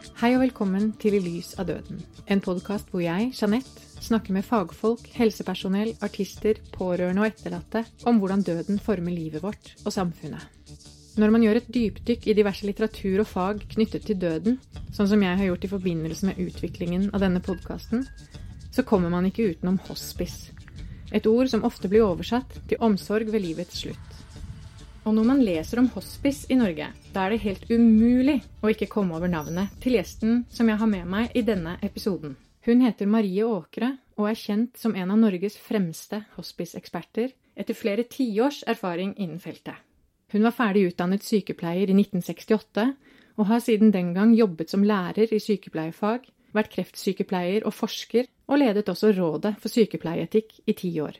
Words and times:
Hei 0.00 0.30
og 0.32 0.40
velkommen 0.40 0.94
til 0.96 1.18
I 1.18 1.18
lys 1.20 1.50
av 1.60 1.66
døden, 1.68 1.98
en 2.32 2.40
podkast 2.40 2.88
hvor 2.88 3.02
jeg, 3.04 3.26
Jeanette, 3.36 3.82
snakker 4.00 4.32
med 4.32 4.46
fagfolk, 4.48 5.02
helsepersonell, 5.12 5.90
artister, 6.00 6.56
pårørende 6.72 7.20
og 7.20 7.28
etterlatte 7.28 7.82
om 8.08 8.16
hvordan 8.22 8.44
døden 8.46 8.80
former 8.80 9.12
livet 9.12 9.44
vårt 9.44 9.74
og 9.84 9.92
samfunnet. 9.92 10.40
Når 11.20 11.34
man 11.34 11.44
gjør 11.44 11.60
et 11.60 11.68
dypdykk 11.74 12.30
i 12.32 12.36
diverse 12.38 12.64
litteratur 12.64 13.20
og 13.20 13.28
fag 13.28 13.60
knyttet 13.74 14.08
til 14.08 14.16
døden, 14.22 14.56
sånn 14.96 15.10
som 15.10 15.26
jeg 15.26 15.36
har 15.36 15.50
gjort 15.50 15.68
i 15.68 15.72
forbindelse 15.74 16.30
med 16.30 16.40
utviklingen 16.46 17.10
av 17.12 17.20
denne 17.20 17.44
podkasten, 17.44 18.06
så 18.72 18.86
kommer 18.88 19.12
man 19.12 19.28
ikke 19.28 19.50
utenom 19.52 19.76
hospice. 19.90 20.54
Et 21.12 21.26
ord 21.28 21.52
som 21.52 21.66
ofte 21.68 21.92
blir 21.92 22.06
oversatt 22.08 22.56
til 22.70 22.80
omsorg 22.80 23.28
ved 23.34 23.44
livets 23.44 23.84
slutt. 23.84 24.09
Og 25.08 25.14
når 25.16 25.24
man 25.24 25.40
leser 25.40 25.80
om 25.80 25.88
hospice 25.94 26.50
i 26.52 26.58
Norge, 26.60 26.90
da 27.14 27.24
er 27.24 27.32
det 27.32 27.44
helt 27.46 27.70
umulig 27.70 28.36
å 28.60 28.68
ikke 28.68 28.90
komme 28.92 29.16
over 29.16 29.30
navnet 29.32 29.72
til 29.80 29.96
gjesten 29.96 30.42
som 30.52 30.68
jeg 30.68 30.76
har 30.80 30.90
med 30.90 31.08
meg 31.08 31.36
i 31.36 31.42
denne 31.46 31.78
episoden. 31.82 32.34
Hun 32.68 32.82
heter 32.84 33.08
Marie 33.08 33.46
Åkre 33.46 33.94
og 34.20 34.26
er 34.28 34.36
kjent 34.36 34.76
som 34.76 34.92
en 34.92 35.14
av 35.14 35.20
Norges 35.22 35.56
fremste 35.56 36.20
hospice-eksperter 36.36 37.32
etter 37.56 37.76
flere 37.76 38.04
tiårs 38.04 38.60
erfaring 38.68 39.14
innen 39.16 39.40
feltet. 39.40 39.78
Hun 40.30 40.44
var 40.44 40.54
ferdig 40.54 40.90
utdannet 40.90 41.24
sykepleier 41.26 41.88
i 41.88 41.96
1968, 41.96 42.84
og 43.40 43.48
har 43.48 43.62
siden 43.64 43.90
den 43.94 44.12
gang 44.14 44.34
jobbet 44.36 44.70
som 44.70 44.84
lærer 44.84 45.32
i 45.32 45.40
sykepleiefag, 45.42 46.28
vært 46.52 46.70
kreftsykepleier 46.74 47.64
og 47.66 47.74
forsker, 47.74 48.28
og 48.50 48.60
ledet 48.60 48.88
også 48.90 49.14
Rådet 49.16 49.56
for 49.62 49.72
sykepleieetikk 49.72 50.60
i 50.68 50.76
ti 50.76 50.92
år. 51.02 51.16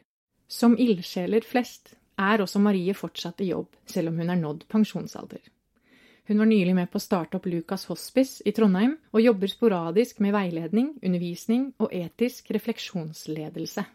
Som 0.50 0.76
ildsjeler 0.78 1.46
flest 1.46 1.94
er 2.20 2.44
også 2.44 2.60
Marie 2.62 2.94
fortsatt 2.96 3.40
i 3.40 3.50
jobb, 3.50 3.72
selv 3.88 4.12
om 4.12 4.20
hun 4.20 4.30
er 4.30 4.40
nådd 4.40 4.66
pensjonsalder. 4.70 5.40
Hun 6.30 6.38
var 6.38 6.46
nylig 6.46 6.74
med 6.76 6.90
på 6.92 7.00
å 7.00 7.02
starte 7.02 7.40
opp 7.40 7.48
Lukas 7.50 7.88
Hospice 7.90 8.44
i 8.46 8.52
Trondheim, 8.54 8.92
og 9.10 9.24
jobber 9.24 9.50
sporadisk 9.50 10.20
med 10.22 10.36
veiledning, 10.36 10.92
undervisning 11.02 11.72
og 11.82 11.90
etisk 11.96 12.52
refleksjonsledelse. 12.54 13.86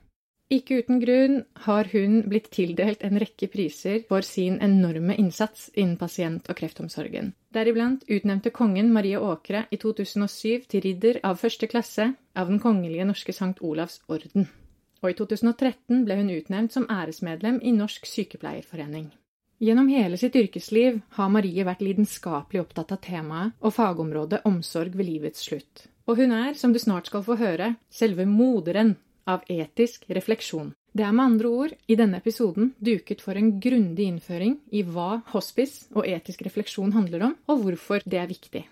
Ikke 0.54 0.82
uten 0.84 1.00
grunn 1.02 1.40
har 1.66 1.88
hun 1.90 2.20
blitt 2.30 2.52
tildelt 2.54 3.02
en 3.08 3.18
rekke 3.22 3.48
priser 3.50 4.04
for 4.10 4.22
sin 4.22 4.60
enorme 4.62 5.16
innsats 5.18 5.72
innen 5.74 5.96
pasient- 5.98 6.52
og 6.52 6.60
kreftomsorgen. 6.60 7.32
Deriblant 7.56 8.04
utnevnte 8.06 8.52
kongen 8.54 8.92
Marie 8.94 9.18
Åkre 9.18 9.64
i 9.72 9.80
2007 9.82 10.68
til 10.70 10.86
ridder 10.86 11.24
av 11.24 11.42
første 11.42 11.72
klasse 11.72 12.12
av 12.36 12.52
Den 12.52 12.62
kongelige 12.62 13.08
norske 13.10 13.34
Sankt 13.34 13.64
Olavs 13.64 14.02
orden. 14.06 14.46
Og 15.06 15.12
i 15.12 15.18
2013 15.20 16.00
ble 16.08 16.16
hun 16.18 16.32
utnevnt 16.34 16.74
som 16.74 16.88
æresmedlem 16.90 17.60
i 17.62 17.76
Norsk 17.76 18.08
Sykepleierforening. 18.10 19.12
Gjennom 19.62 19.92
hele 19.94 20.18
sitt 20.18 20.34
yrkesliv 20.36 20.98
har 21.20 21.30
Marie 21.30 21.64
vært 21.68 21.84
lidenskapelig 21.86 22.64
opptatt 22.64 22.96
av 22.96 23.04
temaet 23.06 23.54
og 23.62 23.76
fagområdet 23.76 24.42
omsorg 24.50 24.98
ved 24.98 25.06
livets 25.06 25.46
slutt. 25.46 25.86
Og 26.10 26.18
hun 26.18 26.34
er, 26.34 26.58
som 26.58 26.74
du 26.74 26.82
snart 26.82 27.12
skal 27.12 27.22
få 27.28 27.38
høre, 27.38 27.76
selve 27.94 28.26
moderen 28.26 28.96
av 29.30 29.46
etisk 29.46 30.10
refleksjon. 30.10 30.74
Det 30.96 31.06
er 31.06 31.14
med 31.14 31.26
andre 31.36 31.54
ord 31.54 31.78
i 31.86 31.98
denne 32.00 32.18
episoden 32.18 32.74
duket 32.82 33.22
for 33.22 33.38
en 33.38 33.60
grundig 33.62 34.10
innføring 34.10 34.58
i 34.74 34.82
hva 34.82 35.22
hospice 35.36 35.86
og 35.94 36.10
etisk 36.10 36.42
refleksjon 36.50 36.98
handler 36.98 37.30
om, 37.30 37.38
og 37.46 37.62
hvorfor 37.62 38.02
det 38.10 38.24
er 38.24 38.32
viktig. 38.32 38.66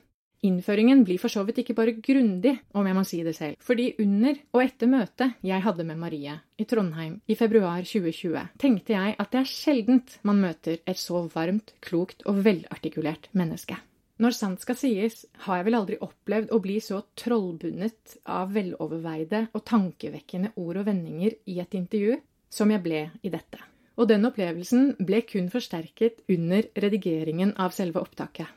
Innføringen 0.44 1.05
blir 1.08 1.22
for 1.22 1.31
så 1.31 1.45
vidt 1.47 1.61
ikke 1.61 1.75
bare 1.77 1.94
grundig, 2.03 2.58
om 2.75 2.88
jeg 2.88 2.95
må 2.97 3.03
si 3.08 3.22
det 3.23 3.36
selv, 3.38 3.55
fordi 3.63 3.94
under 4.03 4.36
og 4.52 4.59
etter 4.66 4.89
møtet 4.91 5.38
jeg 5.45 5.63
hadde 5.63 5.85
med 5.88 6.02
Marie 6.02 6.33
i 6.59 6.66
Trondheim 6.67 7.22
i 7.31 7.38
februar 7.39 7.85
2020, 7.88 8.50
tenkte 8.59 8.91
jeg 8.97 9.16
at 9.16 9.31
det 9.31 9.39
er 9.39 9.47
sjeldent 9.47 10.17
man 10.27 10.41
møter 10.44 10.81
et 10.83 11.00
så 11.00 11.22
varmt, 11.31 11.72
klokt 11.80 12.25
og 12.27 12.41
velartikulert 12.44 13.29
menneske. 13.31 13.78
Når 14.19 14.35
sant 14.35 14.62
skal 14.62 14.78
sies, 14.78 15.23
har 15.47 15.62
jeg 15.62 15.68
vel 15.69 15.78
aldri 15.78 15.97
opplevd 16.03 16.51
å 16.51 16.59
bli 16.63 16.75
så 16.84 17.00
trollbundet 17.18 18.18
av 18.29 18.51
veloverveide 18.53 19.45
og 19.56 19.63
tankevekkende 19.68 20.51
ord 20.59 20.81
og 20.81 20.89
vendinger 20.91 21.38
i 21.50 21.57
et 21.63 21.78
intervju 21.79 22.19
som 22.51 22.72
jeg 22.72 22.84
ble 22.84 23.06
i 23.23 23.31
dette. 23.34 23.63
Og 23.95 24.09
den 24.12 24.28
opplevelsen 24.28 24.91
ble 25.06 25.23
kun 25.29 25.47
forsterket 25.53 26.19
under 26.35 26.68
redigeringen 26.84 27.56
av 27.62 27.73
selve 27.75 28.03
opptaket. 28.03 28.51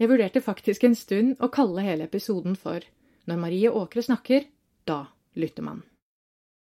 Jeg 0.00 0.08
vurderte 0.08 0.40
faktisk 0.40 0.84
en 0.88 0.96
stund 0.96 1.42
å 1.44 1.50
kalle 1.52 1.84
hele 1.84 2.08
episoden 2.08 2.56
for 2.56 2.80
Når 3.28 3.36
Marie 3.36 3.68
Åkre 3.68 4.02
snakker, 4.02 4.46
da 4.88 5.04
lytter 5.36 5.62
man. 5.62 5.82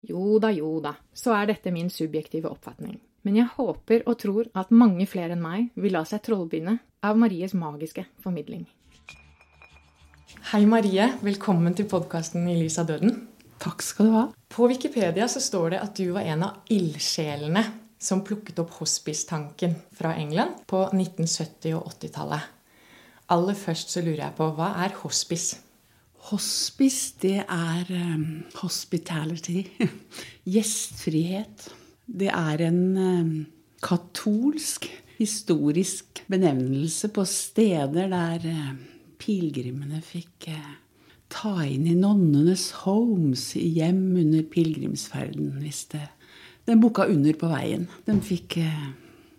Jo 0.02 0.40
da, 0.42 0.50
jo 0.50 0.80
da, 0.82 0.96
så 1.14 1.36
er 1.38 1.52
dette 1.52 1.70
min 1.74 1.90
subjektive 1.90 2.50
oppfatning 2.50 2.98
men 3.28 3.36
jeg 3.36 3.50
håper 3.58 4.06
og 4.08 4.18
tror 4.22 4.48
at 4.56 4.70
mange 4.74 5.06
flere 5.10 5.34
enn 5.36 5.42
meg 5.44 5.66
vil 5.76 5.92
la 5.96 6.04
seg 6.08 6.22
trollbinde 6.24 6.78
av 7.04 7.18
Maries 7.20 7.52
magiske 7.52 8.06
formidling. 8.24 8.66
Hei, 10.52 10.62
Marie. 10.64 11.10
Velkommen 11.20 11.74
til 11.76 11.88
podkasten 11.90 12.46
I 12.48 12.56
lys 12.56 12.78
av 12.80 12.88
døden. 12.88 13.12
Takk 13.60 13.82
skal 13.84 14.08
du 14.08 14.14
ha. 14.14 14.24
På 14.48 14.68
Wikipedia 14.70 15.26
så 15.28 15.42
står 15.44 15.74
det 15.74 15.82
at 15.84 15.98
du 15.98 16.12
var 16.14 16.24
en 16.30 16.46
av 16.46 16.72
ildsjelene 16.72 17.64
som 18.00 18.22
plukket 18.24 18.60
opp 18.62 18.78
hospice-tanken 18.78 19.74
fra 19.98 20.14
England 20.16 20.62
på 20.70 20.86
1970- 20.94 21.74
og 21.76 21.90
80-tallet. 21.98 22.57
Aller 23.28 23.56
først 23.58 23.92
så 23.92 24.00
lurer 24.00 24.22
jeg 24.22 24.36
på 24.38 24.46
hva 24.56 24.70
er 24.84 24.94
hospice? 25.02 25.58
Hospice, 26.30 27.14
det 27.20 27.42
er 27.44 27.90
um, 27.92 28.44
hospitality. 28.62 29.66
Gjestfrihet. 30.54 31.68
Det 32.08 32.30
er 32.32 32.62
en 32.64 32.80
um, 32.96 33.32
katolsk, 33.84 34.88
historisk 35.18 36.22
benevnelse 36.28 37.10
på 37.12 37.24
steder 37.28 38.08
der 38.12 38.46
uh, 38.48 38.70
pilegrimene 39.20 40.00
fikk 40.04 40.48
uh, 40.52 40.72
ta 41.28 41.52
inn 41.68 41.84
i 41.88 41.96
nonnenes 41.98 42.70
homes, 42.86 43.50
hjem 43.52 44.16
under 44.22 44.46
pilegrimsferden, 44.48 45.58
hvis 45.60 45.84
det 45.92 46.06
Den 46.68 46.82
bukka 46.82 47.06
under 47.08 47.32
på 47.32 47.48
veien. 47.48 47.86
Den 48.04 48.18
fikk 48.20 48.58
uh, 48.60 48.88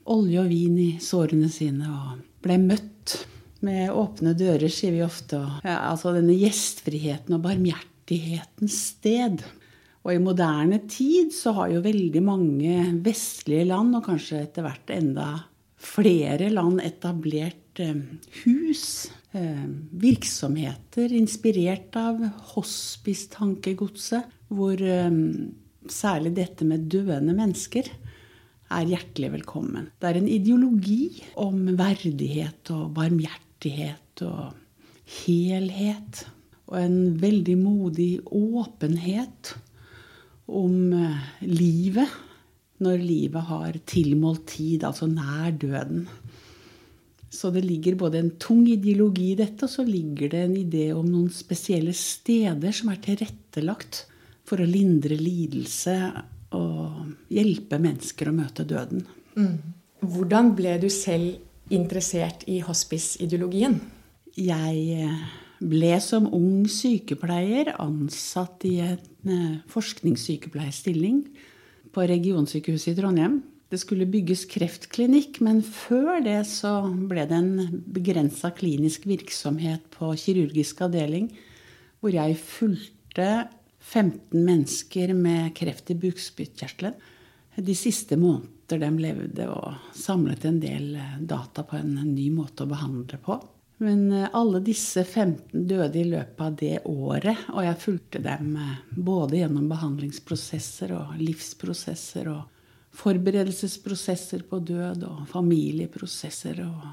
olje 0.10 0.42
og 0.42 0.50
vin 0.50 0.78
i 0.82 0.90
sårene 1.02 1.50
sine 1.54 1.90
og 1.90 2.24
ble 2.42 2.58
møtt 2.62 3.20
med 3.66 3.92
åpne 3.92 4.34
dører, 4.38 4.70
sier 4.72 4.94
vi 4.96 5.03
ofte. 5.06 5.42
Ja, 5.66 5.92
altså 5.92 6.14
denne 6.16 6.36
gjestfriheten 6.38 7.36
og 7.38 7.44
barmhjertighetens 7.46 8.78
sted. 8.96 9.44
Og 10.06 10.14
i 10.16 10.24
moderne 10.24 10.80
tid 10.90 11.34
så 11.36 11.53
har 11.58 11.74
jo 11.74 11.84
veldig 11.84 12.24
mange 12.24 12.75
vestlige 13.06 13.68
land, 13.70 13.96
og 13.97 14.06
kanskje 14.08 14.44
etter 14.46 14.66
hvert 14.66 14.94
enda 14.96 15.30
flere 15.80 16.50
land, 16.52 16.81
etablert 16.84 17.80
eh, 17.84 17.96
hus, 18.44 19.09
eh, 19.38 19.68
virksomheter 20.02 21.14
inspirert 21.16 21.96
av 22.00 22.22
hospice-tankegodset, 22.56 24.24
hvor 24.50 24.80
eh, 24.80 25.20
særlig 25.90 26.34
dette 26.40 26.68
med 26.68 26.88
døende 26.91 27.36
mennesker 27.36 27.91
er 28.70 28.90
hjertelig 28.90 29.34
velkommen. 29.40 29.91
Det 30.00 30.09
er 30.09 30.20
en 30.20 30.31
ideologi 30.31 31.24
om 31.41 31.64
verdighet 31.80 32.74
og 32.76 32.91
barmhjertighet 32.97 33.49
og 34.25 34.56
helhet. 35.24 36.25
Og 36.70 36.78
en 36.80 37.00
veldig 37.20 37.58
modig 37.58 38.12
åpenhet 38.25 39.56
om 40.50 40.94
eh, 40.94 41.30
livet 41.46 42.18
når 42.80 43.02
livet 43.03 43.47
har 43.50 43.80
tilmålt 43.90 44.46
tid, 44.53 44.86
altså 44.88 45.09
nær 45.12 45.52
døden. 45.52 46.06
Så 47.30 47.52
det 47.53 47.66
ligger 47.66 47.97
både 48.00 48.22
en 48.22 48.31
tung 48.42 48.64
ideologi 48.70 49.34
i 49.34 49.38
dette, 49.38 49.68
og 49.68 49.74
så 49.74 49.84
ligger 49.86 50.31
det 50.31 50.44
en 50.46 50.56
idé 50.58 50.86
om 50.96 51.06
noen 51.06 51.30
spesielle 51.34 51.94
steder 51.94 52.74
som 52.74 52.94
er 52.94 53.02
tilrettelagt 53.03 54.06
for 54.47 54.62
å 54.64 54.70
lindre 54.70 55.18
lidelse 55.20 55.97
og 56.58 57.11
hjelpe 57.29 57.78
mennesker 57.82 58.32
å 58.32 58.38
møte 58.40 58.66
døden. 58.66 59.03
Mm. 59.35 59.59
Hvordan 60.00 60.53
ble 60.58 60.78
du 60.82 60.88
selv 60.94 61.38
interessert 61.74 62.46
i 62.50 62.60
hospice-ideologien? 62.66 63.80
Jeg 64.40 65.04
eh, 65.04 65.22
ble 65.60 65.94
som 66.04 66.28
ung 66.36 66.66
sykepleier 66.72 67.74
ansatt 67.82 68.66
i 68.70 68.78
en 68.86 69.34
eh, 69.34 69.60
forskningssykepleierstilling 69.72 71.24
på 71.94 72.06
regionsykehuset 72.10 72.94
i 72.94 73.00
Trondheim. 73.00 73.42
Det 73.70 73.78
skulle 73.82 74.10
bygges 74.10 74.48
kreftklinikk, 74.50 75.42
men 75.46 75.62
før 75.62 76.24
det 76.26 76.42
så 76.50 76.82
ble 76.90 77.28
det 77.30 77.38
en 77.38 77.82
begrensa 77.86 78.50
klinisk 78.58 79.06
virksomhet 79.10 79.86
på 79.94 80.10
kirurgisk 80.18 80.82
avdeling, 80.88 81.30
hvor 82.02 82.16
jeg 82.16 82.40
fulgte 82.42 83.30
15 83.80 84.34
mennesker 84.34 85.14
med 85.18 85.54
kreft 85.58 85.92
i 85.94 85.98
bukspyttkjertelen 86.02 86.98
de 87.60 87.76
siste 87.76 88.18
måneder 88.70 88.92
de 88.92 89.02
levde, 89.02 89.48
og 89.50 89.74
samlet 89.94 90.46
en 90.46 90.60
del 90.60 91.00
data 91.22 91.64
på 91.64 91.78
en 91.78 91.96
ny 92.14 92.30
måte 92.32 92.64
å 92.64 92.70
behandle 92.70 93.18
på. 93.18 93.40
Men 93.80 94.12
eh, 94.12 94.30
alle 94.34 94.60
disse 94.60 95.04
15 95.04 95.68
døde 95.68 96.00
i 96.00 96.04
løpet 96.04 96.42
av 96.42 96.56
det 96.56 96.80
året, 96.86 97.38
og 97.54 97.64
jeg 97.64 97.80
fulgte 97.80 98.20
dem 98.20 98.56
eh, 98.58 98.80
både 98.96 99.40
gjennom 99.40 99.70
behandlingsprosesser 99.70 100.92
og 100.94 101.18
livsprosesser 101.18 102.28
og 102.30 102.42
forberedelsesprosesser 103.00 104.44
på 104.50 104.60
død 104.60 105.06
og 105.08 105.28
familieprosesser 105.30 106.60
og 106.66 106.90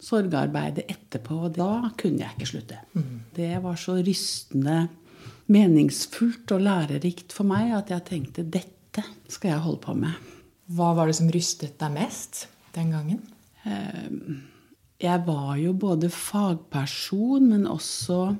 sorgarbeidet 0.00 0.88
etterpå. 0.88 1.44
Og 1.46 1.54
da 1.54 1.92
kunne 1.98 2.24
jeg 2.24 2.34
ikke 2.34 2.50
slutte. 2.50 2.80
Det 3.36 3.52
var 3.62 3.78
så 3.78 3.98
rystende 4.00 4.88
meningsfullt 5.48 6.50
og 6.56 6.64
lærerikt 6.66 7.32
for 7.32 7.46
meg 7.48 7.76
at 7.76 7.94
jeg 7.94 8.08
tenkte 8.08 8.44
dette 8.44 9.04
skal 9.30 9.54
jeg 9.54 9.64
holde 9.68 9.84
på 9.84 9.94
med. 9.94 10.18
Hva 10.68 10.92
var 10.96 11.08
det 11.08 11.16
som 11.16 11.30
rystet 11.32 11.78
deg 11.80 11.94
mest 11.94 12.46
den 12.74 12.92
gangen? 12.92 13.22
Jeg 14.98 15.22
var 15.24 15.56
jo 15.60 15.72
både 15.78 16.10
fagperson, 16.12 17.48
men 17.52 17.66
også 17.70 18.34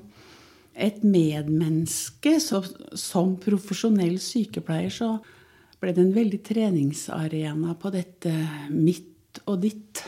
et 0.79 1.01
medmenneske. 1.03 2.35
Så 2.43 2.61
som 2.97 3.35
profesjonell 3.41 4.19
sykepleier 4.21 4.93
så 4.93 5.15
ble 5.79 5.93
det 5.95 6.03
en 6.03 6.15
veldig 6.15 6.41
treningsarena 6.45 7.75
på 7.79 7.91
dette 7.95 8.33
mitt 8.73 9.41
og 9.45 9.61
ditt. 9.63 10.03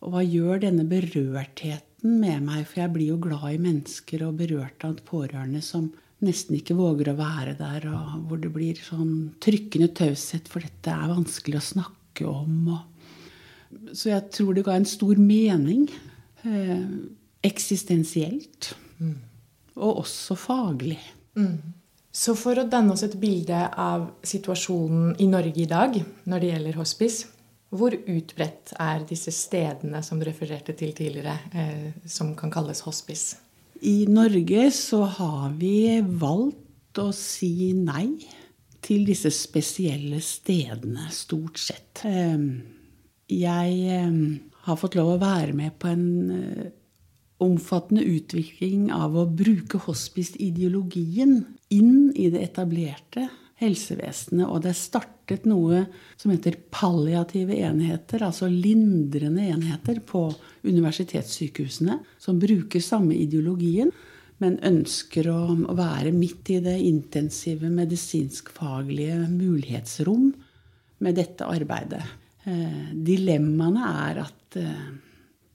Og 0.00 0.14
hva 0.14 0.24
gjør 0.24 0.62
denne 0.64 0.86
berørtheten 0.88 2.18
med 2.22 2.46
meg? 2.46 2.64
For 2.66 2.82
jeg 2.82 2.94
blir 2.94 3.12
jo 3.12 3.22
glad 3.22 3.50
i 3.52 3.60
mennesker 3.60 4.24
og 4.26 4.38
berørt 4.40 4.86
av 4.88 4.98
pårørende 5.06 5.60
som 5.64 5.90
nesten 6.24 6.58
ikke 6.58 6.76
våger 6.78 7.12
å 7.12 7.18
være 7.18 7.56
der, 7.58 7.86
og 7.90 8.28
hvor 8.28 8.40
det 8.42 8.52
blir 8.54 8.80
sånn 8.84 9.32
trykkende 9.42 9.90
taushet, 9.96 10.50
for 10.50 10.64
dette 10.64 10.92
er 10.92 11.12
vanskelig 11.12 11.60
å 11.60 11.68
snakke 11.70 12.28
om. 12.28 12.78
så 13.92 14.10
jeg 14.10 14.30
tror 14.34 14.54
det 14.54 14.66
ga 14.66 14.76
en 14.76 14.88
stor 14.88 15.16
mening. 15.16 15.88
Eh, 16.42 16.86
eksistensielt. 17.42 18.74
Mm. 19.00 19.18
Og 19.80 20.02
også 20.04 20.36
faglig. 20.36 21.00
Mm. 21.36 21.74
Så 22.12 22.34
for 22.34 22.58
å 22.58 22.66
danne 22.68 22.92
oss 22.92 23.04
et 23.06 23.14
bilde 23.20 23.58
av 23.78 24.08
situasjonen 24.26 25.14
i 25.22 25.28
Norge 25.30 25.62
i 25.62 25.68
dag 25.70 25.94
når 26.26 26.42
det 26.42 26.50
gjelder 26.50 26.80
hospice, 26.80 27.28
hvor 27.70 27.94
utbredt 27.94 28.72
er 28.82 29.04
disse 29.06 29.30
stedene 29.30 30.02
som 30.02 30.18
du 30.18 30.26
refererte 30.26 30.74
til 30.74 30.90
tidligere, 30.96 31.36
eh, 31.54 31.92
som 32.04 32.34
kan 32.36 32.50
kalles 32.50 32.82
hospice? 32.82 33.38
I 33.80 34.04
Norge 34.08 34.70
så 34.76 35.04
har 35.08 35.54
vi 35.56 36.00
valgt 36.04 36.98
å 37.00 37.08
si 37.16 37.72
nei 37.72 38.18
til 38.84 39.06
disse 39.08 39.30
spesielle 39.32 40.20
stedene, 40.24 41.06
stort 41.14 41.60
sett. 41.60 42.02
Ehm, 42.04 42.60
jeg 43.30 43.78
ehm, 43.94 44.20
har 44.66 44.76
fått 44.80 44.98
lov 44.98 45.14
å 45.14 45.22
være 45.22 45.56
med 45.56 45.78
på 45.80 45.88
en 45.94 46.06
eh, 46.34 46.68
omfattende 47.40 48.04
utvikling 48.04 48.90
av 48.92 49.16
å 49.16 49.24
bruke 49.24 49.80
hospice-ideologien 49.86 51.38
inn 51.72 52.10
i 52.12 52.28
det 52.32 52.44
etablerte 52.50 53.30
helsevesenet. 53.60 54.46
Og 54.48 54.62
det 54.64 54.72
er 54.72 54.78
startet 54.78 55.48
noe 55.48 55.84
som 56.20 56.32
heter 56.32 56.58
palliative 56.72 57.58
enheter, 57.60 58.24
altså 58.26 58.48
lindrende 58.50 59.46
enheter 59.52 60.00
på 60.06 60.26
universitetssykehusene, 60.66 62.00
som 62.20 62.40
bruker 62.40 62.82
samme 62.84 63.16
ideologien, 63.18 63.92
men 64.40 64.56
ønsker 64.64 65.28
å 65.28 65.40
være 65.76 66.14
midt 66.16 66.54
i 66.54 66.62
det 66.64 66.78
intensive 66.86 67.68
medisinskfaglige 67.72 69.18
mulighetsrom 69.28 70.30
med 71.04 71.20
dette 71.20 71.44
arbeidet. 71.44 72.02
Eh, 72.48 72.88
dilemmaene 72.96 73.90
er 74.08 74.22
at 74.24 74.56
eh, 74.56 74.86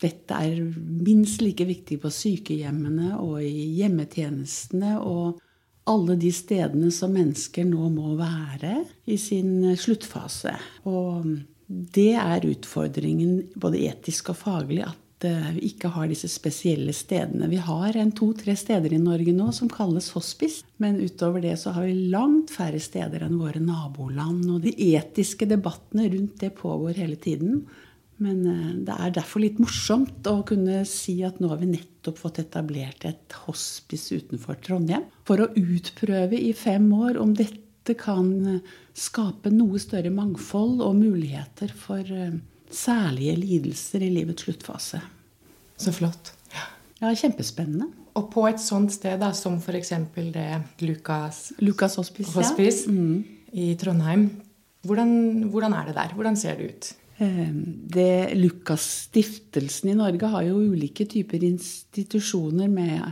dette 0.01 0.37
er 0.37 0.59
minst 1.05 1.41
like 1.41 1.65
viktig 1.65 1.97
på 2.03 2.11
sykehjemmene 2.13 3.15
og 3.17 3.39
i 3.41 3.71
hjemmetjenestene 3.79 4.99
og 5.01 5.41
alle 5.85 6.17
de 6.17 6.31
stedene 6.33 6.91
som 6.93 7.13
mennesker 7.13 7.65
nå 7.69 7.89
må 7.93 8.15
være 8.19 8.79
i 9.05 9.17
sin 9.21 9.61
sluttfase. 9.77 10.55
Og 10.89 11.27
det 11.67 12.13
er 12.17 12.45
utfordringen 12.49 13.41
både 13.57 13.83
etisk 13.89 14.31
og 14.33 14.39
faglig 14.39 14.83
at 14.85 15.27
eh, 15.29 15.51
vi 15.55 15.69
ikke 15.69 15.91
har 15.93 16.09
disse 16.09 16.29
spesielle 16.29 16.93
stedene. 16.93 17.49
Vi 17.49 17.61
har 17.61 17.97
en 17.97 18.13
to-tre 18.17 18.57
steder 18.57 18.93
i 18.93 19.01
Norge 19.01 19.33
nå 19.33 19.51
som 19.55 19.69
kalles 19.71 20.11
hospice. 20.17 20.65
Men 20.81 20.99
utover 21.01 21.45
det 21.45 21.55
så 21.61 21.73
har 21.77 21.87
vi 21.87 22.09
langt 22.13 22.53
færre 22.53 22.81
steder 22.81 23.25
enn 23.25 23.39
våre 23.41 23.61
naboland. 23.61 24.45
Og 24.57 24.61
de 24.65 24.73
etiske 24.91 25.49
debattene 25.49 26.09
rundt 26.13 26.39
det 26.41 26.53
pågår 26.57 27.01
hele 27.01 27.17
tiden. 27.21 27.63
Men 28.23 28.45
eh, 28.47 28.71
det 28.87 28.95
er 28.95 29.13
derfor 29.17 29.43
litt 29.43 29.59
morsomt 29.59 30.27
å 30.29 30.39
kunne 30.47 30.83
si 30.87 31.17
at 31.27 31.41
nå 31.41 31.49
har 31.51 31.59
vi 31.59 31.73
nettopp 31.73 32.21
fått 32.21 32.39
etablert 32.45 33.05
et 33.07 33.37
hospice 33.45 34.15
utenfor 34.21 34.59
Trondheim. 34.63 35.07
For 35.27 35.43
å 35.43 35.51
utprøve 35.51 36.39
i 36.39 36.53
fem 36.55 36.87
år 36.95 37.19
om 37.21 37.35
dette 37.35 37.97
kan 37.99 38.31
eh, 38.55 38.73
skape 38.95 39.51
noe 39.53 39.81
større 39.83 40.13
mangfold 40.13 40.79
og 40.85 40.95
muligheter 41.01 41.75
for 41.75 42.07
eh, 42.07 42.39
særlige 42.71 43.35
lidelser 43.41 44.07
i 44.07 44.13
livets 44.15 44.47
sluttfase. 44.47 45.03
Så 45.75 45.91
flott. 45.91 46.31
Ja, 47.01 47.11
kjempespennende. 47.11 47.89
Og 48.15 48.29
på 48.31 48.45
et 48.47 48.61
sånt 48.63 48.93
sted 48.95 49.19
da, 49.19 49.33
som 49.35 49.57
f.eks. 49.59 49.91
det 50.31 50.49
Lukas, 50.87 51.49
Lukas 51.59 51.97
Hospice, 51.99 52.31
hospice 52.31 52.87
ja. 52.87 52.95
mm. 52.95 53.49
i 53.51 53.73
Trondheim, 53.79 54.29
hvordan, 54.87 55.49
hvordan 55.51 55.75
er 55.75 55.89
det 55.89 55.97
der? 55.97 56.13
Hvordan 56.15 56.39
ser 56.39 56.55
det 56.55 56.69
ut? 56.71 56.93
Ehm, 57.17 57.87
det 57.87 58.35
Lukas-stiftelsen 58.35 59.93
i 59.93 59.95
Norge 59.95 60.27
har 60.27 60.43
jo 60.43 60.59
ulike 60.73 61.05
typer 61.07 61.45
institusjoner 61.47 62.67
med 62.71 63.05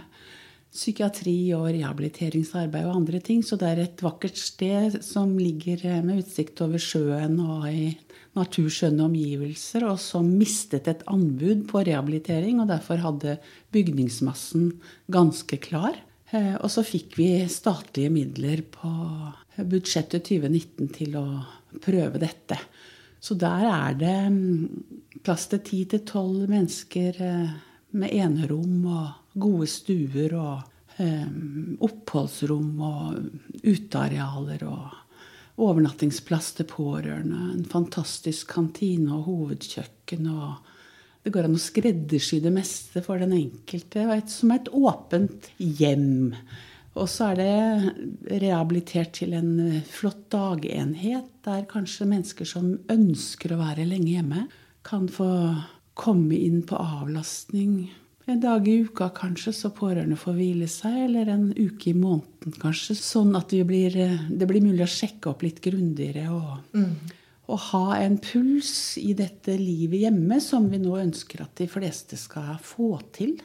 psykiatri 0.73 1.53
og 1.53 1.69
rehabiliteringsarbeid 1.69 2.87
og 2.89 2.97
andre 2.97 3.21
ting. 3.23 3.43
Så 3.45 3.55
det 3.61 3.69
er 3.69 3.83
et 3.83 4.03
vakkert 4.03 4.39
sted 4.39 4.97
som 5.05 5.37
ligger 5.39 5.85
eh, 5.87 6.01
med 6.03 6.23
utsikt 6.23 6.63
over 6.65 6.81
sjøen 6.81 7.37
og 7.43 7.69
i 7.69 7.93
naturskjønne 8.33 9.05
omgivelser, 9.05 9.85
og 9.85 9.99
som 10.01 10.25
mistet 10.25 10.89
et 10.89 11.03
anbud 11.07 11.67
på 11.69 11.83
rehabilitering, 11.85 12.59
og 12.59 12.71
derfor 12.71 12.97
hadde 13.03 13.37
bygningsmassen 13.75 14.71
ganske 15.13 15.59
klar. 15.61 15.99
Eh, 16.33 16.55
og 16.57 16.67
så 16.73 16.83
fikk 16.83 17.19
vi 17.21 17.29
statlige 17.47 18.11
midler 18.11 18.65
på 18.73 18.89
budsjettet 19.69 20.25
2019 20.25 20.89
til 20.97 21.19
å 21.21 21.27
prøve 21.83 22.19
dette. 22.21 22.57
Så 23.23 23.37
der 23.39 23.67
er 23.69 23.95
det 23.95 24.17
mm, 24.33 25.19
plass 25.23 25.47
til 25.51 25.63
ti 25.63 25.83
til 25.91 26.03
tolv 26.07 26.49
mennesker 26.51 27.21
eh, 27.23 27.53
med 27.95 28.15
enerom 28.17 28.83
og 28.89 29.39
gode 29.39 29.69
stuer 29.69 30.33
og 30.37 30.99
um, 30.99 31.77
oppholdsrom 31.85 32.81
og 32.83 33.63
utearealer 33.63 34.65
og 34.67 34.99
overnattingsplass 35.63 36.51
til 36.57 36.67
pårørende. 36.69 37.53
En 37.53 37.65
fantastisk 37.69 38.53
kantine 38.55 39.13
og 39.15 39.27
hovedkjøkken. 39.29 40.27
og 40.33 41.23
Det 41.23 41.33
går 41.33 41.47
an 41.47 41.57
å 41.57 41.61
skreddersy 41.61 42.41
det 42.43 42.53
meste 42.53 43.03
for 43.05 43.21
den 43.21 43.35
enkelte. 43.37 44.05
Som 44.27 44.53
et 44.55 44.69
åpent 44.73 45.51
hjem. 45.57 46.33
Og 46.93 47.09
så 47.09 47.31
er 47.31 47.39
det 47.39 48.41
rehabilitert 48.43 49.15
til 49.17 49.33
en 49.37 49.55
eh, 49.63 49.81
flott 49.89 50.27
dagenhet 50.33 51.31
der 51.45 51.65
kanskje 51.69 52.07
mennesker 52.09 52.47
som 52.47 52.75
ønsker 52.91 53.55
å 53.55 53.61
være 53.63 53.87
lenge 53.89 54.11
hjemme, 54.13 54.45
kan 54.85 55.07
få 55.11 55.27
komme 55.97 56.37
inn 56.37 56.61
på 56.67 56.77
avlastning 56.77 57.89
en 58.25 58.39
dag 58.39 58.67
i 58.67 58.77
uka 58.85 59.09
kanskje, 59.15 59.51
så 59.53 59.69
pårørende 59.75 60.15
får 60.15 60.35
hvile 60.37 60.67
seg, 60.71 60.95
eller 61.09 61.27
en 61.33 61.49
uke 61.57 61.89
i 61.91 61.97
måneden 61.97 62.55
kanskje. 62.61 62.95
Sånn 62.95 63.35
at 63.35 63.51
blir, 63.67 63.97
eh, 63.99 64.29
det 64.29 64.47
blir 64.47 64.63
mulig 64.63 64.85
å 64.85 64.93
sjekke 64.93 65.33
opp 65.33 65.43
litt 65.43 65.59
grundigere 65.63 66.29
og, 66.31 66.61
mm. 66.71 66.93
og 67.51 67.59
ha 67.71 67.97
en 67.99 68.15
puls 68.23 68.95
i 69.01 69.11
dette 69.17 69.57
livet 69.59 70.05
hjemme 70.05 70.39
som 70.43 70.69
vi 70.71 70.79
nå 70.79 70.95
ønsker 71.01 71.43
at 71.43 71.57
de 71.59 71.67
fleste 71.67 72.19
skal 72.19 72.55
få 72.63 72.95
til 73.11 73.35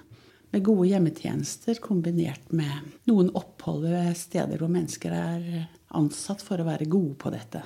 med 0.51 0.65
gode 0.65 0.89
hjemmetjenester 0.91 1.81
kombinert 1.85 2.53
med 2.53 2.93
noen 3.11 3.33
opphold 3.37 3.89
ved 3.89 4.15
steder 4.17 4.61
hvor 4.61 4.73
mennesker 4.73 5.15
er 5.15 5.49
ansatt 5.97 6.45
for 6.45 6.61
å 6.61 6.69
være 6.69 6.89
gode 6.89 7.17
på 7.21 7.33
dette. 7.35 7.65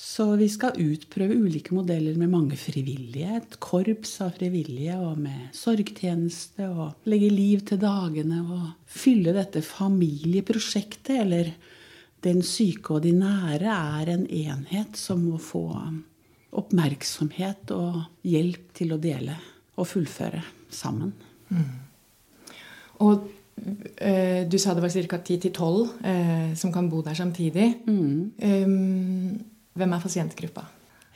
Så 0.00 0.24
vi 0.40 0.46
skal 0.48 0.78
utprøve 0.80 1.34
ulike 1.36 1.74
modeller 1.76 2.16
med 2.16 2.30
mange 2.32 2.56
frivillige. 2.56 3.34
Et 3.36 3.56
korps 3.60 4.14
av 4.24 4.32
frivillige 4.38 4.96
og 4.96 5.18
med 5.20 5.50
sorgtjeneste. 5.56 6.70
Og 6.70 7.10
legge 7.10 7.28
liv 7.28 7.66
til 7.68 7.82
dagene 7.82 8.40
og 8.40 8.70
fylle 8.88 9.34
dette 9.36 9.60
familieprosjektet, 9.66 11.12
eller 11.20 11.52
den 12.24 12.40
syke 12.46 12.96
og 12.96 13.04
de 13.04 13.12
nære, 13.18 13.76
er 14.00 14.14
en 14.14 14.24
enhet 14.24 14.96
som 14.96 15.26
må 15.26 15.40
få 15.42 15.66
oppmerksomhet 16.56 17.70
og 17.76 18.00
hjelp 18.26 18.72
til 18.80 18.96
å 18.96 19.02
dele 19.02 19.36
og 19.76 19.88
fullføre 19.90 20.40
sammen. 20.72 21.12
Mm. 21.50 21.68
Og 23.06 23.28
eh, 23.96 24.42
du 24.48 24.56
sa 24.60 24.74
det 24.76 24.84
var 24.84 24.94
ca. 24.94 25.20
10-12 25.20 25.92
eh, 26.12 26.48
som 26.58 26.72
kan 26.72 26.88
bo 26.92 27.02
der 27.06 27.18
samtidig. 27.18 27.68
Mm. 27.86 28.32
Um, 28.38 29.38
hvem 29.76 29.94
er 29.96 30.02
pasientgruppa? 30.02 30.66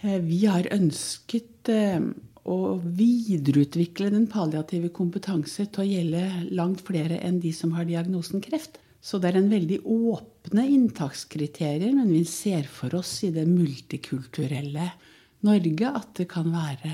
Eh, 0.03 0.21
vi 0.25 0.45
har 0.47 0.71
ønsket 0.75 1.71
å 2.45 2.57
videreutvikle 2.77 4.11
den 4.13 4.27
palliative 4.29 4.91
kompetanse 4.93 5.65
til 5.73 5.81
å 5.81 5.89
gjelde 5.89 6.25
langt 6.53 6.83
flere 6.85 7.17
enn 7.25 7.39
de 7.41 7.55
som 7.57 7.73
har 7.73 7.89
diagnosen 7.89 8.43
kreft. 8.45 8.77
Så 9.05 9.21
det 9.21 9.31
er 9.31 9.39
en 9.41 9.51
veldig 9.53 9.83
åpne 9.85 10.65
inntakskriterier, 10.73 11.93
men 11.93 12.09
vi 12.09 12.23
ser 12.29 12.69
for 12.69 12.95
oss 12.97 13.19
i 13.27 13.33
det 13.33 13.45
multikulturelle 13.49 14.91
Norge 15.45 15.91
at 15.91 16.13
det 16.17 16.29
kan 16.33 16.49
være 16.53 16.91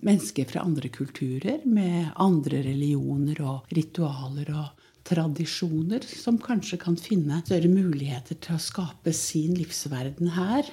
mennesker 0.00 0.48
fra 0.48 0.64
andre 0.64 0.88
kulturer 0.92 1.66
med 1.68 2.14
andre 2.20 2.62
religioner 2.64 3.42
og 3.44 3.74
ritualer 3.76 4.48
og 4.56 4.86
tradisjoner 5.10 6.04
som 6.08 6.38
kanskje 6.40 6.78
kan 6.80 6.96
finne 7.00 7.42
større 7.44 7.68
muligheter 7.72 8.38
til 8.40 8.56
å 8.56 8.62
skape 8.62 9.12
sin 9.16 9.56
livsverden 9.58 10.32
her. 10.36 10.68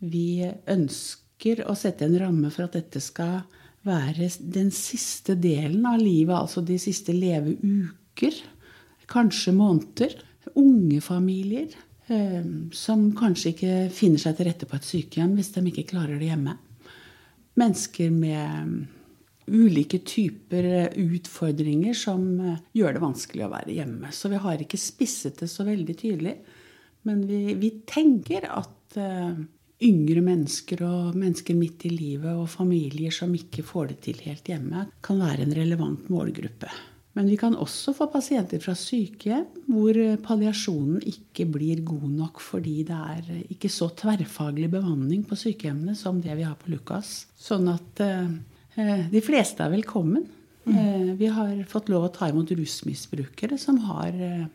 Vi 0.00 0.46
ønsker 0.70 1.64
å 1.66 1.76
sette 1.78 2.06
en 2.06 2.18
ramme 2.20 2.52
for 2.54 2.68
at 2.68 2.76
dette 2.78 3.02
skal 3.04 3.42
være 3.86 4.28
den 4.40 4.72
siste 4.74 5.36
delen 5.38 5.84
av 5.88 6.00
livet, 6.00 6.34
altså 6.36 6.62
de 6.64 6.78
siste 6.80 7.14
leveuker, 7.14 8.40
kanskje 9.10 9.54
måneder. 9.56 10.16
Unge 10.56 11.02
familier 11.04 11.74
som 12.06 13.08
kanskje 13.18 13.50
ikke 13.50 13.78
finner 13.90 14.20
seg 14.22 14.36
til 14.38 14.46
rette 14.46 14.68
på 14.68 14.76
et 14.78 14.86
sykehjem 14.86 15.32
hvis 15.34 15.50
de 15.56 15.62
ikke 15.72 15.88
klarer 15.90 16.20
det 16.20 16.28
hjemme. 16.28 16.52
Mennesker 17.58 18.12
med 18.14 18.86
ulike 19.46 19.98
typer 19.98 20.90
utfordringer 20.98 21.94
som 21.94 22.24
eh, 22.40 22.62
gjør 22.76 22.96
det 22.96 23.02
vanskelig 23.02 23.44
å 23.46 23.52
være 23.52 23.76
hjemme. 23.76 24.12
Så 24.12 24.30
vi 24.32 24.40
har 24.42 24.62
ikke 24.62 24.80
spisset 24.80 25.38
det 25.42 25.48
så 25.50 25.66
veldig 25.66 25.96
tydelig. 25.98 26.34
Men 27.06 27.22
vi, 27.28 27.54
vi 27.54 27.70
tenker 27.86 28.48
at 28.50 28.96
uh, 28.98 29.38
yngre 29.86 30.22
mennesker 30.26 30.80
og 30.82 31.14
mennesker 31.14 31.54
midt 31.54 31.84
i 31.86 31.92
livet 31.92 32.34
og 32.34 32.48
familier 32.50 33.14
som 33.14 33.30
ikke 33.36 33.62
får 33.66 33.92
det 33.92 33.98
til 34.08 34.24
helt 34.26 34.50
hjemme, 34.50 34.88
kan 35.06 35.22
være 35.22 35.46
en 35.46 35.54
relevant 35.54 36.10
målgruppe. 36.10 36.72
Men 37.16 37.30
vi 37.30 37.38
kan 37.40 37.56
også 37.56 37.94
få 37.96 38.10
pasienter 38.12 38.60
fra 38.60 38.74
sykehjem 38.76 39.46
hvor 39.72 39.96
palliasjonen 40.26 41.00
ikke 41.08 41.46
blir 41.48 41.80
god 41.86 42.10
nok 42.12 42.42
fordi 42.44 42.82
det 42.88 42.98
er 43.16 43.30
ikke 43.56 43.70
så 43.72 43.88
tverrfaglig 43.96 44.68
bemanning 44.74 45.24
på 45.24 45.38
sykehjemmene 45.40 45.96
som 45.96 46.20
det 46.20 46.36
vi 46.36 46.44
har 46.44 46.58
på 46.60 46.74
Lukas. 46.74 47.22
Sånn 47.40 47.70
at 47.72 48.04
eh, 48.04 49.06
de 49.10 49.22
fleste 49.24 49.64
er 49.64 49.72
velkommen. 49.72 50.28
Mm. 50.66 50.76
Eh, 50.76 51.14
vi 51.14 51.26
har 51.32 51.64
fått 51.70 51.88
lov 51.88 52.08
å 52.08 52.12
ta 52.12 52.28
imot 52.28 52.50
rusmisbrukere 52.50 53.58
som 53.58 53.78
har 53.86 54.12
eh, 54.12 54.46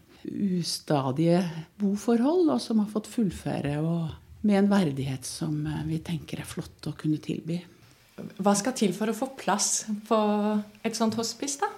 ustadige 0.60 1.42
boforhold, 1.82 2.50
og 2.52 2.62
som 2.62 2.82
har 2.84 2.90
fått 2.92 3.10
fullføre 3.10 3.78
med 4.46 4.58
en 4.60 4.72
verdighet 4.72 5.26
som 5.28 5.64
eh, 5.66 5.86
vi 5.88 6.02
tenker 6.04 6.44
er 6.44 6.50
flott 6.50 6.92
å 6.92 6.96
kunne 7.00 7.22
tilby. 7.24 7.62
Hva 8.44 8.54
skal 8.58 8.76
til 8.78 8.94
for 8.94 9.10
å 9.10 9.18
få 9.18 9.32
plass 9.40 9.88
på 10.06 10.18
et 10.86 10.98
sånt 10.98 11.16
hospice, 11.18 11.64
da? 11.64 11.72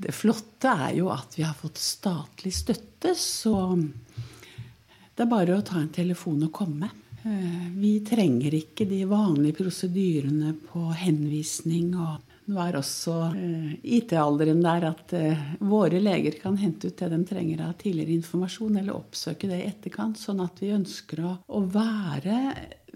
Det 0.00 0.14
flotte 0.16 0.72
er 0.86 0.94
jo 0.96 1.10
at 1.12 1.34
vi 1.36 1.44
har 1.44 1.56
fått 1.58 1.80
statlig 1.80 2.54
støtte, 2.56 3.12
så 3.18 3.76
det 3.76 5.26
er 5.26 5.28
bare 5.28 5.58
å 5.58 5.64
ta 5.66 5.76
en 5.76 5.92
telefon 5.92 6.46
og 6.46 6.52
komme. 6.56 6.88
Eh, 7.22 7.68
vi 7.76 7.98
trenger 8.00 8.54
ikke 8.56 8.86
de 8.88 9.02
vanlige 9.04 9.58
prosedyrene 9.58 10.54
på 10.70 10.86
henvisning. 10.96 11.92
og 12.00 12.22
Nå 12.48 12.62
er 12.64 12.78
også 12.78 13.16
eh, 13.36 13.74
IT-alderen 13.98 14.62
der 14.64 14.86
at 14.88 15.12
eh, 15.18 15.42
våre 15.68 16.00
leger 16.00 16.38
kan 16.40 16.56
hente 16.56 16.88
ut 16.88 16.96
det 16.96 17.10
de 17.12 17.18
trenger 17.28 17.66
av 17.66 17.74
tidligere 17.82 18.16
informasjon, 18.16 18.78
eller 18.80 18.96
oppsøke 18.96 19.50
det 19.50 19.60
i 19.60 19.68
etterkant. 19.68 20.16
Sånn 20.18 20.40
at 20.40 20.62
vi 20.64 20.72
ønsker 20.72 21.20
å, 21.28 21.60
være 21.60 22.38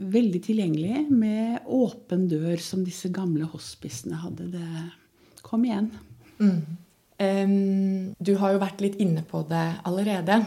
veldig 0.01 0.41
tilgjengelige 0.49 1.05
med 1.13 1.69
åpen 1.69 2.25
dør, 2.33 2.57
som 2.65 2.81
disse 2.87 3.13
gamle 3.15 3.47
hospicene 3.53 4.25
hadde. 4.25 4.49
Det 4.57 5.45
kom 5.45 5.69
igjen. 5.69 5.93
Mm. 6.41 6.84
Du 7.15 8.31
har 8.41 8.55
jo 8.55 8.59
vært 8.59 8.81
litt 8.83 8.97
inne 9.03 9.23
på 9.23 9.45
det 9.47 9.65
allerede, 9.87 10.41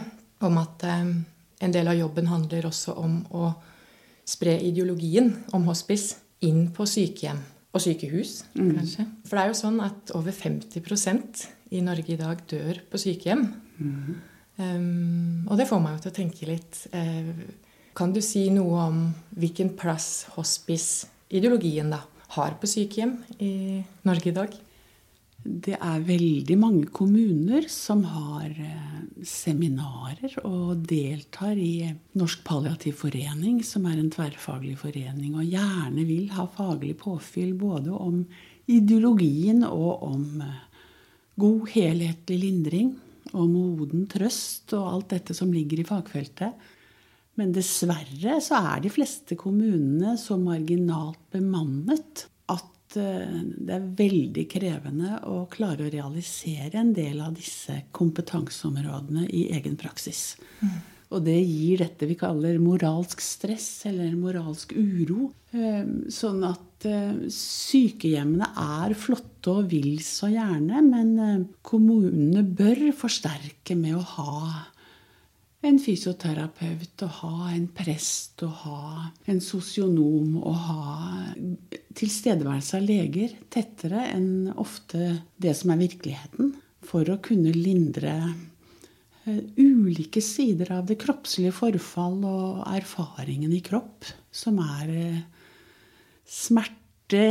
om 0.44 0.58
at 0.60 0.84
en 0.88 1.72
del 1.74 1.88
av 1.88 1.96
jobben 1.96 2.28
handler 2.28 2.68
også 2.68 2.94
om 3.00 3.22
å 3.34 3.50
spre 4.28 4.58
ideologien 4.62 5.30
om 5.56 5.64
hospice 5.68 6.18
inn 6.44 6.68
på 6.74 6.86
sykehjem 6.86 7.40
og 7.74 7.82
sykehus, 7.84 8.42
mm. 8.56 8.72
kanskje. 8.78 9.06
For 9.28 9.36
det 9.36 9.44
er 9.44 9.52
jo 9.52 9.58
sånn 9.58 9.78
at 9.84 10.12
over 10.16 10.34
50% 10.34 11.46
i 11.76 11.82
Norge 11.84 12.14
i 12.14 12.20
dag 12.20 12.42
dør 12.48 12.82
på 12.90 13.00
sykehjem. 13.00 13.44
Mm. 13.78 14.12
Um, 14.58 15.48
og 15.48 15.58
det 15.60 15.68
får 15.70 15.82
meg 15.82 15.96
jo 15.96 16.04
til 16.04 16.10
å 16.12 16.16
tenke 16.16 16.46
litt 16.48 16.78
uh, 16.90 17.28
Kan 17.94 18.10
du 18.10 18.18
si 18.24 18.48
noe 18.50 18.80
om 18.88 18.96
hvilken 19.38 19.70
plass 19.78 20.24
hospice-ideologien 20.34 21.92
da 21.92 22.00
har 22.34 22.56
på 22.58 22.66
sykehjem 22.70 23.14
i 23.38 23.52
Norge 24.06 24.32
i 24.32 24.34
dag? 24.34 24.56
Det 25.38 25.76
er 25.78 26.02
veldig 26.02 26.56
mange 26.58 26.88
kommuner 26.90 27.68
som 27.70 28.02
har 28.10 28.48
eh, 28.50 28.94
seminarer 29.22 30.34
og 30.42 30.82
deltar 30.90 31.54
i 31.54 31.86
Norsk 32.18 32.42
palliativ 32.46 32.96
forening, 33.04 33.60
som 33.62 33.86
er 33.86 34.00
en 34.00 34.10
tverrfaglig 34.10 34.74
forening, 34.80 35.36
og 35.38 35.46
gjerne 35.46 36.06
vil 36.08 36.32
ha 36.34 36.48
faglig 36.50 36.96
påfyll 36.98 37.52
både 37.58 37.94
om 37.94 38.24
ideologien 38.66 39.62
og 39.68 40.02
om 40.08 40.42
eh, 40.42 40.56
god, 41.38 41.68
helhetlig 41.76 42.40
lindring. 42.42 42.96
Og 43.36 43.46
moden 43.52 44.06
trøst 44.10 44.72
og 44.74 44.88
alt 44.90 45.12
dette 45.12 45.36
som 45.36 45.52
ligger 45.52 45.82
i 45.82 45.86
fagfeltet. 45.86 46.66
Men 47.38 47.52
dessverre 47.54 48.40
så 48.42 48.58
er 48.72 48.82
de 48.82 48.90
fleste 48.90 49.36
kommunene 49.38 50.16
så 50.18 50.38
marginalt 50.40 51.20
bemannet 51.30 52.24
det 52.96 53.74
er 53.74 53.88
veldig 53.98 54.44
krevende 54.50 55.18
å 55.28 55.42
klare 55.52 55.86
å 55.86 55.92
realisere 55.92 56.80
en 56.80 56.94
del 56.96 57.20
av 57.24 57.34
disse 57.36 57.82
kompetanseområdene 57.96 59.26
i 59.28 59.48
egen 59.56 59.76
praksis. 59.80 60.36
Mm. 60.62 60.78
Og 61.08 61.24
det 61.24 61.38
gir 61.40 61.80
dette 61.80 62.08
vi 62.08 62.18
kaller 62.20 62.58
moralsk 62.60 63.22
stress 63.24 63.68
eller 63.88 64.12
moralsk 64.16 64.74
uro. 64.76 65.30
Eh, 65.56 65.84
sånn 66.12 66.42
at 66.44 66.84
eh, 66.88 67.22
sykehjemmene 67.32 68.50
er 68.84 68.96
flotte 68.98 69.54
og 69.54 69.70
vil 69.72 70.02
så 70.04 70.28
gjerne, 70.32 70.82
men 70.84 71.46
kommunene 71.64 72.44
bør 72.44 72.90
forsterke 72.96 73.76
med 73.78 73.96
å 73.96 74.04
ha 74.16 74.42
en 75.66 75.78
fysioterapeut, 75.82 77.02
å 77.02 77.08
ha 77.20 77.48
en 77.50 77.66
prest, 77.74 78.44
å 78.46 78.50
ha 78.62 78.82
en 79.26 79.40
sosionom, 79.42 80.36
å 80.38 80.52
ha 80.54 80.84
tilstedeværelse 81.98 82.78
av 82.78 82.84
leger 82.86 83.34
tettere 83.50 84.04
enn 84.12 84.52
ofte 84.54 85.16
det 85.36 85.56
som 85.58 85.72
er 85.74 85.80
virkeligheten, 85.82 86.52
for 86.86 87.10
å 87.10 87.18
kunne 87.24 87.50
lindre 87.56 88.12
eh, 89.26 89.40
ulike 89.58 90.22
sider 90.22 90.70
av 90.76 90.86
det 90.86 91.00
kroppslige 91.02 91.56
forfall 91.56 92.22
og 92.28 92.62
erfaringen 92.70 93.50
i 93.52 93.62
kropp, 93.64 94.06
som 94.30 94.60
er 94.62 94.94
eh, 94.94 95.24
smerte 96.22 97.24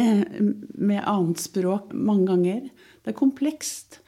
med 0.75 0.99
annet 0.99 1.39
språk 1.39 1.95
mange 1.95 2.27
ganger. 2.27 2.67
Det 3.05 3.13
er 3.13 3.17
komplekst. 3.17 4.01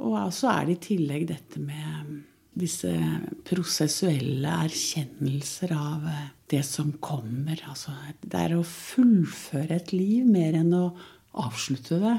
Og 0.00 0.16
så 0.32 0.48
er 0.48 0.66
det 0.66 0.78
i 0.78 0.84
tillegg 0.86 1.26
dette 1.28 1.60
med 1.60 2.22
disse 2.56 2.90
prosessuelle 3.46 4.50
erkjennelser 4.66 5.74
av 5.76 6.06
eh, 6.10 6.28
det 6.50 6.64
som 6.66 6.92
kommer. 7.02 7.60
Altså, 7.70 7.94
det 8.20 8.44
er 8.44 8.56
å 8.56 8.66
fullføre 8.66 9.78
et 9.78 9.94
liv 9.94 10.26
mer 10.26 10.58
enn 10.58 10.74
å 10.76 10.86
avslutte 11.40 12.00
det. 12.02 12.16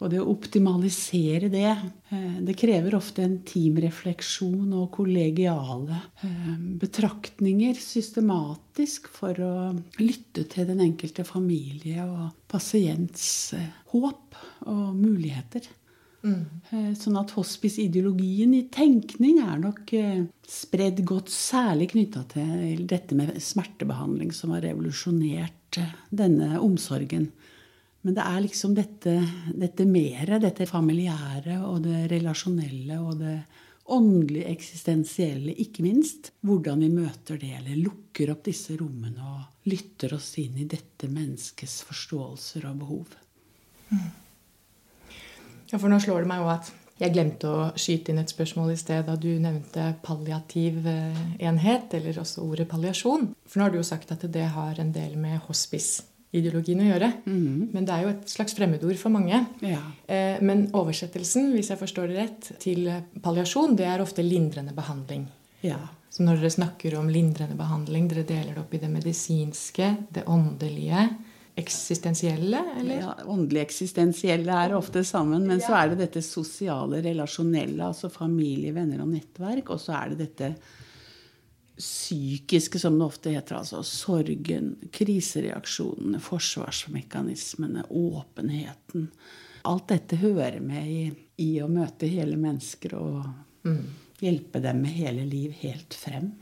Og 0.00 0.08
det 0.08 0.20
å 0.22 0.30
optimalisere 0.32 1.50
det, 1.52 1.72
eh, 2.12 2.38
det 2.44 2.56
krever 2.60 2.96
ofte 2.96 3.24
en 3.24 3.38
teamrefleksjon 3.48 4.70
og 4.76 4.88
kollegiale 4.96 5.98
eh, 6.24 6.54
betraktninger 6.80 7.76
systematisk 7.80 9.10
for 9.12 9.40
å 9.44 9.54
lytte 10.00 10.46
til 10.52 10.68
den 10.72 10.84
enkelte 10.84 11.24
familie 11.28 12.04
og 12.04 12.32
pasients 12.52 13.52
håp 13.92 14.40
og 14.68 14.88
muligheter. 14.96 15.68
Mm. 16.20 16.94
Sånn 17.00 17.16
at 17.16 17.32
hospice-ideologien 17.32 18.52
i 18.58 18.66
tenkning 18.72 19.38
er 19.40 19.60
nok 19.62 19.92
eh, 19.96 20.26
spredd 20.44 21.00
godt, 21.08 21.32
særlig 21.32 21.90
knytta 21.94 22.26
til 22.34 22.84
dette 22.88 23.16
med 23.16 23.38
smertebehandling, 23.40 24.34
som 24.36 24.52
har 24.54 24.66
revolusjonert 24.66 25.80
eh, 25.80 25.94
denne 26.12 26.58
omsorgen. 26.60 27.30
Men 28.04 28.16
det 28.16 28.26
er 28.26 28.44
liksom 28.44 28.76
dette, 28.76 29.16
dette 29.52 29.84
mere, 29.88 30.40
dette 30.40 30.68
familiære 30.68 31.58
og 31.68 31.82
det 31.84 32.06
relasjonelle 32.12 33.00
og 33.00 33.18
det 33.20 33.36
åndelig 33.90 34.44
eksistensielle, 34.48 35.52
ikke 35.64 35.84
minst. 35.84 36.30
Hvordan 36.46 36.84
vi 36.84 36.92
møter 36.94 37.40
det, 37.40 37.52
eller 37.58 37.80
lukker 37.80 38.32
opp 38.32 38.44
disse 38.46 38.76
rommene 38.80 39.24
og 39.24 39.68
lytter 39.68 40.14
oss 40.16 40.32
inn 40.40 40.60
i 40.60 40.68
dette 40.68 41.08
menneskets 41.10 41.80
forståelser 41.88 42.68
og 42.70 42.82
behov. 42.84 43.16
Mm. 43.90 44.10
Ja, 45.70 45.78
for 45.78 45.90
nå 45.90 46.00
slår 46.02 46.24
det 46.24 46.30
meg 46.30 46.42
jo 46.42 46.50
at 46.52 46.70
jeg 47.00 47.14
glemte 47.14 47.48
å 47.48 47.66
skyte 47.80 48.12
inn 48.12 48.20
et 48.20 48.32
spørsmål 48.32 48.74
i 48.74 48.78
sted 48.78 49.06
da 49.08 49.14
du 49.16 49.30
nevnte 49.40 49.94
palliativ 50.04 50.84
eh, 50.90 51.20
enhet, 51.48 51.94
eller 51.96 52.18
også 52.20 52.44
ordet 52.44 52.68
palliasjon. 52.68 53.30
For 53.48 53.60
nå 53.60 53.66
har 53.66 53.72
du 53.72 53.78
jo 53.80 53.86
sagt 53.86 54.12
at 54.12 54.26
det 54.28 54.44
har 54.52 54.80
en 54.82 54.90
del 54.92 55.14
med 55.20 55.38
hospice-ideologien 55.46 56.82
å 56.84 56.90
gjøre. 56.90 57.08
Mm. 57.24 57.70
Men 57.72 57.88
det 57.88 57.94
er 57.94 58.04
jo 58.04 58.12
et 58.12 58.34
slags 58.34 58.56
fremmedord 58.58 59.00
for 59.00 59.14
mange. 59.16 59.40
Ja. 59.64 59.80
Eh, 60.12 60.42
men 60.44 60.66
oversettelsen, 60.76 61.54
hvis 61.56 61.72
jeg 61.72 61.80
forstår 61.80 62.12
det 62.12 62.20
rett, 62.20 62.52
til 62.60 62.84
palliasjon, 63.24 63.78
det 63.80 63.88
er 63.88 64.04
ofte 64.04 64.26
lindrende 64.26 64.76
behandling. 64.76 65.24
Ja. 65.64 65.80
Så 66.12 66.26
når 66.26 66.42
dere 66.42 66.52
snakker 66.52 66.98
om 66.98 67.08
lindrende 67.08 67.56
behandling, 67.56 68.10
dere 68.10 68.28
deler 68.28 68.52
det 68.58 68.60
opp 68.66 68.76
i 68.76 68.82
det 68.82 68.92
medisinske, 68.92 69.94
det 70.12 70.28
åndelige, 70.28 71.08
eksistensielle, 71.60 72.60
eller? 72.80 73.00
Ja, 73.00 73.14
Åndelig 73.30 73.62
eksistensielle 73.62 74.56
er 74.64 74.74
ofte 74.76 75.04
sammen, 75.06 75.46
men 75.48 75.62
så 75.62 75.76
er 75.78 75.92
det 75.92 76.02
dette 76.04 76.22
sosiale, 76.24 77.02
relasjonelle, 77.04 77.90
altså 77.92 78.10
familie, 78.12 78.74
venner 78.76 79.02
og 79.04 79.12
nettverk, 79.12 79.72
og 79.74 79.82
så 79.82 79.96
er 80.00 80.12
det 80.12 80.24
dette 80.26 80.54
psykiske, 81.80 82.78
som 82.78 82.98
det 82.98 83.06
ofte 83.06 83.32
heter, 83.34 83.60
altså 83.60 83.82
sorgen, 83.86 84.74
krisereaksjonene, 84.92 86.20
forsvarsmekanismene, 86.22 87.86
åpenheten. 87.88 89.08
Alt 89.68 89.88
dette 89.92 90.18
hører 90.20 90.60
med 90.64 90.90
i, 90.90 91.04
i 91.44 91.50
å 91.64 91.68
møte 91.72 92.08
hele 92.08 92.36
mennesker 92.40 92.96
og 92.98 93.22
mm. 93.68 93.86
hjelpe 94.20 94.60
dem 94.64 94.84
med 94.84 94.96
hele 94.96 95.24
liv 95.28 95.56
helt 95.62 95.96
frem. 95.96 96.32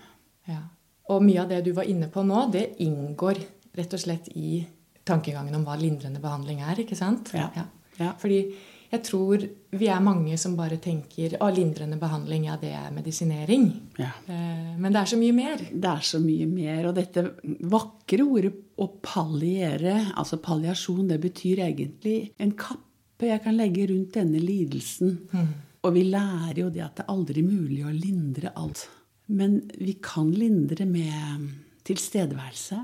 Ja. 0.48 0.64
Og 1.08 1.22
mye 1.24 1.44
av 1.44 1.52
det 1.52 1.62
du 1.66 1.72
var 1.76 1.88
inne 1.88 2.10
på 2.12 2.22
nå, 2.26 2.48
det 2.52 2.74
inngår 2.84 3.40
rett 3.78 3.94
og 3.94 4.02
slett 4.02 4.28
i 4.34 4.60
tankegangen 5.08 5.56
om 5.58 5.64
hva 5.66 5.76
lindrende 5.80 6.20
behandling 6.22 6.62
er, 6.64 6.84
ikke 6.84 6.98
sant? 6.98 7.32
Ja. 7.36 7.48
ja. 7.56 7.64
ja. 7.98 8.12
Fordi 8.20 8.42
jeg 8.88 9.04
tror 9.04 9.42
vi 9.76 9.88
er 9.92 10.00
mange 10.00 10.36
som 10.40 10.54
bare 10.56 10.78
tenker 10.80 11.34
at 11.36 11.56
lindrende 11.56 11.98
behandling, 12.00 12.46
ja, 12.48 12.56
det 12.60 12.70
er 12.72 12.88
medisinering. 12.94 13.66
Ja. 14.00 14.14
Eh, 14.24 14.74
men 14.80 14.94
det 14.94 15.02
er 15.02 15.10
så 15.10 15.18
mye 15.20 15.36
mer. 15.36 15.64
Det 15.68 15.90
er 15.90 16.06
så 16.08 16.20
mye 16.22 16.46
mer. 16.48 16.88
Og 16.88 16.96
dette 16.96 17.26
vakre 17.68 18.24
ordet 18.24 18.54
å 18.80 18.88
palliere, 19.04 19.98
altså 20.16 20.40
palliasjon, 20.40 21.08
det 21.10 21.20
betyr 21.20 21.66
egentlig 21.66 22.18
en 22.40 22.54
kappe 22.56 23.28
jeg 23.28 23.42
kan 23.44 23.58
legge 23.58 23.88
rundt 23.90 24.16
denne 24.16 24.40
lidelsen. 24.40 25.18
Mm. 25.34 25.48
Og 25.84 25.94
vi 25.94 26.06
lærer 26.08 26.62
jo 26.62 26.70
det 26.72 26.84
at 26.86 26.96
det 26.96 27.04
er 27.04 27.12
aldri 27.12 27.44
mulig 27.44 27.82
å 27.84 27.92
lindre 27.92 28.54
alt. 28.56 28.86
Men 29.28 29.60
vi 29.76 29.98
kan 30.00 30.30
lindre 30.32 30.86
med 30.88 31.50
tilstedeværelse. 31.88 32.80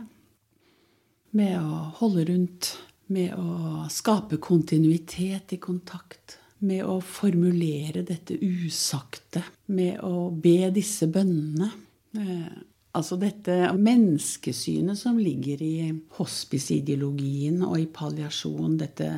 Med 1.35 1.57
å 1.59 1.79
holde 1.99 2.29
rundt 2.31 2.71
med 3.13 3.35
å 3.37 3.85
skape 3.93 4.39
kontinuitet 4.43 5.55
i 5.57 5.61
kontakt. 5.63 6.39
Med 6.65 6.85
å 6.89 7.01
formulere 7.05 8.05
dette 8.07 8.37
usagte. 8.41 9.43
Med 9.75 10.01
å 10.07 10.31
be 10.31 10.71
disse 10.75 11.09
bønnene. 11.13 11.73
Eh, 12.17 12.55
altså 12.97 13.19
dette 13.21 13.75
menneskesynet 13.77 14.99
som 14.99 15.19
ligger 15.21 15.65
i 15.65 15.91
hospiceideologien 16.17 17.61
og 17.67 17.77
i 17.83 17.89
palliasjon. 17.91 18.79
Dette 18.81 19.11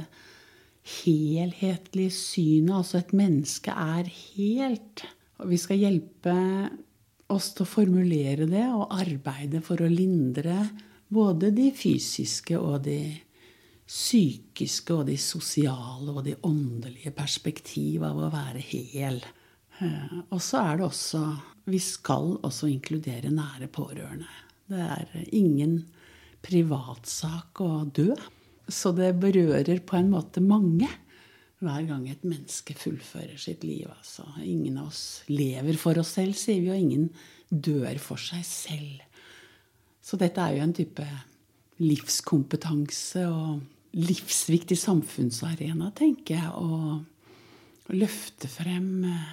helhetlige 1.04 2.14
synet. 2.16 2.75
Altså 2.80 3.00
et 3.02 3.14
menneske 3.16 3.76
er 3.76 4.11
helt. 4.11 5.06
Og 5.42 5.52
vi 5.52 5.61
skal 5.61 5.85
hjelpe 5.85 6.37
oss 7.30 7.52
til 7.54 7.66
å 7.66 7.70
formulere 7.70 8.46
det 8.50 8.66
og 8.70 8.92
arbeide 8.94 9.61
for 9.64 9.82
å 9.82 9.90
lindre 9.90 10.62
både 11.09 11.53
de 11.55 11.71
fysiske 11.75 12.59
og 12.59 12.85
de 12.87 13.01
psykiske 13.87 14.95
og 14.95 15.07
de 15.07 15.17
sosiale 15.21 16.11
og 16.11 16.25
de 16.27 16.35
åndelige 16.47 17.13
perspektiv 17.15 18.05
av 18.07 18.19
å 18.19 18.31
være 18.33 18.63
hel. 18.73 19.21
Eh, 19.79 20.17
og 20.31 20.41
så 20.43 20.65
er 20.65 20.81
det 20.81 20.89
også 20.89 21.27
Vi 21.67 21.81
skal 21.83 22.37
også 22.47 22.69
inkludere 22.71 23.27
nære 23.35 23.67
pårørende. 23.67 24.29
Det 24.71 24.79
er 24.79 25.25
ingen 25.35 25.81
privatsak 26.47 27.59
å 27.59 27.83
dø. 27.91 28.13
Så 28.71 28.93
det 28.95 29.17
berører 29.19 29.81
på 29.83 29.99
en 29.99 30.13
måte 30.13 30.43
mange 30.43 30.87
hver 31.59 31.87
gang 31.89 32.05
et 32.07 32.23
menneske 32.27 32.77
fullfører 32.79 33.39
sitt 33.41 33.65
liv. 33.67 33.89
Altså. 33.91 34.27
Ingen 34.45 34.79
av 34.79 34.93
oss 34.93 35.25
lever 35.27 35.79
for 35.81 35.99
oss 35.99 36.15
selv, 36.19 36.39
sier 36.39 36.63
vi, 36.63 36.71
og 36.71 36.79
ingen 36.79 37.11
dør 37.51 37.99
for 38.03 38.21
seg 38.21 38.45
selv. 38.47 39.06
Så 40.07 40.19
dette 40.21 40.39
er 40.39 40.55
jo 40.55 40.63
en 40.63 40.77
type 40.77 41.07
livskompetanse 41.83 43.25
og 43.27 43.97
livsviktig 43.97 44.77
samfunnsarena, 44.79 45.90
tenker 45.97 46.38
jeg, 46.38 46.53
å 46.55 47.95
løfte 47.97 48.49
frem 48.51 49.07
eh, 49.09 49.33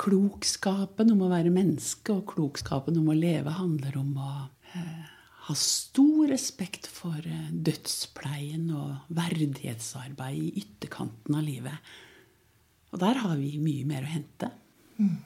klokskapen 0.00 1.12
om 1.14 1.22
å 1.26 1.30
være 1.30 1.52
menneske, 1.54 2.16
og 2.16 2.26
klokskapen 2.34 2.98
om 2.98 3.12
å 3.12 3.16
leve 3.16 3.54
handler 3.56 3.98
om 4.00 4.10
å 4.18 4.32
eh, 4.74 5.06
ha 5.46 5.56
stor 5.60 6.32
respekt 6.32 6.88
for 6.90 7.18
eh, 7.22 7.50
dødspleien 7.52 8.68
og 8.74 9.14
verdighetsarbeid 9.14 10.40
i 10.40 10.64
ytterkanten 10.64 11.38
av 11.38 11.46
livet. 11.46 11.94
Og 12.90 13.02
der 13.02 13.22
har 13.22 13.36
vi 13.38 13.54
mye 13.62 13.86
mer 13.86 14.06
å 14.06 14.14
hente. 14.16 14.50
Mm. 14.98 15.18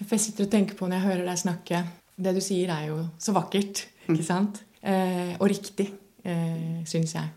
Jeg 0.00 0.22
sitter 0.22 0.46
og 0.46 0.52
tenker 0.52 0.78
på 0.78 0.86
når 0.86 1.00
jeg 1.00 1.08
hører 1.08 1.26
deg 1.28 1.40
snakke 1.40 1.82
Det 2.20 2.34
du 2.36 2.40
sier, 2.44 2.72
er 2.74 2.90
jo 2.90 3.02
så 3.20 3.32
vakkert, 3.36 3.86
ikke 4.08 4.26
sant? 4.26 4.62
Eh, 4.80 5.36
og 5.38 5.48
riktig 5.48 5.88
eh, 6.24 6.80
syns 6.88 7.16
jeg. 7.16 7.30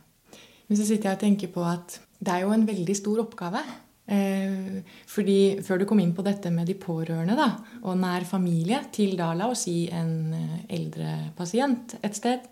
Men 0.67 0.79
så 0.79 0.87
sitter 0.87 1.11
jeg 1.11 1.19
og 1.19 1.23
tenker 1.23 1.51
på 1.53 1.63
at 1.67 1.99
det 2.23 2.31
er 2.33 2.45
jo 2.45 2.53
en 2.55 2.67
veldig 2.67 2.95
stor 2.97 3.23
oppgave. 3.23 3.61
Eh, 4.03 4.81
fordi 5.07 5.63
før 5.63 5.79
du 5.79 5.85
kom 5.87 6.01
inn 6.03 6.11
på 6.15 6.25
dette 6.25 6.51
med 6.51 6.67
de 6.67 6.75
pårørende 6.75 7.37
da, 7.39 7.49
og 7.87 7.99
nær 8.01 8.25
familie 8.27 8.81
til 8.91 9.15
da, 9.19 9.29
la 9.37 9.47
oss 9.53 9.63
si 9.67 9.85
en 9.95 10.33
eh, 10.35 10.57
eldre 10.75 11.13
pasient 11.37 11.95
et 12.03 12.19
sted, 12.19 12.43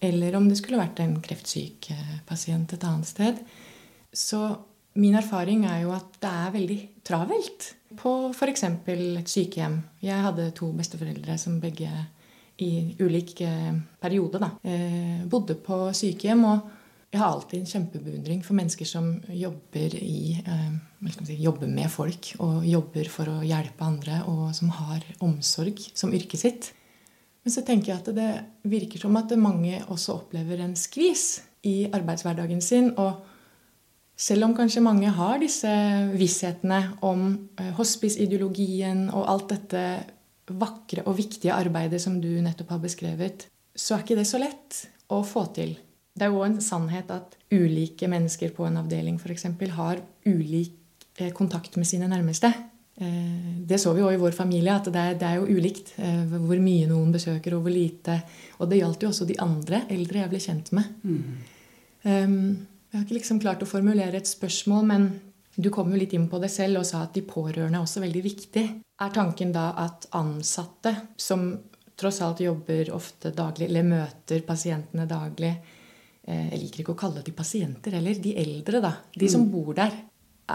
eller 0.00 0.36
om 0.38 0.48
det 0.48 0.56
skulle 0.60 0.80
vært 0.80 1.02
en 1.04 1.18
kreftsyk 1.24 1.90
eh, 1.92 2.16
pasient 2.28 2.72
et 2.72 2.88
annet 2.88 3.08
sted, 3.08 3.44
så 4.16 4.40
min 4.96 5.16
erfaring 5.18 5.64
er 5.68 5.82
jo 5.84 5.92
at 5.96 6.18
det 6.22 6.30
er 6.30 6.54
veldig 6.54 6.78
travelt 7.06 7.70
på 7.96 8.12
f.eks. 8.32 8.64
et 8.64 9.30
sykehjem. 9.30 9.78
Jeg 10.04 10.24
hadde 10.24 10.50
to 10.56 10.70
besteforeldre 10.76 11.36
som 11.40 11.60
begge 11.60 11.90
i 12.64 12.70
ulik 13.00 13.40
eh, 13.44 13.74
periode 14.00 14.40
da, 14.40 14.50
eh, 14.64 15.24
bodde 15.28 15.58
på 15.60 15.86
sykehjem. 15.96 16.44
Og 16.48 16.72
jeg 17.12 17.20
har 17.20 17.28
alltid 17.28 17.60
en 17.60 17.70
kjempebeundring 17.70 18.42
for 18.44 18.56
mennesker 18.58 18.88
som 18.88 19.12
jobber, 19.28 19.96
i, 20.00 20.40
eh, 20.40 21.12
si, 21.22 21.38
jobber 21.44 21.70
med 21.70 21.92
folk 21.92 22.32
og 22.40 22.64
jobber 22.66 23.12
for 23.12 23.36
å 23.36 23.44
hjelpe 23.44 23.86
andre, 23.86 24.22
og 24.26 24.50
som 24.56 24.72
har 24.80 25.04
omsorg 25.20 25.80
som 25.94 26.14
yrket 26.16 26.40
sitt. 26.40 26.72
Men 27.44 27.54
så 27.54 27.62
tenker 27.62 27.92
jeg 27.92 28.02
at 28.02 28.14
det 28.16 28.30
virker 28.66 29.04
som 29.04 29.16
at 29.20 29.30
mange 29.38 29.78
også 29.86 30.16
opplever 30.16 30.64
en 30.64 30.74
skvis 30.74 31.42
i 31.62 31.84
arbeidshverdagen 31.94 32.62
sin. 32.64 32.92
og 32.96 33.35
selv 34.16 34.48
om 34.48 34.54
kanskje 34.56 34.84
mange 34.84 35.10
har 35.12 35.40
disse 35.42 35.70
visshetene 36.16 36.80
om 37.04 37.28
hospiceideologien 37.76 39.06
og 39.10 39.26
alt 39.28 39.50
dette 39.52 39.82
vakre 40.56 41.04
og 41.06 41.18
viktige 41.18 41.54
arbeidet 41.54 42.00
som 42.02 42.20
du 42.22 42.30
nettopp 42.42 42.76
har 42.76 42.82
beskrevet, 42.82 43.46
så 43.76 43.96
er 43.96 44.04
ikke 44.04 44.18
det 44.18 44.28
så 44.28 44.40
lett 44.40 44.86
å 45.12 45.20
få 45.26 45.46
til. 45.56 45.74
Det 46.16 46.24
er 46.24 46.32
jo 46.32 46.44
en 46.46 46.60
sannhet 46.64 47.10
at 47.12 47.36
ulike 47.52 48.08
mennesker 48.08 48.54
på 48.56 48.64
en 48.66 48.78
avdeling 48.80 49.18
for 49.20 49.34
eksempel, 49.34 49.74
har 49.76 50.00
ulik 50.24 51.04
eh, 51.18 51.32
kontakt 51.36 51.76
med 51.76 51.88
sine 51.88 52.08
nærmeste. 52.08 52.48
Eh, 52.96 53.58
det 53.68 53.78
så 53.82 53.92
vi 53.92 54.00
jo 54.00 54.12
i 54.12 54.20
vår 54.20 54.32
familie, 54.36 54.72
at 54.72 54.88
det 54.88 55.02
er, 55.02 55.18
det 55.20 55.28
er, 55.28 55.42
jo 55.42 55.58
ulikt 55.58 55.92
eh, 56.00 56.22
hvor 56.32 56.62
mye 56.62 56.88
noen 56.88 57.12
besøker, 57.12 57.58
og 57.58 57.66
hvor 57.66 57.74
lite. 57.74 58.16
Og 58.56 58.70
det 58.70 58.80
gjaldt 58.80 59.04
jo 59.04 59.12
også 59.12 59.28
de 59.28 59.36
andre 59.44 59.82
eldre 59.92 60.22
jeg 60.22 60.32
ble 60.32 60.42
kjent 60.46 60.72
med. 60.78 60.96
Mm. 61.04 61.36
Um, 62.06 62.40
jeg 62.96 63.02
har 63.02 63.08
ikke 63.10 63.18
liksom 63.18 63.40
klart 63.42 63.60
å 63.60 63.68
formulere 63.68 64.16
et 64.16 64.28
spørsmål, 64.28 64.84
men 64.88 65.02
du 65.52 65.66
kom 65.72 65.90
jo 65.92 65.98
litt 66.00 66.14
inn 66.16 66.30
på 66.32 66.38
det 66.40 66.48
selv 66.48 66.80
og 66.80 66.86
sa 66.88 67.02
at 67.04 67.12
de 67.12 67.20
pårørende 67.28 67.76
er 67.76 67.84
også 67.84 68.00
veldig 68.00 68.22
viktig. 68.24 68.62
Er 69.04 69.12
tanken 69.12 69.52
da 69.52 69.66
at 69.82 70.06
ansatte 70.16 70.94
som 71.20 71.50
tross 71.96 72.22
alt 72.24 72.40
jobber 72.40 72.88
ofte 72.96 73.34
daglig, 73.36 73.68
eller 73.68 73.84
møter 73.84 74.40
pasientene 74.48 75.04
daglig 75.08 75.52
eh, 75.52 76.48
Jeg 76.54 76.62
liker 76.62 76.82
ikke 76.86 76.96
å 76.96 77.02
kalle 77.04 77.24
de 77.24 77.36
pasienter 77.36 77.98
heller. 77.98 78.16
De 78.16 78.32
eldre, 78.40 78.80
da. 78.80 78.94
De 79.12 79.28
som 79.28 79.44
mm. 79.44 79.52
bor 79.52 79.76
der. 79.76 80.00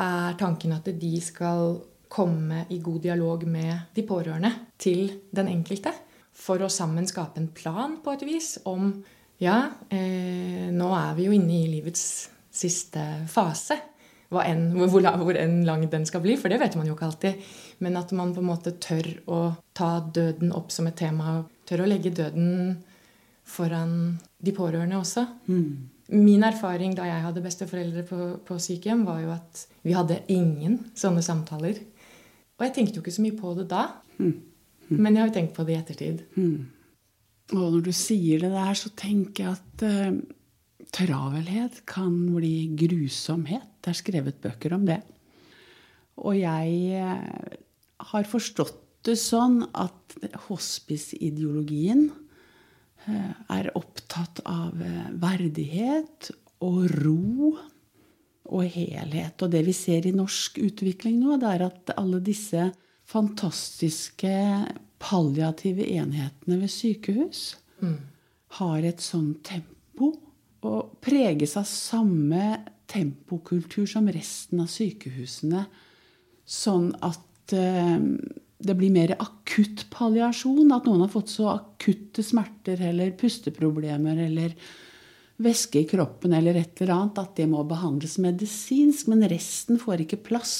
Er 0.01 0.37
tanken 0.41 0.73
at 0.73 0.89
de 0.97 1.13
skal 1.21 1.77
komme 2.11 2.65
i 2.73 2.81
god 2.81 3.05
dialog 3.05 3.45
med 3.45 3.93
de 3.93 4.05
pårørende 4.05 4.55
til 4.81 5.11
den 5.29 5.53
enkelte? 5.53 5.93
For 6.33 6.57
å 6.57 6.73
sammen 6.73 7.05
skape 7.05 7.37
en 7.37 7.51
plan 7.53 7.99
på 8.01 8.17
et 8.17 8.25
vis 8.25 8.55
om 8.65 8.95
ja, 9.41 9.57
eh, 9.89 10.67
nå 10.73 10.91
er 10.97 11.15
vi 11.17 11.25
jo 11.27 11.33
inne 11.35 11.63
i 11.63 11.71
livets 11.71 12.03
siste 12.51 13.03
fase 13.31 13.79
enn, 14.39 14.69
hvor, 14.77 15.03
hvor 15.19 15.35
enn 15.35 15.61
lang 15.67 15.83
den 15.91 16.05
skal 16.07 16.23
bli, 16.23 16.37
for 16.39 16.51
det 16.51 16.61
vet 16.61 16.77
man 16.79 16.87
jo 16.87 16.95
ikke 16.95 17.09
alltid. 17.09 17.49
Men 17.83 17.97
at 17.99 18.13
man 18.15 18.31
på 18.35 18.39
en 18.39 18.47
måte 18.47 18.75
tør 18.79 19.09
å 19.27 19.41
ta 19.75 19.97
døden 19.99 20.53
opp 20.55 20.71
som 20.71 20.87
et 20.87 20.95
tema. 20.95 21.41
Tør 21.67 21.83
å 21.83 21.89
legge 21.89 22.13
døden 22.15 22.77
foran 23.43 24.19
de 24.39 24.53
pårørende 24.55 25.01
også. 25.01 25.25
Mm. 25.51 25.89
Min 26.15 26.45
erfaring 26.47 26.95
da 26.95 27.07
jeg 27.07 27.23
hadde 27.25 27.43
besteforeldre 27.43 28.05
på, 28.07 28.19
på 28.47 28.59
sykehjem, 28.59 29.03
var 29.07 29.19
jo 29.23 29.33
at 29.35 29.65
vi 29.83 29.95
hadde 29.95 30.21
ingen 30.31 30.79
sånne 30.95 31.23
samtaler. 31.25 31.81
Og 32.55 32.67
jeg 32.67 32.75
tenkte 32.77 32.99
jo 32.99 33.03
ikke 33.03 33.17
så 33.17 33.25
mye 33.25 33.39
på 33.39 33.55
det 33.59 33.67
da. 33.71 33.87
Mm. 34.19 34.35
Mm. 34.87 34.97
Men 34.97 35.11
jeg 35.11 35.23
har 35.23 35.31
jo 35.31 35.35
tenkt 35.39 35.57
på 35.57 35.67
det 35.67 35.75
i 35.75 35.81
ettertid. 35.81 36.23
Mm. 36.37 36.69
Og 37.51 37.65
når 37.75 37.81
du 37.89 37.91
sier 37.95 38.43
det 38.43 38.51
der, 38.53 38.77
så 38.77 38.91
tenker 38.95 39.43
jeg 39.43 39.57
at 39.57 39.83
eh, 39.87 40.21
travelhet 40.95 41.81
kan 41.89 42.13
bli 42.35 42.71
grusomhet. 42.79 43.67
Det 43.81 43.91
er 43.91 43.99
skrevet 43.99 44.39
bøker 44.43 44.75
om 44.77 44.85
det. 44.87 45.01
Og 46.21 46.37
jeg 46.37 47.01
eh, 47.01 47.57
har 48.11 48.29
forstått 48.29 48.77
det 49.07 49.17
sånn 49.17 49.63
at 49.73 50.15
hospiceideologien 50.47 52.05
eh, 53.07 53.31
er 53.55 53.71
opptatt 53.77 54.43
av 54.45 54.77
eh, 54.85 55.09
verdighet 55.21 56.31
og 56.61 56.85
ro 57.01 57.55
og 58.51 58.63
helhet. 58.75 59.41
Og 59.41 59.51
det 59.53 59.63
vi 59.65 59.75
ser 59.75 60.05
i 60.05 60.15
norsk 60.15 60.59
utvikling 60.61 61.19
nå, 61.21 61.39
det 61.41 61.55
er 61.55 61.67
at 61.71 61.93
alle 61.97 62.21
disse 62.23 62.69
fantastiske 63.11 64.35
palliative 65.01 65.85
enhetene 65.97 66.59
ved 66.61 66.71
sykehus 66.71 67.55
mm. 67.81 67.97
har 68.59 68.85
et 68.85 69.01
sånt 69.03 69.41
tempo 69.47 70.13
og 70.61 71.01
preges 71.01 71.55
av 71.57 71.65
samme 71.65 72.59
tempokultur 72.91 73.87
som 73.89 74.09
resten 74.11 74.61
av 74.61 74.69
sykehusene. 74.69 75.63
Sånn 76.45 76.91
at 77.01 77.55
eh, 77.55 77.97
det 78.61 78.75
blir 78.77 78.93
mer 78.93 79.15
akutt 79.17 79.87
palliasjon. 79.93 80.71
At 80.75 80.85
noen 80.85 81.05
har 81.05 81.11
fått 81.13 81.33
så 81.33 81.49
akutte 81.53 82.23
smerter 82.25 82.81
eller 82.91 83.15
pusteproblemer 83.17 84.21
eller 84.27 84.55
væske 85.41 85.81
i 85.81 85.89
kroppen 85.89 86.35
eller 86.37 86.59
et 86.59 86.81
eller 86.83 86.93
annet 86.93 87.21
at 87.23 87.33
det 87.39 87.47
må 87.49 87.63
behandles 87.65 88.19
medisinsk. 88.21 89.09
Men 89.09 89.25
resten 89.31 89.81
får 89.81 90.05
ikke 90.05 90.21
plass. 90.29 90.55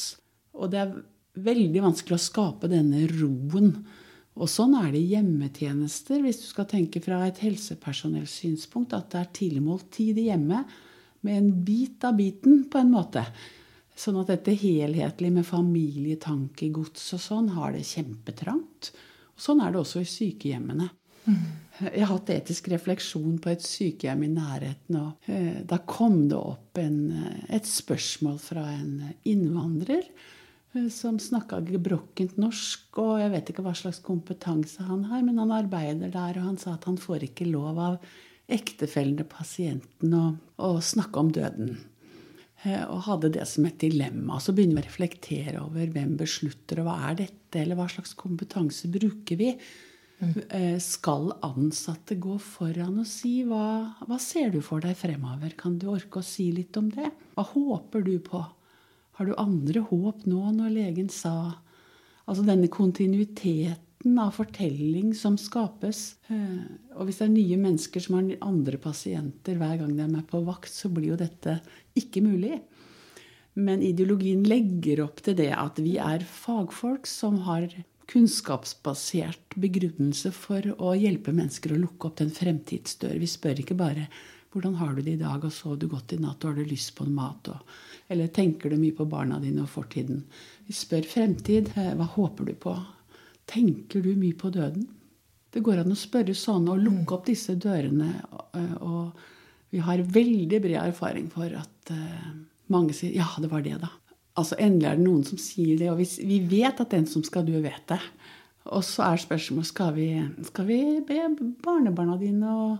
Og 0.58 0.71
det 0.73 0.82
er 0.82 0.95
veldig 1.41 1.84
vanskelig 1.86 2.17
å 2.17 2.25
skape 2.25 2.71
denne 2.71 3.06
roen. 3.12 3.75
Og 4.39 4.47
sånn 4.47 4.75
er 4.79 4.93
det 4.93 5.01
i 5.01 5.09
hjemmetjenester, 5.11 6.21
hvis 6.23 6.39
du 6.43 6.47
skal 6.47 6.69
tenke 6.71 7.01
fra 7.03 7.19
et 7.27 7.41
helsepersonellsynspunkt, 7.43 8.95
at 8.95 9.11
det 9.11 9.19
er 9.19 9.33
tilmålt 9.35 9.89
tid 9.91 10.21
i 10.21 10.29
hjemmet 10.29 10.69
med 11.27 11.37
en 11.37 11.49
bit 11.65 12.05
av 12.07 12.15
biten, 12.17 12.63
på 12.71 12.79
en 12.79 12.93
måte. 12.93 13.25
Sånn 13.97 14.21
at 14.21 14.31
dette 14.31 14.55
helhetlig 14.57 15.33
med 15.35 15.45
familietankegods 15.45 17.11
og 17.17 17.21
sånn 17.21 17.51
har 17.57 17.75
det 17.75 17.83
kjempetrangt. 17.85 18.93
Og 19.35 19.43
sånn 19.43 19.61
er 19.61 19.73
det 19.73 19.81
også 19.83 20.01
i 20.01 20.09
sykehjemmene. 20.09 20.87
Mm. 21.27 21.43
Jeg 21.81 22.01
har 22.01 22.11
hatt 22.15 22.31
etisk 22.33 22.69
refleksjon 22.71 23.37
på 23.41 23.51
et 23.51 23.63
sykehjem 23.65 24.23
i 24.25 24.31
nærheten. 24.31 24.97
og 24.97 25.29
eh, 25.29 25.61
Da 25.67 25.81
kom 25.85 26.23
det 26.31 26.39
opp 26.39 26.79
en, 26.81 26.99
eh, 27.11 27.57
et 27.57 27.67
spørsmål 27.67 28.39
fra 28.41 28.65
en 28.73 29.11
innvandrer 29.27 30.07
som 30.91 31.19
snakka 31.19 31.62
gebrokkent 31.67 32.38
norsk. 32.39 32.88
Og 33.01 33.19
jeg 33.21 33.31
vet 33.34 33.51
ikke 33.51 33.65
hva 33.65 33.75
slags 33.77 34.01
kompetanse 34.05 34.86
han 34.88 35.05
har, 35.12 35.23
men 35.27 35.39
han 35.41 35.53
arbeider 35.55 36.12
der, 36.13 36.39
og 36.39 36.47
han 36.51 36.60
sa 36.62 36.75
at 36.77 36.88
han 36.89 36.99
får 37.01 37.27
ikke 37.29 37.49
lov 37.51 37.79
av 37.79 38.12
ektefellen 38.51 39.19
pasienten 39.31 40.15
å, 40.15 40.25
å 40.63 40.73
snakke 40.84 41.21
om 41.21 41.31
døden. 41.36 41.77
Og 42.62 42.99
hadde 43.07 43.31
det 43.34 43.45
som 43.49 43.65
et 43.65 43.79
dilemma. 43.81 44.38
Så 44.38 44.53
begynner 44.53 44.77
vi 44.77 44.84
å 44.84 44.89
reflektere 44.89 45.62
over 45.63 45.88
hvem 45.93 46.13
beslutter, 46.19 46.81
og 46.81 46.89
hva 46.89 46.97
er 47.10 47.23
dette, 47.23 47.62
eller 47.62 47.79
hva 47.79 47.88
slags 47.89 48.13
kompetanse 48.19 48.91
bruker 48.91 49.39
vi? 49.39 49.55
Mm. 50.21 50.36
Skal 50.84 51.31
ansatte 51.41 52.13
gå 52.21 52.36
foran 52.45 52.99
og 53.01 53.07
si 53.10 53.39
hva, 53.47 53.89
hva 54.05 54.19
ser 54.21 54.51
du 54.53 54.60
for 54.62 54.84
deg 54.84 54.93
fremover? 54.99 55.55
Kan 55.57 55.79
du 55.81 55.88
orke 55.89 56.21
å 56.21 56.25
si 56.25 56.51
litt 56.53 56.77
om 56.77 56.91
det? 56.93 57.10
Hva 57.34 57.47
håper 57.55 58.05
du 58.05 58.19
på? 58.21 58.43
Har 59.17 59.28
du 59.28 59.36
andre 59.39 59.84
håp 59.89 60.26
nå 60.30 60.43
når 60.56 60.76
legen 60.78 61.12
sa 61.12 61.62
Altså 62.30 62.45
denne 62.45 62.69
kontinuiteten 62.71 64.19
av 64.21 64.36
fortelling 64.38 65.10
som 65.17 65.34
skapes. 65.41 66.15
Eh, 66.32 66.62
og 66.95 67.08
hvis 67.08 67.17
det 67.19 67.26
er 67.26 67.34
nye 67.34 67.58
mennesker 67.60 68.04
som 68.06 68.19
har 68.19 68.30
andre 68.45 68.78
pasienter 68.80 69.58
hver 69.60 69.82
gang 69.82 69.95
de 69.97 70.06
er 70.06 70.28
på 70.30 70.39
vakt, 70.45 70.71
så 70.71 70.88
blir 70.93 71.10
jo 71.12 71.17
dette 71.19 71.58
ikke 72.00 72.24
mulig. 72.24 72.62
Men 73.60 73.84
ideologien 73.84 74.45
legger 74.47 75.04
opp 75.04 75.19
til 75.26 75.36
det 75.41 75.50
at 75.58 75.82
vi 75.82 75.97
er 76.00 76.24
fagfolk 76.24 77.10
som 77.10 77.41
har 77.50 77.67
kunnskapsbasert 78.12 79.56
begrunnelse 79.60 80.32
for 80.36 80.65
å 80.78 80.93
hjelpe 81.00 81.34
mennesker 81.36 81.74
å 81.74 81.82
lukke 81.82 82.10
opp 82.10 82.19
den 82.21 82.32
fremtidsdør. 82.34 83.17
Vi 83.19 83.30
spør 83.30 83.63
ikke 83.63 83.78
bare 83.80 84.08
'Hvordan 84.51 84.75
har 84.75 84.95
du 84.95 85.01
det 85.01 85.13
i 85.13 85.23
dag?' 85.23 85.45
og 85.45 85.51
'Sov 85.51 85.79
du 85.79 85.87
godt 85.87 86.11
i 86.13 86.17
natt?' 86.17 86.43
og 86.43 86.51
'Har 86.51 86.55
du 86.55 86.63
lyst 86.69 86.95
på 86.95 87.05
mat?' 87.05 87.47
Og, 87.47 87.59
eller 88.09 88.27
'Tenker 88.27 88.69
du 88.69 88.75
mye 88.75 88.91
på 88.91 89.09
barna 89.09 89.39
dine 89.39 89.61
og 89.61 89.69
fortiden?' 89.69 90.23
Vi 90.67 90.73
spør 90.73 91.07
fremtid. 91.07 91.71
Eh, 91.77 91.95
hva 91.95 92.05
håper 92.05 92.45
du 92.45 92.53
på? 92.53 92.75
Tenker 93.47 94.01
du 94.01 94.15
mye 94.15 94.33
på 94.33 94.51
døden? 94.51 94.87
Det 95.51 95.63
går 95.63 95.79
an 95.79 95.91
å 95.91 95.95
spørre 95.95 96.35
sånn 96.35 96.69
og 96.69 96.79
lukke 96.79 97.13
opp 97.13 97.25
disse 97.25 97.55
dørene. 97.55 98.21
Eh, 98.53 98.75
og 98.81 99.11
vi 99.71 99.79
har 99.79 99.97
veldig 99.97 100.61
bred 100.61 100.79
erfaring 100.83 101.29
for 101.31 101.45
at 101.45 101.91
eh, 101.91 102.31
mange 102.67 102.93
sier 102.93 103.11
'ja, 103.13 103.27
det 103.39 103.51
var 103.51 103.61
det', 103.61 103.79
da. 103.79 103.89
Altså 104.37 104.55
Endelig 104.59 104.87
er 104.87 104.95
det 104.95 105.05
noen 105.05 105.23
som 105.23 105.37
sier 105.37 105.77
det, 105.77 105.89
og 105.91 105.97
vi, 105.97 106.39
vet 106.39 106.79
at 106.79 106.91
den 106.91 107.05
som 107.05 107.23
skal 107.23 107.45
dø, 107.45 107.59
vet 107.61 107.87
det. 107.87 107.99
Og 108.71 108.83
så 108.83 109.03
er 109.03 109.17
spørsmålet 109.17 109.67
skal 109.67 109.93
vi, 109.95 110.07
skal 110.43 110.65
vi 110.65 111.01
be 111.07 111.19
barnebarna 111.63 112.17
dine 112.17 112.47
og, 112.47 112.77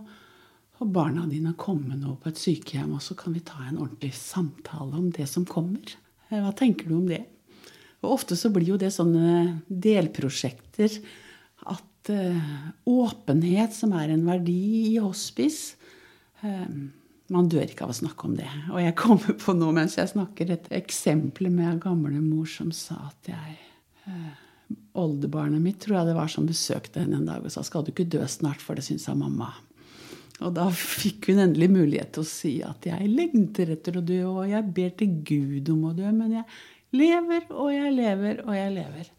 og 0.82 0.92
barna 0.94 1.26
dine 1.30 1.54
komme 1.58 1.96
nå 1.98 2.16
på 2.20 2.30
et 2.32 2.40
sykehjem, 2.40 2.94
og 2.96 3.04
så 3.04 3.16
kan 3.18 3.36
vi 3.36 3.44
ta 3.46 3.60
en 3.64 3.78
ordentlig 3.78 4.12
samtale 4.18 4.98
om 4.98 5.10
det 5.14 5.28
som 5.30 5.46
kommer. 5.48 5.94
Eh, 6.28 6.40
hva 6.40 6.52
tenker 6.58 6.90
du 6.90 6.96
om 6.98 7.06
det? 7.10 7.24
Og 8.02 8.16
ofte 8.16 8.38
så 8.38 8.50
blir 8.50 8.72
jo 8.72 8.80
det 8.80 8.90
sånne 8.94 9.62
delprosjekter 9.70 10.96
at 11.70 12.10
uh, 12.10 12.48
åpenhet, 12.90 13.70
som 13.76 13.92
er 13.94 14.10
en 14.10 14.24
verdi 14.26 14.58
i 14.88 14.96
hospice 14.98 15.76
uh, 16.42 16.66
man 17.32 17.48
dør 17.50 17.64
ikke 17.64 17.86
av 17.86 17.92
å 17.92 17.96
snakke 17.96 18.28
om 18.28 18.36
det. 18.38 18.48
Og 18.72 18.80
jeg 18.82 18.96
kommer 18.98 19.36
på 19.40 19.54
nå 19.56 19.70
mens 19.74 19.96
jeg 19.98 20.12
snakker, 20.12 20.52
et 20.52 20.70
eksempel 20.74 21.50
med 21.52 21.80
gamlemor 21.82 22.48
som 22.50 22.72
sa 22.74 22.98
at 23.08 23.32
jeg 23.32 23.58
eh, 24.10 24.32
Oldebarnet 24.98 25.62
mitt 25.62 25.78
tror 25.82 25.98
jeg 25.98 26.10
det 26.10 26.16
var 26.16 26.30
som 26.32 26.48
besøkte 26.48 27.02
henne 27.02 27.18
en 27.20 27.28
dag 27.28 27.44
og 27.44 27.52
sa 27.52 27.62
skal 27.64 27.84
du 27.84 27.92
ikke 27.92 28.08
dø 28.12 28.22
snart, 28.28 28.60
for 28.60 28.76
det 28.76 28.84
syns 28.86 29.06
jeg 29.08 29.18
mamma. 29.20 29.50
Og 30.40 30.54
da 30.56 30.66
fikk 30.74 31.28
hun 31.30 31.42
endelig 31.44 31.68
mulighet 31.70 32.14
til 32.14 32.24
å 32.24 32.28
si 32.28 32.54
at 32.66 32.88
jeg 32.88 33.10
lengter 33.12 33.74
etter 33.76 33.98
å 33.98 34.04
dø, 34.04 34.20
og 34.30 34.48
jeg 34.50 34.70
ber 34.74 34.94
til 34.98 35.18
Gud 35.28 35.70
om 35.74 35.84
å 35.90 35.94
dø, 35.96 36.08
men 36.16 36.38
jeg 36.40 36.46
lever 36.96 37.46
og 37.52 37.70
jeg 37.72 37.92
lever 37.94 38.42
og 38.46 38.56
jeg 38.56 38.74
lever. 38.74 39.12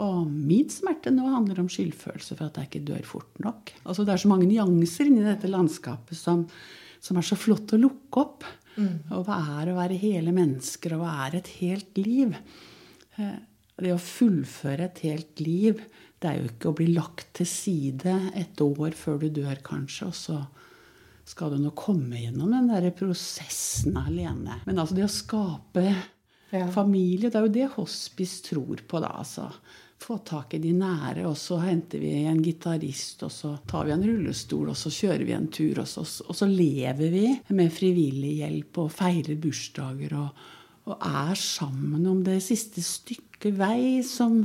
Og 0.00 0.20
min 0.30 0.68
smerte 0.70 1.10
nå 1.10 1.26
handler 1.26 1.64
om 1.64 1.70
skyldfølelse 1.70 2.36
for 2.38 2.46
at 2.46 2.60
jeg 2.60 2.70
ikke 2.70 2.86
dør 2.92 3.06
fort 3.08 3.42
nok. 3.42 3.74
Altså 3.82 4.06
Det 4.06 4.14
er 4.14 4.22
så 4.22 4.30
mange 4.30 4.46
nyanser 4.46 5.10
inni 5.10 5.26
dette 5.26 5.50
landskapet 5.50 6.18
som 6.18 6.46
som 7.00 7.18
er 7.18 7.26
så 7.26 7.38
flott 7.38 7.74
å 7.74 7.80
lukke 7.80 8.22
opp. 8.22 8.46
Mm. 8.76 8.96
Og 9.16 9.24
hva 9.26 9.40
er 9.60 9.72
å 9.72 9.78
være 9.78 9.98
hele 10.00 10.34
mennesker, 10.36 10.94
og 10.94 11.04
hva 11.04 11.14
er 11.26 11.40
et 11.40 11.50
helt 11.60 12.00
liv? 12.00 12.36
Eh, 13.16 13.38
det 13.80 13.94
å 13.94 14.02
fullføre 14.02 14.90
et 14.90 15.02
helt 15.06 15.40
liv, 15.42 15.80
det 16.20 16.28
er 16.28 16.38
jo 16.38 16.48
ikke 16.50 16.70
å 16.70 16.76
bli 16.76 16.90
lagt 16.92 17.30
til 17.38 17.48
side 17.48 18.14
et 18.36 18.60
år 18.60 18.96
før 18.96 19.20
du 19.22 19.30
dør, 19.40 19.60
kanskje, 19.64 20.10
og 20.10 20.16
så 20.16 20.38
skal 21.30 21.54
du 21.54 21.60
nå 21.62 21.72
komme 21.78 22.20
gjennom 22.20 22.52
den 22.52 22.68
der 22.68 22.90
prosessen 22.96 23.96
alene. 23.96 24.60
Men 24.66 24.82
altså 24.82 24.98
det 24.98 25.06
å 25.06 25.12
skape 25.12 25.84
ja. 25.86 26.66
familie, 26.74 27.30
det 27.30 27.38
er 27.38 27.46
jo 27.46 27.54
det 27.54 27.68
hospice 27.76 28.42
tror 28.50 28.82
på, 28.88 29.00
da. 29.00 29.14
altså 29.22 29.48
få 30.00 30.16
tak 30.24 30.54
i 30.56 30.60
de 30.62 30.72
nære, 30.72 31.26
og 31.28 31.36
så 31.36 31.58
henter 31.60 32.00
vi 32.00 32.12
en 32.24 32.40
gitarist, 32.42 33.20
og 33.26 33.32
så 33.34 33.52
tar 33.68 33.86
vi 33.88 33.94
en 33.94 34.04
rullestol, 34.06 34.70
og 34.72 34.78
så 34.78 34.92
kjører 34.92 35.26
vi 35.28 35.36
en 35.36 35.50
tur, 35.52 35.82
og 35.82 35.88
så, 35.90 36.04
og 36.24 36.36
så 36.36 36.48
lever 36.48 37.12
vi 37.12 37.26
med 37.56 37.72
frivillig 37.74 38.38
hjelp 38.40 38.80
og 38.80 38.94
feirer 38.96 39.36
bursdager 39.40 40.16
og, 40.22 40.44
og 40.88 41.04
er 41.04 41.36
sammen 41.38 42.08
om 42.08 42.22
det 42.24 42.38
siste 42.44 42.84
stykket 42.84 43.56
vei 43.60 44.00
som 44.06 44.40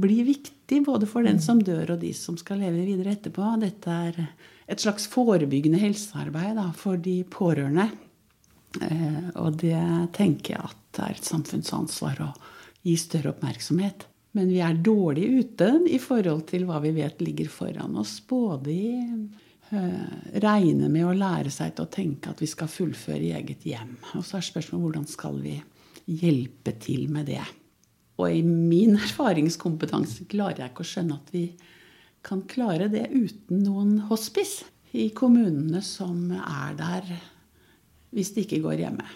blir 0.00 0.26
viktig 0.28 0.82
både 0.84 1.08
for 1.08 1.26
den 1.26 1.40
som 1.42 1.60
dør, 1.64 1.94
og 1.94 2.02
de 2.02 2.12
som 2.16 2.36
skal 2.40 2.60
leve 2.62 2.84
videre 2.84 3.14
etterpå. 3.16 3.54
Dette 3.62 4.00
er 4.08 4.18
et 4.66 4.82
slags 4.82 5.06
forebyggende 5.10 5.80
helsearbeid 5.80 6.58
da, 6.58 6.68
for 6.76 7.00
de 7.00 7.20
pårørende. 7.30 7.88
Eh, 8.82 9.30
og 9.40 9.56
det 9.62 9.78
tenker 10.16 10.56
jeg 10.56 10.68
at 10.68 10.82
er 11.06 11.16
et 11.16 11.28
samfunnsansvar 11.28 12.20
å 12.24 12.30
gi 12.86 12.96
større 13.00 13.34
oppmerksomhet. 13.34 14.06
Men 14.36 14.52
vi 14.52 14.60
er 14.64 14.76
dårlig 14.84 15.26
ute 15.40 15.68
i 15.88 15.98
forhold 16.02 16.44
til 16.50 16.66
hva 16.68 16.80
vi 16.84 16.92
vet 16.96 17.22
ligger 17.24 17.48
foran 17.52 17.96
oss. 17.96 18.18
Både 18.28 18.72
i 18.72 18.90
uh, 19.72 20.16
regne 20.44 20.90
med 20.92 21.06
å 21.08 21.14
lære 21.16 21.52
seg 21.52 21.72
til 21.76 21.86
å 21.86 21.92
tenke 21.92 22.32
at 22.32 22.42
vi 22.44 22.48
skal 22.50 22.68
fullføre 22.68 23.22
i 23.24 23.32
eget 23.38 23.64
hjem. 23.64 23.94
Og 24.18 24.26
så 24.26 24.38
er 24.38 24.48
spørsmålet 24.50 24.84
hvordan 24.84 25.08
skal 25.08 25.40
vi 25.40 25.56
hjelpe 26.20 26.76
til 26.84 27.08
med 27.12 27.32
det. 27.32 27.44
Og 28.16 28.32
i 28.32 28.42
min 28.42 28.96
erfaringskompetanse 29.06 30.28
klarer 30.30 30.64
jeg 30.64 30.72
ikke 30.72 30.86
å 30.86 30.92
skjønne 30.92 31.18
at 31.20 31.34
vi 31.34 31.46
kan 32.26 32.42
klare 32.50 32.88
det 32.90 33.06
uten 33.12 33.62
noen 33.62 33.98
hospice 34.08 34.66
i 34.96 35.10
kommunene 35.14 35.82
som 35.84 36.32
er 36.34 36.74
der 36.78 37.10
hvis 38.16 38.32
det 38.34 38.46
ikke 38.46 38.64
går 38.64 38.82
hjemme. 38.86 39.06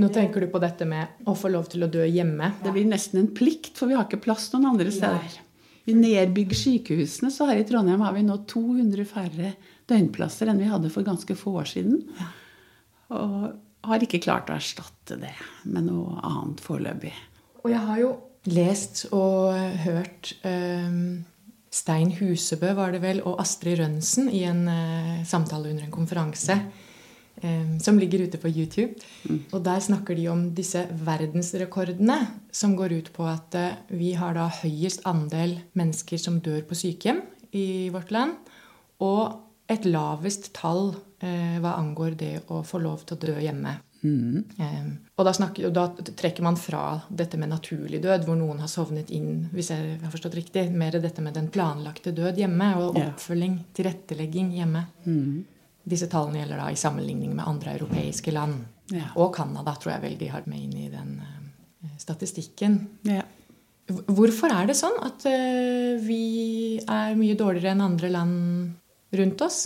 Nå 0.00 0.08
tenker 0.14 0.42
du 0.42 0.48
på 0.50 0.60
dette 0.62 0.86
med 0.88 1.26
å 1.30 1.36
få 1.38 1.50
lov 1.52 1.68
til 1.70 1.84
å 1.86 1.90
dø 1.90 2.02
hjemme. 2.06 2.50
Det 2.62 2.72
blir 2.74 2.86
nesten 2.88 3.20
en 3.20 3.30
plikt, 3.34 3.76
for 3.78 3.90
vi 3.90 3.96
har 3.98 4.06
ikke 4.08 4.22
plass 4.24 4.48
noen 4.52 4.72
andre 4.72 4.90
steder. 4.94 5.36
Vi 5.84 5.94
nedbygger 5.94 6.58
sykehusene, 6.58 7.30
så 7.30 7.46
her 7.50 7.60
i 7.60 7.66
Trondheim 7.68 8.02
har 8.02 8.14
vi 8.16 8.24
nå 8.26 8.40
200 8.50 9.06
færre 9.06 9.52
døgnplasser 9.90 10.50
enn 10.50 10.62
vi 10.62 10.70
hadde 10.70 10.90
for 10.90 11.06
ganske 11.06 11.36
få 11.38 11.58
år 11.60 11.68
siden. 11.70 12.00
Og 13.14 13.34
har 13.84 14.06
ikke 14.06 14.22
klart 14.24 14.50
å 14.50 14.56
erstatte 14.56 15.18
det 15.20 15.34
med 15.68 15.90
noe 15.90 16.16
annet 16.24 16.62
foreløpig. 16.64 17.12
Og 17.62 17.70
jeg 17.70 17.82
har 17.84 18.00
jo 18.00 18.14
lest 18.50 19.06
og 19.14 19.54
hørt 19.84 20.34
um, 20.44 21.24
Stein 21.74 22.12
Husebø 22.14 22.72
var 22.76 22.94
det 22.94 23.02
vel, 23.02 23.22
og 23.26 23.40
Astrid 23.42 23.80
Rønnsen 23.80 24.28
i 24.30 24.44
en 24.46 24.66
uh, 24.68 25.22
samtale 25.26 25.72
under 25.72 25.86
en 25.86 25.94
konferanse 25.94 26.54
um, 27.42 27.78
som 27.82 27.98
ligger 27.98 28.26
ute 28.28 28.38
på 28.38 28.52
YouTube. 28.52 28.94
Mm. 29.24 29.40
Og 29.50 29.64
der 29.64 29.80
snakker 29.82 30.14
de 30.18 30.28
om 30.30 30.46
disse 30.54 30.84
verdensrekordene 31.06 32.20
som 32.54 32.76
går 32.78 32.98
ut 33.00 33.10
på 33.16 33.26
at 33.26 33.58
uh, 33.58 33.80
vi 33.90 34.12
har 34.18 34.36
da 34.38 34.46
høyest 34.60 35.06
andel 35.08 35.58
mennesker 35.74 36.20
som 36.20 36.38
dør 36.44 36.62
på 36.68 36.78
sykehjem 36.78 37.24
i 37.54 37.88
vårt 37.94 38.14
land, 38.14 38.36
og 39.02 39.40
et 39.70 39.86
lavest 39.88 40.52
tall 40.54 40.92
uh, 40.94 41.56
hva 41.58 41.74
angår 41.80 42.20
det 42.20 42.36
å 42.52 42.62
få 42.66 42.82
lov 42.84 43.02
til 43.02 43.16
å 43.16 43.24
dø 43.26 43.34
hjemme. 43.40 43.78
Mm. 44.04 44.44
Um, 44.58 44.88
og, 45.16 45.22
da 45.24 45.32
snakker, 45.32 45.70
da 45.72 45.86
trekker 45.96 46.44
man 46.44 46.58
fra 46.60 46.82
dette 47.08 47.38
med 47.40 47.48
naturlig 47.54 48.02
død, 48.04 48.26
hvor 48.28 48.36
noen 48.36 48.60
har 48.60 48.68
sovnet 48.70 49.10
inn, 49.14 49.46
hvis 49.54 49.70
jeg 49.72 49.96
har 50.02 50.12
forstått 50.12 50.36
riktig, 50.36 50.66
mer 50.76 50.98
dette 51.00 51.24
med 51.24 51.36
den 51.38 51.48
planlagte 51.52 52.12
død 52.14 52.42
hjemme, 52.42 52.68
og 52.82 52.98
oppfølging, 53.00 53.56
tilrettelegging 53.76 54.52
hjemme. 54.58 54.84
Mm. 55.06 55.38
Disse 55.88 56.08
tallene 56.12 56.42
gjelder 56.42 56.60
da 56.60 56.66
i 56.72 56.80
sammenligning 56.80 57.32
med 57.36 57.48
andre 57.48 57.78
europeiske 57.78 58.34
land. 58.34 58.60
Ja. 58.92 59.08
Og 59.20 59.32
Canada 59.36 59.72
tror 59.80 59.94
jeg 59.94 60.04
vel 60.04 60.18
de 60.20 60.28
har 60.32 60.44
med 60.50 60.66
inn 60.66 60.76
i 60.84 60.90
den 60.92 61.16
uh, 61.24 61.88
statistikken. 62.00 62.78
Ja. 63.08 63.24
Hvorfor 63.88 64.52
er 64.52 64.68
det 64.68 64.76
sånn 64.76 64.96
at 65.04 65.24
uh, 65.28 65.96
vi 66.04 66.76
er 66.80 67.16
mye 67.20 67.36
dårligere 67.40 67.72
enn 67.72 67.84
andre 67.84 68.12
land 68.12 69.16
rundt 69.16 69.42
oss 69.46 69.58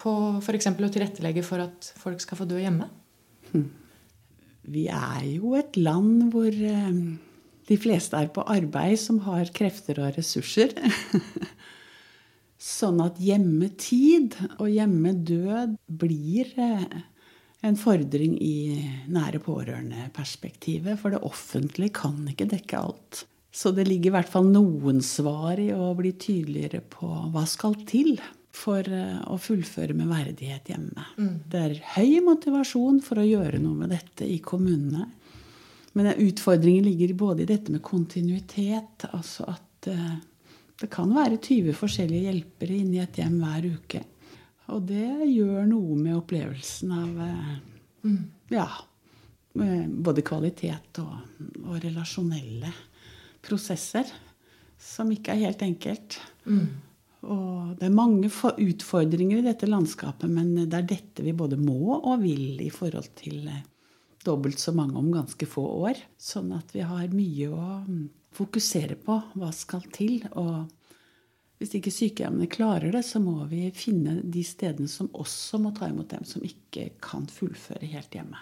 på 0.00 0.12
f.eks. 0.40 0.70
å 0.72 0.90
tilrettelegge 0.90 1.42
for 1.46 1.62
at 1.62 1.94
folk 2.00 2.22
skal 2.22 2.42
få 2.42 2.50
dø 2.50 2.58
hjemme? 2.58 2.90
Hmm 3.54 3.66
vi 4.70 4.86
er 4.88 5.24
jo 5.28 5.54
et 5.58 5.76
land 5.76 6.30
hvor 6.32 6.48
eh, 6.48 7.00
de 7.68 7.78
fleste 7.80 8.18
er 8.18 8.30
på 8.32 8.44
arbeid 8.50 8.98
som 9.00 9.20
har 9.26 9.52
krefter 9.56 10.00
og 10.02 10.16
ressurser. 10.18 10.72
sånn 12.64 13.02
at 13.04 13.18
hjemmetid 13.20 14.36
og 14.56 14.70
hjemmedød 14.72 15.76
blir 16.00 16.52
eh, 16.60 17.02
en 17.64 17.76
fordring 17.80 18.36
i 18.44 18.80
nære 19.12 19.40
pårørende-perspektivet. 19.44 20.98
For 21.00 21.14
det 21.14 21.24
offentlige 21.24 21.96
kan 22.00 22.22
ikke 22.30 22.48
dekke 22.52 22.80
alt. 22.80 23.24
Så 23.54 23.70
det 23.70 23.86
ligger 23.88 24.10
i 24.10 24.16
hvert 24.16 24.32
fall 24.32 24.48
noen 24.50 25.00
svar 25.04 25.60
i 25.62 25.70
å 25.72 25.92
bli 25.96 26.14
tydeligere 26.18 26.82
på 26.90 27.08
hva 27.32 27.44
skal 27.48 27.76
til 27.88 28.16
for 28.54 28.86
eh, 28.86 29.18
å 29.26 29.36
fullføre 29.40 29.96
med 29.96 30.10
verdighet 30.10 30.70
hjemme. 30.70 31.06
Mm. 31.18 31.34
Det 31.50 31.60
er 31.60 31.80
høy 31.96 32.20
motivasjon 32.24 33.00
for 33.04 33.20
å 33.20 33.26
gjøre 33.26 33.60
noe 33.62 33.84
med 33.84 33.94
dette 33.94 34.28
i 34.28 34.38
kommunene. 34.44 35.08
Men 35.94 36.12
utfordringen 36.12 36.86
ligger 36.86 37.14
både 37.18 37.44
i 37.44 37.50
dette 37.50 37.74
med 37.74 37.82
kontinuitet, 37.86 39.06
altså 39.14 39.46
at 39.52 39.86
uh, 39.86 40.16
det 40.80 40.88
kan 40.90 41.12
være 41.14 41.38
20 41.38 41.76
forskjellige 41.78 42.26
hjelpere 42.26 42.78
inni 42.80 42.98
et 42.98 43.20
hjem 43.20 43.36
hver 43.38 43.68
uke. 43.76 44.00
Og 44.74 44.88
det 44.88 45.28
gjør 45.28 45.68
noe 45.70 45.94
med 46.00 46.16
opplevelsen 46.18 46.96
av 46.98 47.20
uh, 47.22 47.52
mm. 48.10 48.18
ja, 48.56 48.66
både 49.54 50.24
kvalitet 50.26 50.98
og, 51.04 51.14
og, 51.62 51.76
relasjonelle 51.84 52.72
prosesser, 53.44 54.10
som 54.74 55.14
ikke 55.14 55.36
er 55.36 55.46
helt 55.46 55.62
enkelt. 55.62 56.18
Mm. 56.50 56.66
Og 57.24 57.76
det 57.78 57.88
er 57.88 57.94
mange 57.94 58.28
utfordringer 58.28 59.40
i 59.40 59.46
dette 59.46 59.68
landskapet, 59.68 60.28
men 60.30 60.54
det 60.68 60.78
er 60.78 60.90
dette 60.94 61.24
vi 61.24 61.34
både 61.36 61.58
må 61.60 61.96
og 61.96 62.20
vil 62.22 62.60
i 62.62 62.70
forhold 62.72 63.10
til 63.18 63.48
eh, 63.48 63.64
dobbelt 64.24 64.60
så 64.60 64.74
mange 64.76 64.98
om 65.00 65.12
ganske 65.14 65.48
få 65.48 65.64
år. 65.88 66.00
Sånn 66.20 66.52
at 66.56 66.72
vi 66.74 66.84
har 66.84 67.12
mye 67.14 67.50
å 67.50 67.68
mm, 67.84 68.06
fokusere 68.34 68.98
på. 69.04 69.18
Hva 69.40 69.52
skal 69.56 69.84
til? 69.94 70.24
Og 70.40 70.64
hvis 71.60 71.76
ikke 71.78 71.92
sykehjemmene 71.94 72.50
klarer 72.50 72.92
det, 72.94 73.04
så 73.06 73.22
må 73.22 73.44
vi 73.50 73.68
finne 73.76 74.18
de 74.22 74.42
stedene 74.44 74.90
som 74.90 75.12
også 75.12 75.60
må 75.62 75.74
ta 75.76 75.88
imot 75.90 76.10
dem 76.12 76.26
som 76.28 76.44
ikke 76.44 76.90
kan 77.04 77.28
fullføre 77.30 77.88
helt 77.94 78.16
hjemme. 78.16 78.40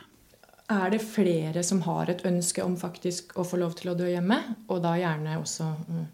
Er 0.73 0.92
det 0.95 1.03
flere 1.05 1.62
som 1.66 1.83
har 1.85 2.09
et 2.09 2.25
ønske 2.25 2.64
om 2.64 2.79
faktisk 2.81 3.35
å 3.37 3.45
få 3.45 3.59
lov 3.61 3.75
til 3.77 3.92
å 3.92 3.97
dø 3.99 4.09
hjemme? 4.09 4.38
Og 4.73 4.81
da 4.85 4.95
gjerne 4.97 5.37
også 5.40 5.68
mm, 5.83 6.07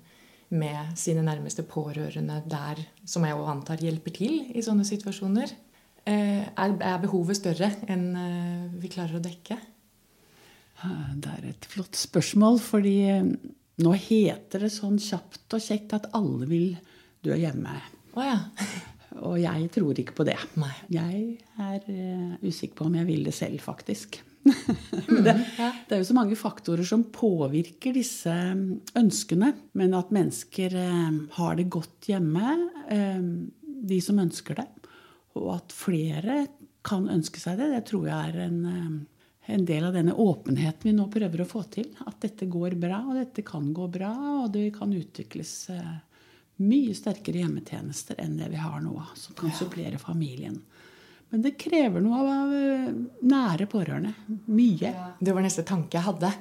med 0.49 0.97
sine 0.97 1.23
nærmeste 1.25 1.65
pårørende 1.69 2.41
der, 2.49 2.81
som 3.05 3.25
jeg 3.27 3.37
også 3.37 3.53
antar 3.53 3.83
hjelper 3.85 4.15
til 4.17 4.39
i 4.57 4.65
sånne 4.65 4.87
situasjoner. 4.89 5.53
Eh, 6.09 6.47
er 6.57 7.01
behovet 7.03 7.37
større 7.37 7.69
enn 7.91 8.07
eh, 8.17 8.69
vi 8.81 8.89
klarer 8.93 9.19
å 9.19 9.25
dekke? 9.25 9.59
Det 11.19 11.33
er 11.35 11.49
et 11.51 11.67
flott 11.69 11.99
spørsmål, 11.99 12.61
fordi 12.63 12.97
eh, 13.11 13.33
nå 13.85 13.95
heter 14.07 14.65
det 14.65 14.73
sånn 14.73 14.97
kjapt 15.03 15.59
og 15.59 15.65
kjekt 15.65 15.97
at 15.99 16.09
alle 16.17 16.49
vil 16.49 16.71
dø 17.27 17.37
hjemme. 17.37 17.75
Oh, 18.15 18.25
ja. 18.25 18.39
og 19.27 19.37
jeg 19.43 19.69
tror 19.75 20.01
ikke 20.01 20.17
på 20.23 20.29
det. 20.29 20.39
Nei. 20.63 20.73
Jeg 20.95 21.37
er 21.61 22.41
usikker 22.41 22.79
på 22.79 22.89
om 22.89 22.97
jeg 22.97 23.11
vil 23.11 23.29
det 23.29 23.37
selv, 23.37 23.61
faktisk. 23.67 24.23
Mm, 25.09 25.23
det, 25.25 25.33
det, 25.57 25.95
er 25.95 26.01
jo 26.03 26.07
så 26.11 26.15
mange 26.17 26.37
faktorer 26.37 26.85
som 26.85 27.07
påvirker 27.13 27.95
disse 27.97 28.29
mm, 28.29 28.93
ønskene. 29.01 29.55
Men 29.81 29.95
at 29.97 30.11
mennesker 30.13 30.75
eh, 30.77 31.21
har 31.39 31.57
det 31.57 31.71
godt 31.73 32.11
hjemme, 32.11 32.51
eh, 32.93 33.23
de 33.89 34.01
som 34.05 34.21
ønsker 34.21 34.61
det, 34.61 34.67
og 35.39 35.55
at 35.55 35.73
flere 35.73 36.43
kan 36.85 37.09
ønske 37.09 37.41
seg 37.41 37.57
det, 37.61 37.71
det 37.73 37.87
tror 37.89 38.05
jeg 38.11 38.35
er 38.35 38.43
en, 38.45 38.59
eh, 38.69 39.55
en 39.55 39.65
del 39.71 39.89
av 39.89 39.97
denne 39.97 40.13
åpenheten 40.13 40.91
vi 40.91 40.97
nå 40.99 41.09
prøver 41.13 41.45
å 41.45 41.49
få 41.49 41.65
til. 41.73 41.89
At 42.05 42.21
dette 42.27 42.51
går 42.53 42.77
bra, 42.81 43.01
og 43.07 43.17
dette 43.17 43.47
kan 43.49 43.73
gå 43.73 43.89
bra, 43.93 44.13
og 44.43 44.53
det 44.53 44.69
kan 44.77 44.93
utvikles 44.93 45.55
mye 46.59 46.95
sterkere 46.97 47.47
hjemmetjenester 47.47 48.19
enn 48.21 48.37
det 48.41 48.51
vi 48.53 48.61
har 48.61 48.83
nå, 48.85 48.97
som 49.17 49.39
kan 49.39 49.57
supplere 49.57 50.01
familien. 50.03 50.61
Men 51.31 51.45
det 51.45 51.59
krever 51.61 52.01
noe 52.01 52.21
av 52.25 52.53
eh, 52.57 52.89
nære 53.29 53.69
pårørende. 53.69 54.15
Mye. 54.49 54.93
Det 55.21 55.35
var 55.37 55.45
neste 55.45 55.65
tanke 55.69 55.99
jeg 55.99 56.07
hadde. 56.07 56.33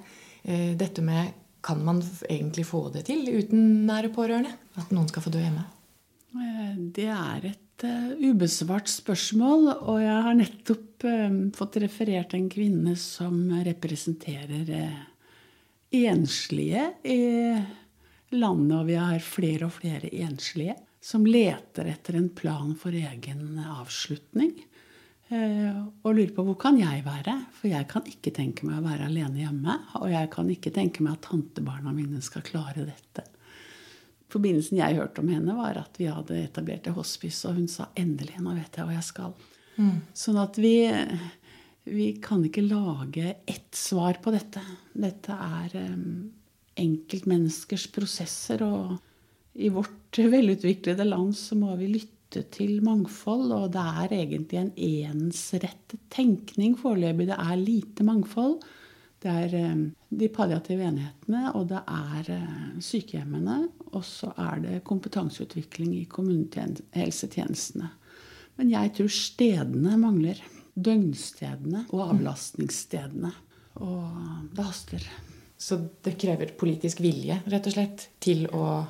Eh, 0.43 0.71
dette 0.79 1.03
med 1.03 1.33
kan 1.65 1.81
man 1.83 1.99
egentlig 2.29 2.67
få 2.69 2.85
det 2.93 3.07
til 3.09 3.25
uten 3.27 3.87
nære 3.87 4.13
pårørende? 4.15 4.53
At 4.79 4.93
noen 4.95 5.09
skal 5.11 5.25
få 5.25 5.33
dø 5.33 5.41
hjemme? 5.43 5.65
Eh, 6.37 6.77
det 6.95 7.09
er 7.11 7.49
et 7.51 7.87
ubesvart 8.23 8.87
spørsmål. 8.89 9.67
Og 9.91 9.99
jeg 10.05 10.23
har 10.29 10.39
nettopp 10.39 11.07
fått 11.57 11.75
referert 11.83 12.33
en 12.33 12.47
kvinne 12.49 12.95
som 12.97 13.35
representerer 13.67 14.71
enslige 15.93 16.87
i 17.05 17.19
landet. 18.33 18.79
Og 18.79 18.87
vi 18.87 18.97
har 18.97 19.19
flere 19.21 19.67
og 19.67 19.75
flere 19.75 20.09
enslige 20.23 20.79
som 21.03 21.27
leter 21.27 21.91
etter 21.91 22.17
en 22.17 22.31
plan 22.35 22.73
for 22.79 22.95
egen 22.95 23.59
avslutning. 23.61 24.55
Eh, 25.27 25.79
og 26.07 26.13
lurer 26.15 26.31
på 26.35 26.43
hvor 26.47 26.55
kan 26.59 26.77
jeg 26.79 27.03
være? 27.05 27.33
For 27.57 27.67
jeg 27.71 27.87
kan 27.91 28.05
ikke 28.07 28.31
tenke 28.35 28.67
meg 28.67 28.79
å 28.79 28.85
være 28.85 29.09
alene 29.09 29.43
hjemme. 29.43 29.75
Og 29.99 30.11
jeg 30.11 30.29
kan 30.33 30.51
ikke 30.53 30.73
tenke 30.75 31.03
meg 31.03 31.17
at 31.17 31.27
tantebarna 31.27 31.93
mine 31.95 32.21
skal 32.23 32.45
klare 32.47 32.87
dette. 32.87 33.25
Forbindelsen 34.31 34.79
jeg 34.79 34.97
hørte 34.99 35.23
om 35.23 35.31
henne, 35.31 35.55
var 35.55 35.79
at 35.79 35.99
vi 35.99 36.09
hadde 36.11 36.39
etablert 36.41 36.87
et 36.87 36.95
hospice, 36.95 37.47
og 37.47 37.59
hun 37.59 37.67
sa 37.71 37.87
'endelig, 37.95 38.39
nå 38.43 38.55
vet 38.57 38.75
jeg 38.75 38.87
hva 38.87 38.95
jeg 38.97 39.07
skal'. 39.07 39.35
Mm. 39.77 40.01
Sånn 40.11 40.39
at 40.41 40.57
vi, 40.59 40.73
vi 41.87 42.07
kan 42.19 42.43
ikke 42.43 42.65
lage 42.67 43.37
ett 43.47 43.71
svar 43.71 44.19
på 44.19 44.33
dette. 44.35 44.63
Dette 44.91 45.31
er 45.31 45.77
um, 45.93 46.27
enkeltmenneskers 46.75 47.87
prosesser, 47.95 48.63
og 48.67 48.97
i 49.55 49.71
vårt 49.71 50.19
velutviklede 50.19 51.07
land 51.07 51.35
så 51.37 51.55
må 51.55 51.75
vi 51.79 51.93
lytte 51.95 52.16
lytte 52.27 52.43
til 52.51 52.81
mangfold, 52.83 53.51
og 53.51 53.71
det 53.71 53.79
er 53.79 54.13
egentlig 54.13 54.59
en 54.59 54.73
ensrettet 54.75 55.99
tenkning 56.09 56.75
foreløpig. 56.77 57.27
Det 57.27 57.37
er 57.37 57.55
lite 57.55 58.03
mangfold. 58.03 58.59
Det 59.19 59.31
er 59.31 59.53
eh, 59.55 59.85
de 60.09 60.27
palliative 60.29 60.83
enhetene, 60.83 61.53
og 61.55 61.69
det 61.69 61.79
er 61.87 62.31
eh, 62.35 62.79
sykehjemmene. 62.79 63.69
Og 63.93 64.03
så 64.03 64.33
er 64.37 64.59
det 64.61 64.83
kompetanseutvikling 64.83 65.95
i 65.95 66.05
kommunehelsetjenestene. 66.05 67.89
Men 68.57 68.69
jeg 68.73 68.93
tror 68.97 69.09
stedene 69.13 69.97
mangler. 69.97 70.41
Døgnstedene 70.77 71.87
og 71.89 72.11
avlastningsstedene. 72.11 73.31
Og 73.81 74.51
det 74.53 74.67
haster. 74.67 75.07
Så 75.57 75.79
det 76.05 76.19
krever 76.21 76.51
politisk 76.59 76.99
vilje, 77.01 77.39
rett 77.49 77.65
og 77.65 77.73
slett, 77.73 78.03
til 78.21 78.45
å 78.53 78.83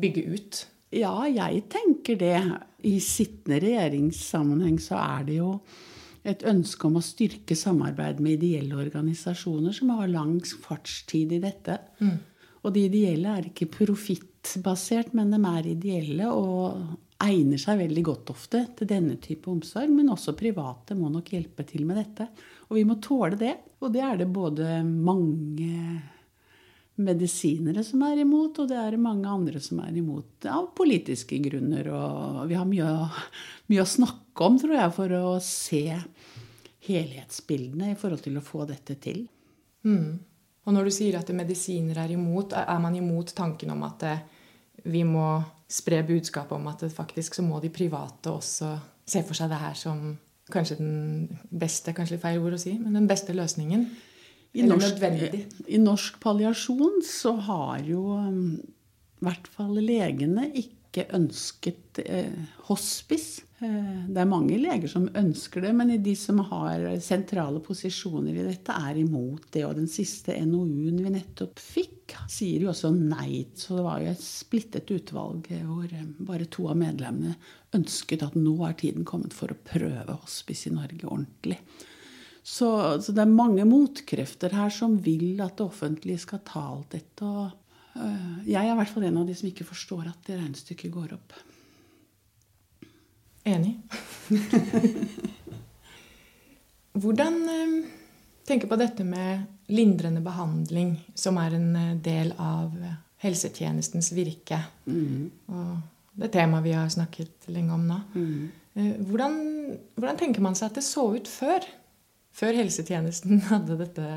bygge 0.00 0.24
ut 0.32 0.62
ja, 0.94 1.14
jeg 1.26 1.66
tenker 1.72 2.18
det. 2.20 2.38
I 2.86 2.98
sittende 3.02 3.58
regjeringssammenheng 3.64 4.78
så 4.82 4.98
er 5.00 5.26
det 5.26 5.38
jo 5.40 5.50
et 6.26 6.42
ønske 6.46 6.86
om 6.88 6.98
å 6.98 7.04
styrke 7.04 7.56
samarbeid 7.58 8.20
med 8.22 8.38
ideelle 8.38 8.78
organisasjoner 8.78 9.74
som 9.74 9.92
har 9.94 10.10
lang 10.10 10.38
fartstid 10.42 11.34
i 11.36 11.42
dette. 11.42 11.78
Mm. 12.02 12.16
Og 12.66 12.74
de 12.74 12.86
ideelle 12.88 13.34
er 13.38 13.48
ikke 13.50 13.68
profittbasert, 13.70 15.12
men 15.14 15.30
de 15.34 15.38
er 15.38 15.68
ideelle 15.70 16.30
og 16.34 16.96
egner 17.22 17.60
seg 17.60 17.78
veldig 17.80 18.02
godt 18.04 18.32
ofte 18.34 18.64
til 18.76 18.90
denne 18.90 19.16
type 19.22 19.50
omsorg. 19.50 19.92
Men 19.92 20.10
også 20.12 20.34
private 20.38 20.96
må 20.98 21.10
nok 21.12 21.30
hjelpe 21.34 21.66
til 21.68 21.86
med 21.86 22.00
dette. 22.02 22.28
Og 22.66 22.78
vi 22.80 22.84
må 22.88 22.98
tåle 23.02 23.38
det. 23.38 23.54
Og 23.80 23.94
det 23.94 24.02
er 24.02 24.18
det 24.18 24.28
både 24.34 24.80
mange 24.82 25.70
medisinere 26.96 27.84
som 27.84 28.02
er 28.06 28.22
imot, 28.22 28.62
og 28.62 28.70
det 28.70 28.78
er 28.80 28.96
mange 29.00 29.28
andre 29.28 29.60
som 29.62 29.82
er 29.84 29.96
imot 29.96 30.46
av 30.48 30.70
politiske 30.76 31.38
grunner. 31.44 31.90
Og 31.92 32.46
vi 32.48 32.56
har 32.56 32.68
mye, 32.68 32.92
mye 33.72 33.84
å 33.84 33.90
snakke 33.90 34.46
om, 34.46 34.56
tror 34.60 34.76
jeg, 34.78 34.94
for 34.96 35.16
å 35.18 35.34
se 35.44 35.84
helhetsbildene 36.86 37.92
i 37.92 37.98
forhold 37.98 38.24
til 38.24 38.38
å 38.38 38.44
få 38.44 38.64
dette 38.68 38.96
til. 39.02 39.24
Mm. 39.86 40.16
Og 40.66 40.74
når 40.74 40.88
du 40.88 40.94
sier 40.94 41.18
at 41.18 41.30
medisiner 41.36 42.00
er 42.02 42.16
imot, 42.16 42.56
er 42.58 42.80
man 42.82 42.96
imot 42.98 43.34
tanken 43.36 43.74
om 43.74 43.84
at 43.86 44.06
eh, 44.06 44.24
vi 44.90 45.04
må 45.06 45.28
spre 45.70 46.02
budskapet 46.06 46.54
om 46.56 46.68
at 46.70 46.84
faktisk 46.94 47.36
så 47.36 47.44
må 47.46 47.60
de 47.62 47.72
private 47.74 48.30
også 48.30 48.72
se 49.06 49.22
for 49.26 49.38
seg 49.38 49.50
det 49.50 49.60
her 49.60 49.76
som 49.78 50.08
kanskje 50.50 50.78
den 50.78 51.38
beste, 51.50 51.94
kanskje 51.94 52.20
feil 52.22 52.38
ord 52.42 52.54
å 52.54 52.60
si, 52.60 52.76
men 52.78 52.94
den 52.94 53.08
beste 53.10 53.34
løsningen? 53.34 53.86
I 54.52 54.64
norsk, 54.64 55.02
I 55.66 55.78
norsk 55.82 56.20
palliasjon 56.22 57.02
så 57.04 57.34
har 57.48 57.82
jo 57.84 58.04
um, 58.16 58.56
i 59.16 59.24
hvert 59.26 59.48
fall 59.52 59.78
legene 59.80 60.50
ikke 60.56 61.06
ønsket 61.16 62.00
eh, 62.04 62.32
hospice. 62.68 63.44
Eh, 63.64 64.04
det 64.12 64.20
er 64.20 64.28
mange 64.28 64.58
leger 64.60 64.90
som 64.92 65.08
ønsker 65.16 65.64
det, 65.64 65.72
men 65.76 65.94
de 66.04 66.14
som 66.16 66.40
har 66.50 66.84
sentrale 67.04 67.60
posisjoner 67.64 68.36
i 68.36 68.46
dette, 68.46 68.76
er 68.76 69.00
imot 69.00 69.48
det. 69.56 69.64
Og 69.68 69.76
den 69.78 69.88
siste 69.92 70.36
NOU-en 70.44 71.00
vi 71.00 71.14
nettopp 71.16 71.60
fikk, 71.60 72.16
sier 72.32 72.64
jo 72.66 72.72
også 72.72 72.92
nei. 72.96 73.46
Så 73.56 73.78
det 73.78 73.86
var 73.88 74.04
jo 74.04 74.12
et 74.12 74.24
splittet 74.24 74.92
utvalg 74.92 75.50
hvor 75.64 75.88
eh, 75.88 76.08
bare 76.28 76.48
to 76.52 76.68
av 76.72 76.80
medlemmene 76.80 77.36
ønsket 77.76 78.24
at 78.24 78.36
nå 78.40 78.56
er 78.68 78.76
tiden 78.78 79.08
kommet 79.08 79.36
for 79.36 79.52
å 79.52 79.60
prøve 79.72 80.20
hospice 80.22 80.70
i 80.70 80.76
Norge 80.76 81.08
ordentlig. 81.08 81.60
Så, 82.46 82.68
så, 83.02 83.10
det 83.10 83.24
er 83.24 83.30
mange 83.30 83.64
motkrefter 83.66 84.52
her 84.54 84.70
som 84.70 84.92
vil 85.02 85.40
at 85.42 85.56
det 85.58 85.64
offentlige 85.66 86.22
skal 86.22 86.44
ta 86.46 86.60
alt 86.76 86.92
dette. 86.94 87.26
Og 87.26 87.98
øh, 87.98 88.36
jeg 88.46 88.60
er 88.60 88.70
i 88.70 88.76
hvert 88.78 88.92
fall 88.92 89.06
en 89.08 89.16
av 89.18 89.24
de 89.26 89.34
som 89.34 89.48
ikke 89.48 89.66
forstår 89.66 90.04
at 90.12 90.28
det 90.28 90.36
regnestykket 90.38 90.92
går 90.94 91.16
opp. 91.16 91.34
Enig. 93.50 93.72
Hvordan 97.02 97.40
øh, 97.50 97.72
tenker 98.46 98.70
på 98.70 98.78
dette 98.78 99.04
med 99.04 99.42
lindrende 99.74 100.22
behandling, 100.22 100.92
som 101.18 101.40
er 101.42 101.56
en 101.58 101.72
eh, 101.80 101.96
del 101.98 102.30
av 102.38 102.76
helsetjenestens 103.24 104.12
virke? 104.14 104.60
Mm. 104.86 105.32
Og 105.50 106.22
det 106.22 106.30
temaet 106.38 106.68
vi 106.68 106.76
har 106.78 106.94
snakket 106.94 107.50
lenge 107.50 107.74
om 107.74 107.90
nå. 107.90 107.98
Mm. 108.14 109.02
Hvordan, 109.10 109.36
hvordan, 109.96 110.22
tenker 110.22 110.46
man 110.46 110.54
seg 110.54 110.70
at 110.70 110.78
det 110.78 110.86
så 110.86 111.08
ut 111.16 111.26
før? 111.26 111.66
Før 112.36 112.58
helsetjenesten 112.58 113.40
hadde, 113.52 113.78
dette, 113.80 114.08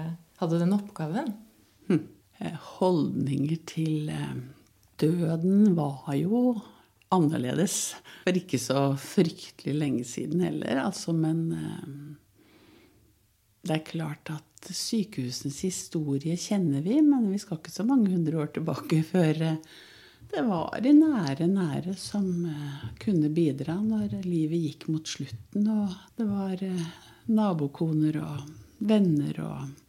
hadde 0.41 0.59
den 0.63 0.75
oppgaven? 0.75 1.31
Hm. 1.87 2.03
Holdninger 2.79 3.63
til 3.67 4.11
døden 4.99 5.73
var 5.75 6.13
jo 6.15 6.59
annerledes. 7.13 7.77
For 8.25 8.37
ikke 8.37 8.59
så 8.61 8.93
fryktelig 8.99 9.75
lenge 9.75 10.05
siden 10.07 10.43
heller, 10.45 10.83
altså. 10.85 11.13
Men 11.15 11.45
eh, 11.55 11.85
det 13.65 13.77
er 13.77 13.85
klart 13.87 14.33
at 14.33 14.71
sykehusenes 14.75 15.61
historie 15.65 16.37
kjenner 16.39 16.83
vi, 16.85 16.99
men 17.05 17.29
vi 17.31 17.39
skal 17.41 17.59
ikke 17.59 17.73
så 17.73 17.85
mange 17.87 18.11
hundre 18.13 18.43
år 18.43 18.51
tilbake 18.57 19.01
før 19.13 19.45
eh, 19.53 19.61
det 20.29 20.43
var 20.45 20.75
de 20.83 20.91
nære, 20.93 21.47
nære 21.49 21.95
som 21.97 22.27
eh, 22.45 22.89
kunne 23.01 23.31
bidra 23.33 23.79
når 23.81 24.19
livet 24.27 24.67
gikk 24.67 24.89
mot 24.93 25.07
slutten. 25.09 25.65
Og 25.73 25.95
det 26.19 26.29
var 26.29 26.65
nabokoner 27.29 28.19
og 28.23 28.49
venner 28.89 29.43
og 29.45 29.85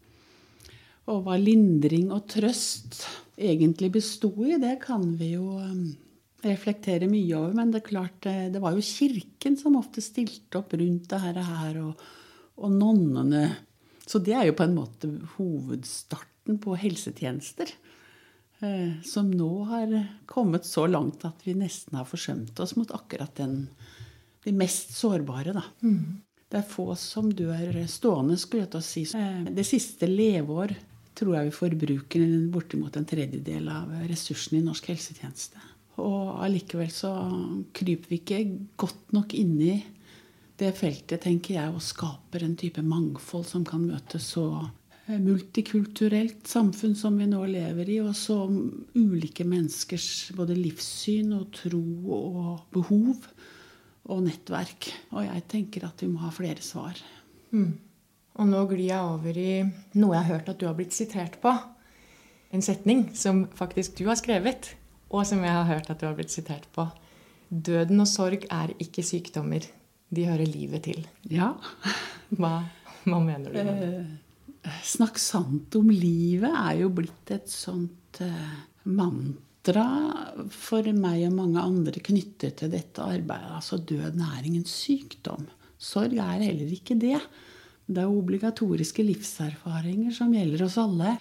Og 1.10 1.24
hva 1.24 1.34
lindring 1.40 2.10
og 2.14 2.28
trøst 2.30 3.00
egentlig 3.34 3.88
besto 3.96 4.28
i, 4.46 4.60
det 4.62 4.76
kan 4.84 5.02
vi 5.18 5.32
jo 5.32 5.56
reflektere 6.44 7.08
mye 7.10 7.34
over. 7.34 7.56
Men 7.56 7.72
det 7.72 7.80
er 7.80 7.88
klart, 7.88 8.20
det 8.22 8.60
var 8.62 8.76
jo 8.76 8.84
kirken 8.84 9.56
som 9.58 9.78
ofte 9.80 10.04
stilte 10.04 10.60
opp 10.60 10.76
rundt 10.78 11.08
det 11.10 11.20
her, 11.24 11.80
og, 11.82 12.04
og 12.62 12.76
nonnene. 12.76 13.42
Så 14.06 14.20
det 14.22 14.36
er 14.36 14.46
jo 14.48 14.56
på 14.60 14.68
en 14.68 14.76
måte 14.76 15.10
hovedstarten 15.34 16.60
på 16.62 16.76
helsetjenester. 16.78 17.72
Eh, 18.60 19.00
som 19.06 19.30
nå 19.32 19.50
har 19.70 19.92
kommet 20.28 20.66
så 20.68 20.84
langt 20.86 21.24
at 21.24 21.46
vi 21.46 21.54
nesten 21.56 21.96
har 21.96 22.08
forsømt 22.08 22.58
oss 22.60 22.74
mot 22.76 22.90
akkurat 22.92 23.32
den, 23.40 23.62
de 24.44 24.52
mest 24.52 24.92
sårbare. 24.98 25.54
Da. 25.56 25.64
Mm. 25.80 26.20
Det 26.50 26.58
er 26.58 26.66
få 26.66 26.88
som 26.98 27.28
dør 27.30 27.76
stående, 27.86 28.36
skulle 28.40 28.64
jeg 28.64 28.72
til 28.72 28.80
å 28.80 28.86
si. 28.86 29.04
Eh, 29.14 29.50
det 29.54 29.66
siste 29.68 30.08
leveår 30.10 30.74
tror 31.14 31.36
jeg 31.36 31.50
vi 31.50 31.54
forbruker 31.54 32.24
bortimot 32.50 32.96
en 32.98 33.06
tredjedel 33.06 33.68
av 33.70 33.92
ressursene 34.08 34.58
i 34.58 34.66
norsk 34.66 34.88
helsetjeneste. 34.90 35.62
Og 36.00 36.40
allikevel 36.42 36.90
så 36.94 37.12
kryper 37.76 38.10
vi 38.10 38.18
ikke 38.22 38.40
godt 38.80 39.14
nok 39.14 39.34
inn 39.38 39.56
i 39.62 39.76
det 40.60 40.72
feltet, 40.76 41.22
tenker 41.22 41.56
jeg, 41.56 41.72
og 41.72 41.84
skaper 41.84 42.44
en 42.44 42.58
type 42.58 42.82
mangfold 42.84 43.46
som 43.48 43.62
kan 43.68 43.86
møte 43.86 44.18
så 44.20 44.48
eh, 45.06 45.20
multikulturelt 45.22 46.50
samfunn 46.50 46.98
som 46.98 47.14
vi 47.20 47.30
nå 47.30 47.44
lever 47.46 47.94
i, 47.94 48.00
og 48.02 48.16
så 48.18 48.42
ulike 48.98 49.46
menneskers 49.46 50.32
både 50.36 50.58
livssyn 50.58 51.30
og 51.38 51.48
tro 51.62 51.84
og 52.18 52.66
behov 52.74 53.30
og 54.10 54.24
nettverk. 54.26 54.90
Og 55.14 55.24
jeg 55.26 55.46
tenker 55.50 55.86
at 55.88 56.02
vi 56.02 56.10
må 56.10 56.22
ha 56.24 56.32
flere 56.34 56.62
svar. 56.64 56.98
Mm. 57.54 57.72
Og 58.40 58.48
nå 58.48 58.64
glir 58.70 58.88
jeg 58.88 59.12
over 59.14 59.38
i 59.38 59.52
noe 59.98 60.14
jeg 60.14 60.22
har 60.22 60.30
hørt 60.34 60.50
at 60.52 60.60
du 60.60 60.66
har 60.68 60.76
blitt 60.78 60.96
sitert 60.96 61.40
på. 61.42 61.52
En 62.50 62.64
setning 62.64 63.08
som 63.14 63.44
faktisk 63.58 63.98
du 64.00 64.06
har 64.08 64.18
skrevet 64.18 64.72
og 65.10 65.26
som 65.26 65.42
jeg 65.42 65.54
har 65.54 65.66
hørt 65.66 65.90
at 65.90 66.00
du 66.00 66.06
har 66.06 66.16
blitt 66.18 66.32
sitert 66.32 66.66
på. 66.74 66.86
Døden 67.50 68.02
og 68.02 68.08
sorg 68.08 68.46
er 68.46 68.72
ikke 68.82 69.02
sykdommer. 69.06 69.64
De 70.10 70.26
hører 70.26 70.46
livet 70.46 70.86
til. 70.86 71.04
Ja. 71.30 71.52
Hva, 72.30 72.60
hva 73.02 73.18
mener 73.18 73.50
du 73.50 73.58
med 73.58 73.80
det? 73.82 74.02
Eh, 74.62 74.82
snakk 74.86 75.18
sant 75.18 75.74
om 75.78 75.88
livet 75.90 76.52
er 76.52 76.82
jo 76.84 76.90
blitt 76.94 77.32
et 77.34 77.50
sånt 77.50 78.20
eh, 78.22 78.58
mantra 78.86 79.49
for 79.68 80.86
meg 80.96 81.26
og 81.28 81.34
mange 81.36 81.60
andre 81.60 82.00
knyttet 82.00 82.56
til 82.60 82.70
dette 82.72 83.02
arbeidet. 83.04 83.56
Altså 83.58 83.76
døden 83.76 84.22
er 84.24 84.46
sykdom. 84.64 85.46
Sorg 85.78 86.16
er 86.16 86.44
heller 86.44 86.72
ikke 86.72 86.96
det. 86.96 87.20
Det 87.86 88.02
er 88.02 88.08
obligatoriske 88.08 89.02
livserfaringer 89.02 90.12
som 90.12 90.32
gjelder 90.32 90.64
oss 90.64 90.78
alle. 90.78 91.18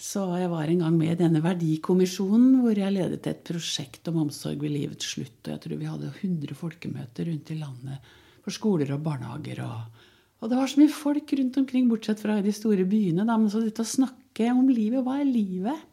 Så 0.00 0.22
jeg 0.40 0.48
var 0.48 0.68
en 0.68 0.80
gang 0.80 0.94
med 0.96 1.12
i 1.12 1.18
denne 1.20 1.42
verdikommisjonen 1.44 2.62
hvor 2.62 2.76
jeg 2.76 2.92
ledet 2.94 3.26
et 3.28 3.42
prosjekt 3.44 4.08
om 4.08 4.22
omsorg 4.22 4.62
ved 4.64 4.72
livets 4.72 5.12
slutt. 5.12 5.42
Og 5.44 5.52
jeg 5.52 5.60
tror 5.60 5.76
vi 5.76 5.90
hadde 5.90 6.12
100 6.22 6.56
folkemøter 6.56 7.28
rundt 7.28 7.52
i 7.52 7.58
landet 7.60 8.12
for 8.40 8.56
skoler 8.56 8.94
og 8.96 9.04
barnehager. 9.04 9.60
Og, 9.66 10.06
og 10.40 10.50
det 10.50 10.56
var 10.56 10.72
så 10.72 10.80
mye 10.80 10.94
folk 10.94 11.34
rundt 11.36 11.60
omkring, 11.60 11.90
bortsett 11.90 12.22
fra 12.24 12.38
i 12.40 12.46
de 12.46 12.54
store 12.56 12.88
byene. 12.88 13.28
Da. 13.28 13.36
Men 13.36 13.52
så 13.52 13.60
dette 13.60 13.84
å 13.84 13.92
snakke 13.92 14.48
om 14.54 14.72
livet. 14.72 15.04
Hva 15.04 15.20
er 15.20 15.28
livet? 15.28 15.84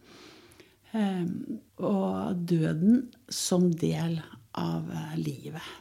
Um, 0.96 1.60
og 1.84 2.40
døden 2.48 3.02
som 3.30 3.68
del 3.76 4.18
av 4.58 4.88
uh, 4.88 5.16
livet. 5.20 5.74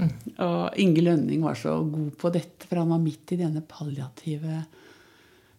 Mm. 0.00 0.12
Og 0.42 0.78
Inge 0.82 1.04
Lønning 1.04 1.44
var 1.44 1.58
så 1.58 1.76
god 1.86 2.14
på 2.18 2.32
dette, 2.34 2.66
for 2.66 2.80
han 2.82 2.90
var 2.92 3.02
midt 3.02 3.34
i 3.34 3.40
denne 3.40 3.62
palliative 3.68 4.64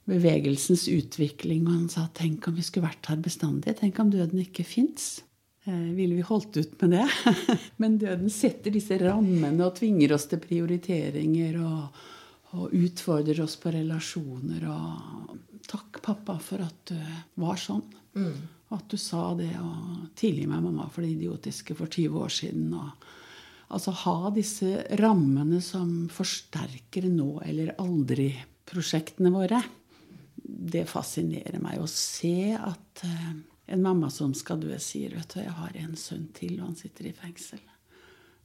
bevegelsens 0.09 0.87
utvikling. 0.91 1.67
Og 1.67 1.77
han 1.77 1.91
sa 1.91 2.07
tenk 2.15 2.47
om 2.49 2.57
vi 2.57 2.65
skulle 2.65 2.89
vært 2.89 3.11
her 3.11 3.21
bestandig. 3.23 3.77
Tenk 3.79 4.01
om 4.03 4.11
døden 4.13 4.43
ikke 4.43 4.65
fins. 4.67 5.21
Eh, 5.63 5.89
ville 5.95 6.17
vi 6.17 6.25
holdt 6.27 6.57
ut 6.57 6.81
med 6.81 6.97
det? 6.97 7.07
Men 7.81 7.97
døden 8.01 8.31
setter 8.33 8.73
disse 8.73 8.97
rammene 8.99 9.63
og 9.63 9.77
tvinger 9.79 10.15
oss 10.17 10.27
til 10.31 10.41
prioriteringer 10.43 11.59
og, 11.63 12.01
og 12.57 12.75
utfordrer 12.75 13.39
oss 13.45 13.55
på 13.61 13.71
relasjoner. 13.75 14.67
Og 14.67 15.61
takk, 15.69 16.01
pappa, 16.03 16.35
for 16.43 16.65
at 16.65 16.91
du 16.91 16.99
var 17.39 17.61
sånn. 17.61 17.85
Mm. 18.17 18.35
At 18.73 18.87
du 18.89 18.97
sa 18.97 19.31
det 19.37 19.51
og 19.61 20.09
tilgi 20.17 20.47
meg, 20.49 20.63
mamma, 20.65 20.87
for 20.89 21.05
det 21.05 21.13
idiotiske 21.13 21.75
for 21.77 21.91
20 21.91 22.23
år 22.25 22.33
siden. 22.33 22.73
og 22.73 23.09
Altså 23.73 23.93
ha 24.03 24.29
disse 24.33 24.83
rammene 24.99 25.61
som 25.63 26.09
forsterker 26.13 27.07
nå 27.09 27.39
eller 27.45 27.73
aldri-prosjektene 27.81 29.31
våre 29.33 29.61
det 30.43 30.85
fascinerer 30.89 31.59
meg 31.63 31.81
å 31.81 31.87
se 31.89 32.53
at 32.55 33.03
uh, 33.07 33.31
en 33.73 33.83
mamma 33.83 34.09
som 34.11 34.33
skal 34.35 34.61
dø, 34.61 34.73
sier 34.81 35.15
vet 35.15 35.35
du, 35.35 35.39
jeg 35.41 35.55
har 35.57 35.77
en 35.79 35.95
sønn 35.99 36.27
til, 36.35 36.57
og 36.59 36.69
han 36.71 36.79
sitter 36.79 37.09
i 37.09 37.15
fengsel. 37.15 37.61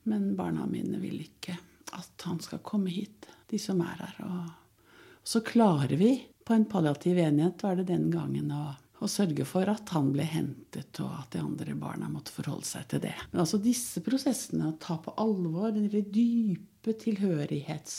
Men 0.09 0.31
barna 0.39 0.67
mine 0.71 1.01
vil 1.03 1.19
ikke 1.25 1.57
at 1.99 2.27
han 2.29 2.39
skal 2.45 2.63
komme 2.65 2.93
hit, 2.93 3.29
de 3.51 3.59
som 3.61 3.81
er 3.85 4.05
her. 4.05 4.19
Og 4.25 5.27
så 5.27 5.43
klarer 5.45 5.97
vi 6.01 6.13
på 6.47 6.55
en 6.55 6.69
palliativ 6.71 7.19
enighet, 7.21 7.65
var 7.65 7.81
det 7.81 7.89
den 7.91 8.09
gangen, 8.13 8.53
å, 8.55 8.77
å 8.99 9.09
sørge 9.11 9.45
for 9.47 9.71
at 9.71 9.93
han 9.95 10.11
ble 10.15 10.27
hentet, 10.27 10.99
og 11.05 11.13
at 11.21 11.33
de 11.35 11.43
andre 11.45 11.75
barna 11.79 12.11
måtte 12.11 12.35
forholde 12.35 12.67
seg 12.67 12.87
til 12.91 13.03
det. 13.07 13.15
Men 13.31 13.45
altså 13.45 13.61
disse 13.63 14.03
prosessene, 14.05 14.73
å 14.73 14.79
ta 14.83 14.99
på 15.03 15.15
alvor 15.21 15.73
den 15.75 15.91
dype 16.13 16.97
tilhørighets... 17.03 17.99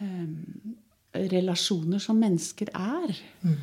eh, 0.00 0.78
relasjoner 1.12 1.98
som 2.02 2.20
mennesker 2.20 2.70
er. 2.76 3.16
Mm. 3.42 3.56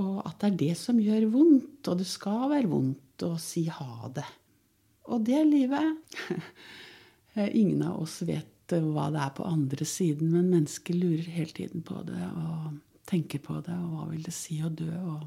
Og 0.00 0.16
at 0.24 0.38
det 0.40 0.48
er 0.48 0.58
det 0.62 0.74
som 0.80 1.00
gjør 1.00 1.28
vondt, 1.32 1.90
og 1.90 2.00
det 2.00 2.08
skal 2.08 2.48
være 2.52 2.70
vondt 2.70 3.26
å 3.26 3.34
si 3.40 3.66
ha 3.68 4.10
det. 4.14 4.26
Og 5.12 5.24
det 5.26 5.42
livet. 5.44 6.16
Ingen 7.60 7.82
av 7.84 8.00
oss 8.06 8.22
vet 8.24 8.50
hva 8.72 9.10
det 9.12 9.20
er 9.20 9.32
på 9.36 9.44
andre 9.44 9.84
siden, 9.86 10.32
men 10.32 10.48
mennesker 10.54 10.96
lurer 10.96 11.28
hele 11.28 11.52
tiden 11.52 11.84
på 11.84 12.00
det 12.08 12.22
og 12.30 12.78
tenker 13.04 13.42
på 13.44 13.58
det, 13.66 13.74
og 13.76 13.90
hva 13.92 14.06
vil 14.08 14.22
det 14.24 14.32
si 14.32 14.56
å 14.64 14.70
dø? 14.72 14.88
Og 14.88 15.26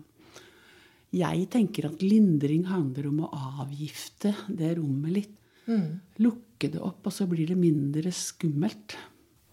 jeg 1.16 1.48
tenker 1.52 1.88
at 1.88 2.04
lindring 2.04 2.66
handler 2.68 3.08
om 3.10 3.22
å 3.24 3.34
avgifte 3.64 4.34
det 4.48 4.74
rommet 4.80 5.14
litt. 5.22 5.36
Mm. 5.68 6.00
Lukke 6.24 6.72
det 6.72 6.82
opp, 6.84 7.08
og 7.08 7.14
så 7.14 7.28
blir 7.30 7.48
det 7.48 7.60
mindre 7.60 8.12
skummelt. 8.16 8.98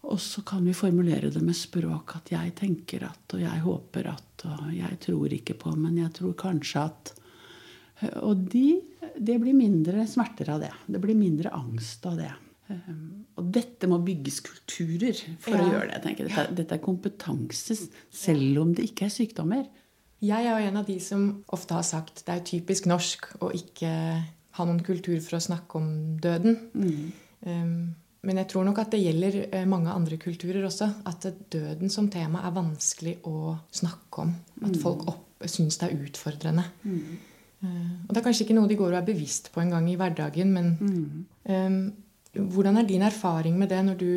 Og 0.05 0.21
så 0.21 0.43
kan 0.47 0.65
vi 0.67 0.75
formulere 0.77 1.31
det 1.33 1.41
med 1.43 1.57
språk 1.57 2.17
at 2.19 2.33
jeg 2.35 2.55
tenker 2.59 3.07
at, 3.09 3.25
og 3.33 3.41
jeg 3.41 3.63
håper 3.65 4.09
at, 4.13 4.47
og 4.51 4.73
jeg 4.75 4.99
tror 5.07 5.33
ikke 5.33 5.57
på, 5.63 5.73
men 5.79 6.03
jeg 6.03 6.13
tror 6.21 6.35
kanskje 6.39 6.89
at 6.89 7.15
Og 8.27 8.37
de, 8.51 8.83
det 9.17 9.37
blir 9.41 9.55
mindre 9.55 10.03
smerter 10.11 10.49
av 10.51 10.65
det. 10.65 10.73
Det 10.91 10.99
blir 11.01 11.15
mindre 11.17 11.53
angst 11.55 12.05
av 12.11 12.19
det. 12.19 12.33
Um, 12.67 13.25
og 13.39 13.53
dette 13.55 13.89
må 13.89 14.01
bygges 14.03 14.41
kulturer 14.45 15.15
for 15.41 15.55
ja. 15.55 15.63
å 15.63 15.71
gjøre 15.71 15.87
det. 15.87 15.95
jeg 15.95 16.05
tenker. 16.09 16.29
Dette, 16.29 16.57
dette, 16.59 16.77
er 16.77 16.83
kompetanse, 16.83 17.77
selv 18.11 18.61
om 18.61 18.75
det 18.75 18.89
ikke 18.91 19.07
er 19.07 19.15
sykdommer. 19.15 19.69
Jeg 20.25 20.47
er 20.47 20.63
jo 20.63 20.71
en 20.71 20.81
av 20.81 20.87
de 20.89 20.97
som 21.03 21.27
ofte 21.53 21.77
har 21.77 21.85
sagt 21.87 22.25
det 22.27 22.33
er 22.33 22.47
typisk 22.47 22.89
norsk 22.89 23.27
å 23.45 23.51
ikke 23.55 23.91
ha 24.55 24.67
noen 24.67 24.81
kultur 24.87 25.19
for 25.25 25.39
å 25.39 25.43
snakke 25.43 25.81
om 25.81 25.91
døden. 26.23 26.57
Mm. 26.73 27.05
Um, 27.45 27.77
men 28.25 28.41
jeg 28.41 28.49
tror 28.49 28.65
nok 28.65 28.79
at 28.81 28.95
det 28.95 29.03
gjelder 29.03 29.37
eh, 29.51 29.67
mange 29.69 29.93
andre 29.93 30.17
kulturer 30.21 30.65
også. 30.65 30.89
At 31.11 31.27
døden 31.53 31.93
som 31.93 32.09
tema 32.13 32.45
er 32.47 32.55
vanskelig 32.57 33.19
å 33.29 33.53
snakke 33.75 34.25
om. 34.25 34.33
At 34.63 34.73
mm. 34.73 34.81
folk 34.81 35.05
opp, 35.13 35.45
syns 35.51 35.77
det 35.81 35.91
er 35.91 36.07
utfordrende. 36.07 36.65
Mm. 36.87 37.03
Uh, 37.65 37.93
og 38.07 38.15
det 38.15 38.21
er 38.21 38.25
kanskje 38.25 38.47
ikke 38.47 38.57
noe 38.57 38.71
de 38.71 38.79
går 38.81 38.95
og 38.95 39.01
er 39.03 39.11
bevisst 39.11 39.51
på 39.53 39.61
engang 39.63 39.91
i 39.91 39.99
hverdagen, 40.01 40.51
men 40.53 40.73
mm. 40.81 41.05
um, 41.49 41.79
hvordan 42.55 42.81
er 42.81 42.89
din 42.89 43.05
erfaring 43.07 43.57
med 43.61 43.71
det 43.73 43.81
når 43.87 43.99
du, 44.01 44.11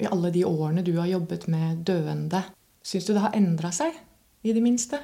i 0.00 0.08
alle 0.10 0.32
de 0.34 0.42
årene 0.48 0.84
du 0.84 0.94
har 0.98 1.08
jobbet 1.08 1.48
med 1.52 1.84
døende? 1.86 2.42
Syns 2.84 3.08
du 3.08 3.14
det 3.14 3.24
har 3.24 3.36
endra 3.36 3.70
seg, 3.72 3.96
i 4.44 4.52
det 4.52 4.60
minste? 4.64 5.00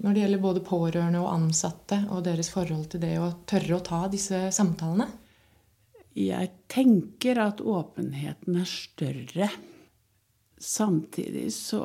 Når 0.00 0.14
det 0.14 0.22
gjelder 0.22 0.42
både 0.42 0.62
pårørende 0.66 1.20
og 1.22 1.32
ansatte 1.32 1.98
og 2.14 2.24
deres 2.26 2.50
forhold 2.52 2.88
til 2.92 3.02
det 3.02 3.16
å 3.18 3.32
tørre 3.48 3.78
å 3.78 3.84
ta 3.84 4.04
disse 4.12 4.46
samtalene? 4.54 5.08
Jeg 6.16 6.52
tenker 6.72 7.40
at 7.42 7.60
åpenheten 7.60 8.56
er 8.62 8.68
større. 8.70 9.50
Samtidig 10.56 11.50
så 11.52 11.82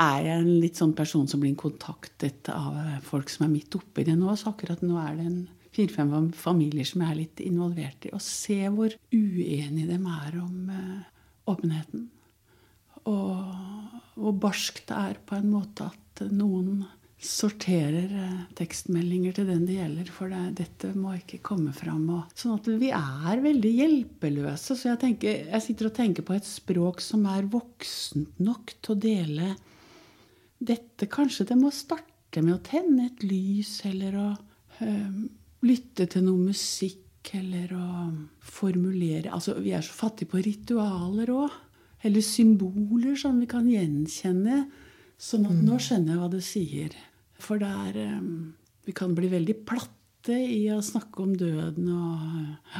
er 0.00 0.20
jeg 0.24 0.36
en 0.38 0.52
litt 0.62 0.80
sånn 0.80 0.94
person 0.96 1.26
som 1.28 1.42
blir 1.42 1.58
kontaktet 1.60 2.48
av 2.54 2.78
folk 3.04 3.28
som 3.28 3.44
er 3.44 3.52
midt 3.52 3.76
oppi 3.76 4.06
det 4.06 4.16
nå. 4.16 4.32
Så 4.32 4.54
akkurat 4.54 4.80
nå 4.84 4.96
er 5.02 5.18
det 5.18 5.26
en 5.28 5.42
fire-fem 5.76 6.30
familier 6.36 6.88
som 6.88 7.04
jeg 7.04 7.12
er 7.12 7.20
litt 7.20 7.42
involvert 7.44 8.08
i. 8.08 8.14
Og 8.16 8.24
se 8.24 8.62
hvor 8.72 8.94
uenige 9.12 9.90
de 9.90 9.98
er 9.98 10.38
om 10.40 10.72
uh, 10.72 11.04
åpenheten. 11.52 12.08
Og 13.10 14.09
hvor 14.20 14.36
barskt 14.36 14.88
det 14.90 14.96
er 14.96 15.20
på 15.26 15.38
en 15.38 15.50
måte 15.52 15.88
at 15.90 16.24
noen 16.30 16.84
sorterer 17.20 18.12
eh, 18.16 18.36
tekstmeldinger 18.56 19.34
til 19.36 19.48
den 19.50 19.66
det 19.68 19.76
gjelder, 19.76 20.12
for 20.12 20.32
det, 20.32 20.44
dette 20.62 20.92
må 20.96 21.12
ikke 21.18 21.42
komme 21.44 21.72
fram. 21.76 22.06
Og, 22.16 22.30
sånn 22.36 22.56
at 22.56 22.70
vi 22.80 22.92
er 22.96 23.42
veldig 23.44 23.72
hjelpeløse. 23.76 24.76
Så 24.76 24.88
jeg, 24.88 25.00
tenker, 25.02 25.42
jeg, 25.50 25.64
sitter 25.64 25.90
og 25.90 25.96
tenker 25.98 26.26
på 26.26 26.36
et 26.36 26.48
språk 26.48 27.04
som 27.04 27.26
er 27.28 27.48
voksent 27.52 28.40
nok 28.40 28.72
til 28.80 28.96
å 28.96 29.00
dele 29.04 29.50
dette. 30.56 31.10
Kanskje 31.12 31.50
det 31.52 31.60
må 31.60 31.72
starte 31.74 32.40
med 32.40 32.56
å 32.56 32.64
tenne 32.64 33.10
et 33.10 33.24
lys, 33.26 33.76
eller 33.90 34.16
å 34.16 34.28
øh, 34.86 35.22
lytte 35.68 36.08
til 36.08 36.24
noe 36.24 36.50
musikk, 36.50 37.04
eller 37.36 37.74
å 37.76 37.88
formulere 38.48 39.28
Altså, 39.28 39.58
vi 39.60 39.74
er 39.76 39.84
så 39.84 39.92
fattige 39.92 40.32
på 40.32 40.40
ritualer 40.40 41.28
òg. 41.34 41.58
Eller 42.06 42.24
symboler 42.24 43.16
som 43.20 43.40
vi 43.40 43.48
kan 43.50 43.68
gjenkjenne. 43.68 44.64
Sånn 45.20 45.46
at 45.48 45.56
nå 45.58 45.76
mm. 45.76 45.82
skjønner 45.84 46.14
jeg 46.14 46.20
hva 46.22 46.30
du 46.32 46.40
sier. 46.44 46.96
For 47.40 47.60
det 47.60 47.68
er 47.68 48.20
Vi 48.86 48.94
kan 48.96 49.12
bli 49.16 49.28
veldig 49.28 49.56
platte 49.68 50.34
i 50.34 50.64
å 50.72 50.80
snakke 50.84 51.22
om 51.22 51.34
døden 51.36 51.88
og 51.92 52.76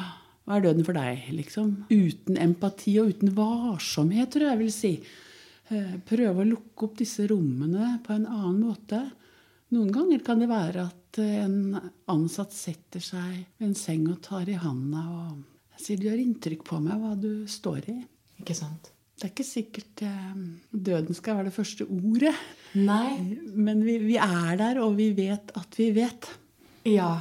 Hva 0.49 0.57
er 0.57 0.65
døden 0.65 0.87
for 0.87 0.97
deg, 0.97 1.29
liksom? 1.37 1.75
Uten 1.93 2.39
empati 2.41 2.97
og 2.99 3.13
uten 3.13 3.35
varsomhet, 3.37 4.33
tror 4.33 4.49
jeg 4.49 4.55
jeg 4.55 4.61
vil 4.65 4.73
si. 4.75 4.93
Uh, 5.71 5.93
prøve 6.09 6.43
å 6.43 6.49
lukke 6.49 6.89
opp 6.89 6.97
disse 6.99 7.29
rommene 7.31 8.01
på 8.03 8.17
en 8.17 8.25
annen 8.27 8.57
måte. 8.65 8.99
Noen 9.71 9.93
ganger 9.95 10.25
kan 10.27 10.41
det 10.43 10.49
være 10.51 10.89
at 10.89 11.21
en 11.23 11.77
ansatt 12.11 12.57
setter 12.57 13.05
seg 13.05 13.45
ved 13.61 13.69
en 13.69 13.77
seng 13.79 14.09
og 14.11 14.19
tar 14.27 14.51
i 14.51 14.59
handa 14.59 15.05
og 15.21 15.79
sier 15.79 16.01
'du 16.01 16.09
gjør 16.09 16.25
inntrykk 16.25 16.65
på 16.67 16.81
meg 16.83 16.99
hva 16.99 17.15
du 17.15 17.47
står 17.47 17.87
i'. 17.93 18.03
Ikke 18.43 18.57
sant? 18.57 18.91
Det 19.21 19.27
er 19.27 19.33
ikke 19.35 19.45
sikkert 19.45 20.03
eh, 20.07 20.37
døden 20.73 21.17
skal 21.17 21.37
være 21.37 21.51
det 21.51 21.57
første 21.59 21.85
ordet. 21.85 22.33
Nei. 22.81 23.19
Men 23.53 23.83
vi, 23.85 23.99
vi, 24.01 24.17
er 24.17 24.55
der, 24.57 24.81
og 24.81 24.97
vi 24.97 25.11
vet 25.17 25.53
at 25.61 25.77
vi 25.77 25.91
vet. 25.93 26.31
Ja. 26.89 27.19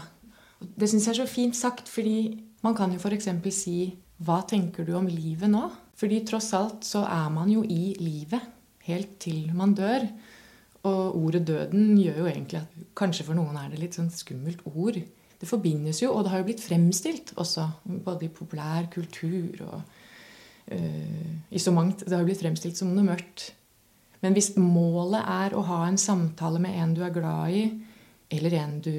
Det 0.60 0.88
syns 0.88 1.10
jeg 1.10 1.18
er 1.18 1.20
så 1.26 1.28
fint 1.28 1.60
sagt, 1.60 1.92
fordi 1.92 2.40
man 2.64 2.76
kan 2.76 2.96
jo 2.96 3.02
f.eks. 3.04 3.28
si 3.56 3.76
Hva 4.24 4.42
tenker 4.48 4.88
du 4.88 4.94
om 4.96 5.12
livet 5.12 5.52
nå? 5.52 5.66
Fordi 6.00 6.24
tross 6.28 6.54
alt 6.56 6.88
så 6.88 7.04
er 7.04 7.28
man 7.36 7.52
jo 7.52 7.66
i 7.68 7.94
livet 8.00 8.48
helt 8.88 9.18
til 9.20 9.52
man 9.56 9.76
dør. 9.76 10.08
Og 10.88 11.18
ordet 11.20 11.44
døden 11.48 11.98
gjør 12.00 12.24
jo 12.24 12.28
egentlig 12.32 12.62
at 12.62 12.84
kanskje 12.96 13.28
for 13.28 13.36
noen 13.36 13.58
er 13.60 13.74
det 13.74 13.82
litt 13.82 14.00
sånn 14.00 14.12
skummelt 14.14 14.64
ord. 14.72 15.02
Det 15.40 15.48
forbindes 15.48 16.00
jo, 16.00 16.14
og 16.14 16.24
det 16.24 16.32
har 16.32 16.42
jo 16.42 16.48
blitt 16.48 16.64
fremstilt 16.64 17.34
også, 17.40 17.66
både 18.08 18.28
i 18.28 18.32
populær 18.32 18.88
kultur 18.92 19.60
og 19.68 19.99
i 20.70 21.60
så 21.60 21.72
mangt. 21.74 22.04
Det 22.06 22.14
har 22.14 22.26
blitt 22.28 22.42
fremstilt 22.44 22.78
som 22.78 22.92
noe 22.94 23.08
mørkt. 23.08 23.50
Men 24.24 24.36
hvis 24.36 24.52
målet 24.60 25.24
er 25.24 25.56
å 25.56 25.64
ha 25.68 25.84
en 25.88 26.00
samtale 26.00 26.60
med 26.62 26.76
en 26.78 26.96
du 26.96 27.04
er 27.06 27.14
glad 27.16 27.56
i, 27.56 27.64
eller 28.30 28.56
en 28.60 28.76
du 28.84 28.96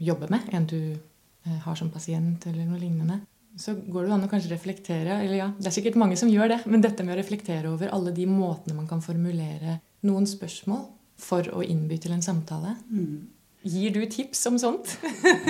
jobber 0.00 0.30
med, 0.32 0.50
en 0.54 0.68
du 0.68 0.80
uh, 0.94 1.56
har 1.64 1.78
som 1.78 1.90
pasient, 1.90 2.46
eller 2.46 2.68
noe 2.68 2.80
lignende, 2.80 3.20
så 3.56 3.72
går 3.74 4.04
det 4.04 4.12
an 4.12 4.26
å 4.26 4.28
kanskje 4.28 4.52
reflektere 4.52 5.14
eller 5.22 5.38
ja, 5.38 5.46
Det 5.56 5.70
er 5.70 5.74
sikkert 5.78 5.96
mange 5.96 6.18
som 6.20 6.28
gjør 6.28 6.50
det, 6.52 6.58
men 6.68 6.82
dette 6.84 7.06
med 7.06 7.14
å 7.14 7.20
reflektere 7.22 7.70
over 7.72 7.88
alle 7.88 8.12
de 8.12 8.26
måtene 8.28 8.76
man 8.76 8.88
kan 8.90 9.00
formulere 9.00 9.78
noen 10.04 10.28
spørsmål 10.28 10.82
for 11.16 11.48
å 11.56 11.62
innby 11.64 11.96
til 12.02 12.12
en 12.12 12.24
samtale. 12.24 12.74
Mm. 12.92 13.24
Gir 13.66 13.94
du 13.94 14.04
tips 14.06 14.44
om 14.50 14.58
sånt 14.60 14.92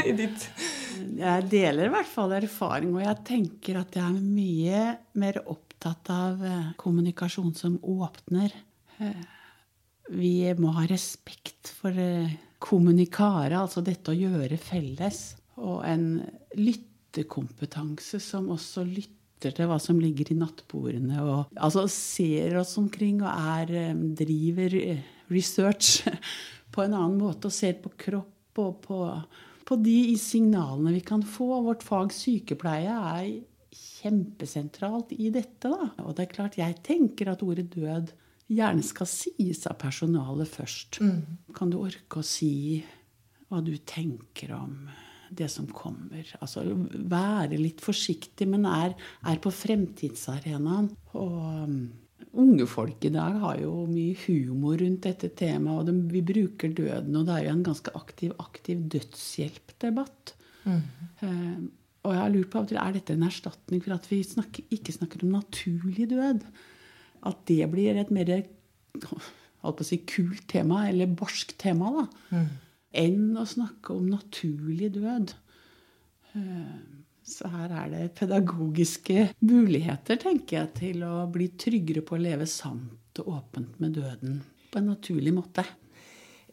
i 0.06 0.14
ditt 0.16 0.46
Jeg 1.18 1.48
deler 1.52 1.88
i 1.88 1.92
hvert 1.92 2.08
fall 2.08 2.32
erfaring, 2.38 2.94
og 2.96 3.04
jeg 3.04 3.22
tenker 3.28 3.80
at 3.82 3.96
jeg 3.96 4.04
er 4.04 4.20
mye 4.22 4.82
mer 5.20 5.40
opptatt 5.44 6.08
av 6.12 6.44
eh, 6.44 6.70
kommunikasjon 6.80 7.52
som 7.56 7.76
åpner. 7.84 8.54
Eh, 8.96 9.24
vi 10.16 10.32
må 10.56 10.72
ha 10.78 10.86
respekt 10.88 11.72
for 11.76 11.92
eh, 11.92 12.32
kommunikare, 12.62 13.58
altså 13.60 13.84
dette 13.84 14.14
å 14.14 14.16
gjøre 14.16 14.56
felles. 14.60 15.36
Og 15.60 15.84
en 15.88 16.08
lyttekompetanse 16.56 18.20
som 18.24 18.48
også 18.54 18.86
lytter 18.88 19.52
til 19.56 19.68
hva 19.68 19.76
som 19.82 20.00
ligger 20.00 20.32
i 20.32 20.38
nattbordene. 20.40 21.20
Og 21.20 21.60
altså 21.60 21.84
ser 21.92 22.56
oss 22.62 22.76
omkring 22.80 23.20
og 23.20 23.32
er, 23.32 23.92
driver 24.16 24.80
research 25.32 26.06
på 26.76 26.84
en 26.84 26.96
annen 26.96 27.18
måte 27.20 27.48
og 27.48 27.56
ser 27.56 27.78
på 27.80 27.92
kropp 27.96 28.60
og 28.60 28.80
på, 28.84 29.00
på 29.68 29.78
de 29.80 30.16
signalene 30.20 30.92
vi 30.96 31.02
kan 31.04 31.24
få. 31.24 31.62
Vårt 31.64 31.84
fag 31.86 32.12
sykepleie 32.14 32.92
er 32.92 33.30
kjempesentralt 33.76 35.14
i 35.16 35.30
dette. 35.34 35.70
Da. 35.72 35.90
Og 36.04 36.16
det 36.16 36.26
er 36.26 36.34
klart, 36.34 36.60
jeg 36.60 36.78
tenker 36.86 37.32
at 37.32 37.44
ordet 37.44 37.68
død 37.74 38.12
gjerne 38.52 38.84
skal 38.86 39.08
sies 39.10 39.64
av 39.66 39.78
personalet 39.80 40.48
først. 40.48 41.00
Mm. 41.02 41.50
Kan 41.56 41.72
du 41.72 41.80
orke 41.80 42.22
å 42.22 42.26
si 42.26 42.84
hva 43.48 43.60
du 43.64 43.74
tenker 43.88 44.54
om 44.56 44.86
det 45.36 45.48
som 45.52 45.66
kommer? 45.68 46.28
Altså 46.40 46.62
være 46.94 47.58
litt 47.58 47.82
forsiktig, 47.84 48.48
men 48.52 48.68
er, 48.70 48.94
er 49.26 49.40
på 49.42 49.52
fremtidsarenaen. 49.54 50.92
Og 51.18 51.76
Unge 52.46 52.66
folk 52.70 53.04
i 53.08 53.10
dag 53.10 53.38
har 53.42 53.58
jo 53.58 53.72
mye 53.90 54.14
humor 54.26 54.78
rundt 54.80 55.06
dette 55.06 55.32
temaet, 55.38 55.80
og 55.80 55.88
de, 55.88 55.94
vi 56.12 56.22
bruker 56.26 56.74
døden, 56.76 57.16
og 57.18 57.26
det 57.26 57.34
er 57.34 57.46
jo 57.48 57.54
en 57.56 57.64
ganske 57.66 57.94
aktiv, 57.98 58.34
aktiv 58.42 58.84
dødshjelpdebatt. 58.94 60.34
Mm. 60.66 60.84
Uh, 61.22 61.64
og 62.06 62.14
jeg 62.14 62.22
har 62.22 62.30
lurt 62.30 62.52
på 62.52 62.62
er 62.62 62.94
dette 62.94 63.16
en 63.16 63.26
erstatning 63.26 63.82
for 63.82 63.96
at 63.96 64.06
vi 64.10 64.20
snakker, 64.22 64.66
ikke 64.70 64.94
snakker 64.94 65.24
om 65.26 65.34
naturlig 65.34 66.06
død. 66.12 66.44
At 67.26 67.42
det 67.50 67.66
blir 67.72 67.98
et 67.98 68.12
mer 68.14 68.30
holdt 69.02 69.80
på 69.80 69.82
å 69.82 69.88
si, 69.88 69.98
kult 70.06 70.46
tema, 70.52 70.84
eller 70.86 71.10
barsk 71.18 71.56
tema, 71.58 71.90
da, 71.96 72.04
mm. 72.36 72.46
enn 73.02 73.40
å 73.40 73.46
snakke 73.48 73.96
om 73.96 74.06
naturlig 74.12 74.92
død. 74.94 75.34
Uh, 76.36 76.78
så 77.26 77.48
her 77.50 77.72
er 77.74 77.88
det 77.90 78.04
pedagogiske 78.18 79.30
muligheter, 79.42 80.18
tenker 80.22 80.60
jeg, 80.60 80.72
til 80.78 81.02
å 81.06 81.24
bli 81.32 81.50
tryggere 81.58 82.04
på 82.06 82.14
å 82.14 82.22
leve 82.22 82.46
sant 82.46 83.18
og 83.22 83.32
åpent 83.40 83.80
med 83.82 83.98
døden. 83.98 84.44
på 84.70 84.80
en 84.80 84.90
naturlig 84.90 85.32
måte. 85.32 85.62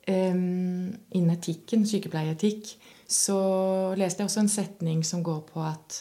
Um, 0.07 0.93
innen 1.11 1.33
etikken, 1.33 1.83
sykepleieetikk, 1.87 2.69
så 3.09 3.37
leste 3.97 4.21
jeg 4.21 4.29
også 4.29 4.43
en 4.43 4.51
setning 4.51 5.03
som 5.03 5.23
går 5.25 5.41
på 5.49 5.63
at 5.65 5.97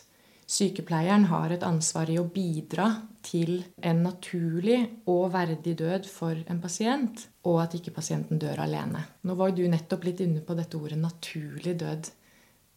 sykepleieren 0.53 1.25
har 1.31 1.55
et 1.55 1.65
ansvar 1.67 2.11
i 2.13 2.19
å 2.21 2.29
bidra 2.29 2.89
til 3.25 3.63
en 3.83 4.03
naturlig 4.05 4.79
og 5.09 5.33
verdig 5.35 5.75
død 5.81 6.09
for 6.11 6.37
en 6.37 6.61
pasient, 6.63 7.27
og 7.49 7.63
at 7.65 7.77
ikke 7.79 7.95
pasienten 7.97 8.39
dør 8.43 8.65
alene. 8.67 9.05
Nå 9.23 9.39
var 9.39 9.51
jo 9.51 9.63
du 9.63 9.73
nettopp 9.73 10.05
litt 10.07 10.21
inne 10.25 10.45
på 10.45 10.55
dette 10.59 10.77
ordet 10.79 10.99
'naturlig 10.99 11.79
død'. 11.81 12.13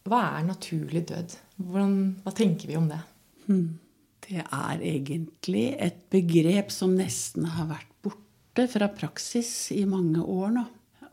Hva 0.06 0.22
er 0.36 0.46
naturlig 0.46 1.02
død? 1.10 1.34
Hvordan, 1.58 1.98
hva 2.22 2.32
tenker 2.36 2.70
vi 2.70 2.78
om 2.78 2.86
det? 2.90 3.02
Hmm. 3.46 3.78
Det 4.26 4.42
er 4.42 4.80
egentlig 4.82 5.68
et 5.82 5.98
begrep 6.10 6.72
som 6.74 6.94
nesten 6.98 7.46
har 7.56 7.68
vært 7.70 7.92
borte 8.02 8.66
fra 8.70 8.88
praksis 8.90 9.70
i 9.74 9.84
mange 9.88 10.22
år 10.22 10.54
nå 10.56 10.66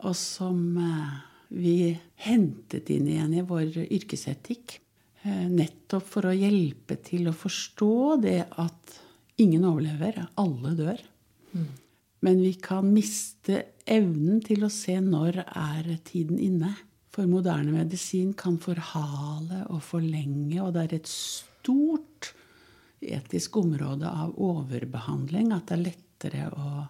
og 0.04 0.16
som 0.18 0.58
eh, 0.78 1.12
vi 1.54 1.76
hentet 2.26 2.90
inn 2.92 3.08
igjen 3.08 3.36
i 3.38 3.44
vår 3.46 3.84
yrkesetikk. 3.84 4.78
Eh, 5.24 5.46
nettopp 5.50 6.06
for 6.16 6.28
å 6.28 6.36
hjelpe 6.36 6.98
til 7.04 7.30
å 7.30 7.36
forstå 7.36 7.94
det 8.24 8.40
at 8.60 8.98
ingen 9.40 9.64
overlever, 9.66 10.20
alle 10.40 10.74
dør. 10.78 11.00
Mm. 11.54 11.70
Men 12.24 12.40
vi 12.40 12.54
kan 12.60 12.88
miste 12.92 13.62
evnen 13.84 14.40
til 14.44 14.64
å 14.64 14.72
se 14.72 14.96
når 15.02 15.42
er 15.44 15.90
tiden 16.06 16.40
inne. 16.40 16.72
For 17.14 17.30
moderne 17.30 17.70
medisin 17.70 18.32
kan 18.38 18.58
forhale 18.58 19.62
og 19.70 19.82
forlenge, 19.86 20.58
og 20.62 20.74
det 20.74 20.82
er 20.82 20.96
et 20.98 21.10
stort 21.10 22.32
etisk 23.04 23.60
område 23.60 24.08
av 24.08 24.34
overbehandling 24.40 25.52
at 25.54 25.68
det 25.68 25.76
er 25.76 25.86
lettere 25.90 26.50
å 26.50 26.88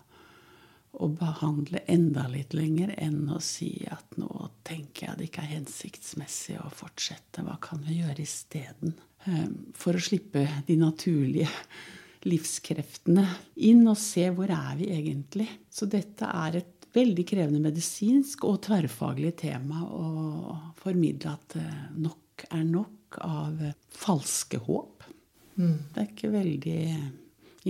å 1.02 1.08
behandle 1.10 1.82
enda 1.90 2.26
litt 2.30 2.54
lenger 2.54 2.92
enn 3.02 3.26
å 3.32 3.40
si 3.42 3.70
at 3.90 4.16
nå 4.20 4.30
tenker 4.66 5.08
jeg 5.08 5.18
det 5.18 5.28
ikke 5.28 5.42
er 5.42 5.54
hensiktsmessig 5.56 6.58
å 6.62 6.70
fortsette. 6.74 7.42
Hva 7.42 7.56
kan 7.62 7.82
vi 7.86 8.00
gjøre 8.00 8.22
isteden? 8.22 8.94
Ehm, 9.26 9.72
for 9.74 9.96
å 9.96 10.02
slippe 10.02 10.46
de 10.68 10.76
naturlige 10.78 11.50
livskreftene 12.28 13.26
inn 13.66 13.82
og 13.90 13.98
se 14.00 14.28
hvor 14.32 14.52
er 14.54 14.78
vi 14.78 14.92
egentlig. 14.94 15.48
Så 15.70 15.88
dette 15.90 16.30
er 16.30 16.60
et 16.62 16.83
veldig 16.94 17.24
krevende 17.26 17.62
medisinsk 17.62 18.44
og 18.48 18.60
tverrfaglig 18.66 19.34
tema 19.40 19.82
å 19.84 20.06
formidle 20.80 21.34
at 21.34 21.56
eh, 21.60 21.80
nok 21.98 22.46
er 22.50 22.64
nok 22.66 23.18
av 23.22 23.60
falske 23.94 24.58
håp. 24.66 25.04
Mm. 25.54 25.78
Det 25.94 26.00
er 26.00 26.08
ikke 26.08 26.32
veldig 26.34 26.80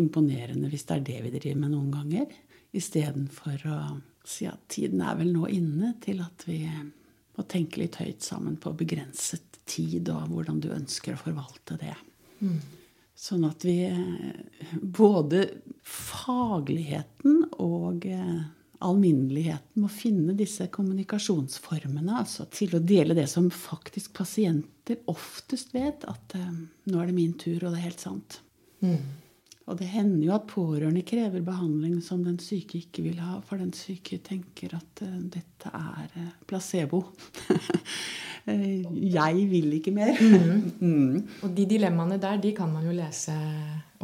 imponerende 0.00 0.70
hvis 0.72 0.86
det 0.88 0.96
er 0.96 1.06
det 1.08 1.18
vi 1.26 1.32
driver 1.36 1.60
med 1.64 1.74
noen 1.74 1.90
ganger. 1.94 2.38
Istedenfor 2.74 3.66
å 3.70 3.78
si 4.26 4.48
at 4.48 4.62
tiden 4.72 5.02
er 5.04 5.18
vel 5.18 5.34
nå 5.34 5.48
inne 5.52 5.94
til 6.02 6.22
at 6.24 6.46
vi 6.48 6.62
må 7.34 7.44
tenke 7.50 7.82
litt 7.82 7.98
høyt 8.00 8.24
sammen 8.24 8.56
på 8.62 8.72
begrenset 8.78 9.60
tid, 9.68 10.08
og 10.12 10.30
hvordan 10.32 10.60
du 10.62 10.70
ønsker 10.74 11.14
å 11.14 11.20
forvalte 11.20 11.76
det. 11.80 11.94
Mm. 12.40 12.58
Sånn 13.14 13.44
at 13.46 13.64
vi 13.64 13.78
både 14.82 15.44
fagligheten 15.86 17.44
og 17.62 18.06
eh, 18.10 18.42
alminneligheten 18.84 19.82
må 19.82 19.90
finne 19.92 20.34
disse 20.38 20.66
kommunikasjonsformene. 20.72 22.18
Altså 22.20 22.46
til 22.52 22.76
å 22.76 22.82
dele 22.82 23.16
det 23.16 23.26
som 23.30 23.50
faktisk 23.52 24.14
pasienter 24.18 25.02
oftest 25.10 25.74
vet, 25.76 26.06
at 26.10 26.38
eh, 26.38 26.56
nå 26.90 27.00
er 27.00 27.10
det 27.10 27.18
min 27.18 27.36
tur, 27.38 27.60
og 27.62 27.70
det 27.70 27.80
er 27.80 27.86
helt 27.88 28.02
sant. 28.04 28.40
Mm. 28.84 28.98
Og 29.64 29.78
det 29.80 29.88
hender 29.94 30.26
jo 30.26 30.34
at 30.34 30.48
pårørende 30.50 31.00
krever 31.08 31.40
behandling 31.44 31.96
som 32.04 32.20
den 32.24 32.36
syke 32.42 32.82
ikke 32.82 33.06
vil 33.06 33.20
ha, 33.24 33.38
for 33.48 33.60
den 33.60 33.72
syke 33.76 34.18
tenker 34.24 34.74
at 34.76 35.04
eh, 35.06 35.20
dette 35.38 35.72
er 35.72 36.18
eh, 36.20 36.34
placebo. 36.48 37.00
jeg 38.44 39.46
vil 39.48 39.78
ikke 39.80 39.94
mer. 39.96 40.14
Mm. 40.20 40.62
Mm. 40.84 41.22
Og 41.46 41.52
de 41.56 41.64
dilemmaene 41.68 42.18
der, 42.20 42.36
de 42.42 42.50
kan 42.56 42.68
man 42.68 42.84
jo 42.84 42.92
lese 42.92 43.32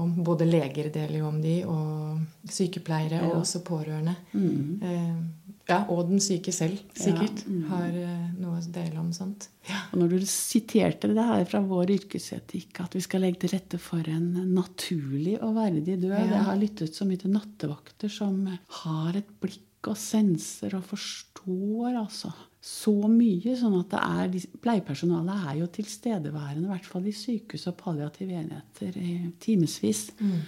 om. 0.01 0.15
Både 0.25 0.49
leger 0.49 0.91
deler 0.93 1.21
jo 1.21 1.29
om 1.31 1.39
de, 1.43 1.61
og 1.69 2.51
sykepleiere, 2.51 3.21
ja. 3.21 3.29
og 3.29 3.43
også 3.43 3.63
pårørende. 3.67 4.17
Mm. 4.33 4.81
Eh, 4.83 5.55
ja, 5.71 5.85
og 5.93 6.09
den 6.09 6.23
syke 6.23 6.53
selv 6.55 6.81
sikkert 6.99 7.45
ja. 7.47 7.61
har 7.71 7.95
noe 8.41 8.59
å 8.59 8.73
dele 8.75 8.99
om 8.99 9.13
sånt. 9.15 9.47
Ja. 9.69 9.85
Og 9.93 10.03
når 10.03 10.17
du 10.17 10.27
siterte 10.27 11.13
det 11.13 11.27
her 11.29 11.45
fra 11.47 11.63
vår 11.63 11.95
yrkesetikk, 11.95 12.83
at 12.83 12.97
vi 12.99 13.05
skal 13.05 13.23
legge 13.23 13.45
til 13.45 13.55
rette 13.55 13.79
for 13.83 14.03
en 14.11 14.33
naturlig 14.51 15.37
og 15.39 15.55
verdig 15.61 16.01
død. 16.03 16.17
Jeg 16.19 16.45
har 16.49 16.59
lyttet 16.59 16.97
så 16.97 17.07
mye 17.07 17.23
til 17.23 17.35
nattevakter 17.37 18.11
som 18.13 18.43
har 18.83 19.21
et 19.21 19.31
blikk 19.43 19.91
og 19.91 19.97
senser 19.97 20.75
og 20.77 20.89
forstår 20.91 21.95
altså 22.03 22.33
så 22.61 22.95
mye. 23.09 23.57
sånn 23.57 23.79
at 23.79 23.95
det 23.95 24.01
er, 24.05 24.49
Pleiepersonalet 24.61 25.51
er 25.51 25.59
jo 25.63 25.69
tilstedeværende, 25.73 26.67
i 26.69 26.73
hvert 26.75 26.89
fall 26.89 27.07
i 27.09 27.17
sykehus 27.17 27.69
og 27.71 27.79
palliative 27.81 28.37
enheter, 28.37 28.97
i 29.01 29.33
timevis. 29.41 30.11
Mm. 30.21 30.41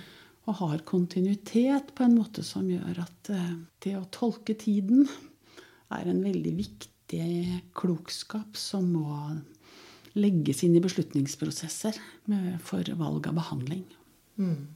Og 0.50 0.58
har 0.58 0.84
kontinuitet 0.84 1.92
på 1.94 2.04
en 2.04 2.16
måte 2.18 2.42
som 2.44 2.66
gjør 2.68 3.04
at 3.04 3.30
eh, 3.32 3.52
det 3.84 3.94
å 3.96 4.08
tolke 4.12 4.56
tiden 4.58 5.06
er 5.92 6.08
en 6.10 6.24
veldig 6.24 6.56
viktig 6.58 6.92
viktig 7.12 7.60
klokskap 7.74 8.56
som 8.56 8.92
må 8.92 9.36
legges 10.14 10.62
inn 10.64 10.76
i 10.76 10.80
beslutningsprosesser 10.80 11.96
for 12.60 12.84
valg 12.96 13.28
av 13.28 13.34
behandling. 13.34 13.84
Mm. 14.36 14.68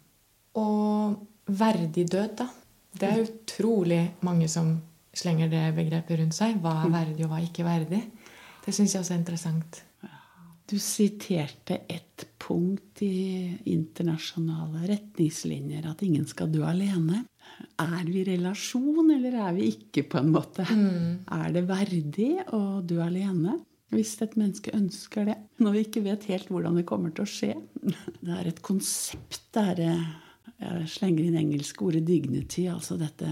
Og 0.57 1.17
verdig 1.47 2.07
død, 2.11 2.37
da? 2.37 2.49
Det 2.97 3.09
er 3.09 3.25
utrolig 3.27 4.03
mange 4.25 4.49
som 4.49 4.81
slenger 5.17 5.51
det 5.53 5.65
begrepet 5.77 6.21
rundt 6.21 6.37
seg. 6.37 6.61
Hva 6.63 6.79
er 6.85 6.93
verdig, 6.93 7.25
og 7.25 7.33
hva 7.33 7.41
er 7.41 7.49
ikke 7.49 7.67
verdig? 7.67 8.03
Det 8.67 8.75
syns 8.75 8.95
jeg 8.95 9.05
også 9.05 9.15
er 9.15 9.23
interessant. 9.23 9.83
Du 10.67 10.75
siterte 10.83 11.79
et 11.87 12.25
punkt 12.43 13.03
i 13.07 13.55
internasjonale 13.71 14.83
retningslinjer 14.91 15.87
at 15.87 16.03
ingen 16.03 16.27
skal 16.27 16.51
dø 16.51 16.65
alene. 16.67 17.23
Er 17.79 18.03
vi 18.09 18.25
i 18.25 18.27
relasjon, 18.27 19.13
eller 19.15 19.37
er 19.45 19.55
vi 19.55 19.69
ikke, 19.71 20.03
på 20.11 20.19
en 20.19 20.33
måte? 20.35 20.67
Mm. 20.67 21.23
Er 21.39 21.55
det 21.55 21.63
verdig 21.69 22.33
å 22.57 22.81
dø 22.83 22.99
alene? 23.05 23.61
Hvis 23.95 24.17
et 24.25 24.35
menneske 24.35 24.75
ønsker 24.75 25.29
det. 25.29 25.37
Når 25.63 25.77
vi 25.77 25.85
ikke 25.87 26.03
vet 26.09 26.27
helt 26.33 26.51
hvordan 26.51 26.81
det 26.81 26.89
kommer 26.89 27.15
til 27.15 27.23
å 27.23 27.31
skje. 27.31 27.53
Det 28.19 28.35
er 28.35 28.51
et 28.51 28.63
konsept 28.67 29.45
der 29.55 29.85
Jeg 30.57 30.89
slenger 30.89 31.27
inn 31.27 31.37
engelske 31.37 31.85
ordet 31.85 32.03
'dignity'. 32.09 32.67
Altså 32.73 32.97
dette, 32.97 33.29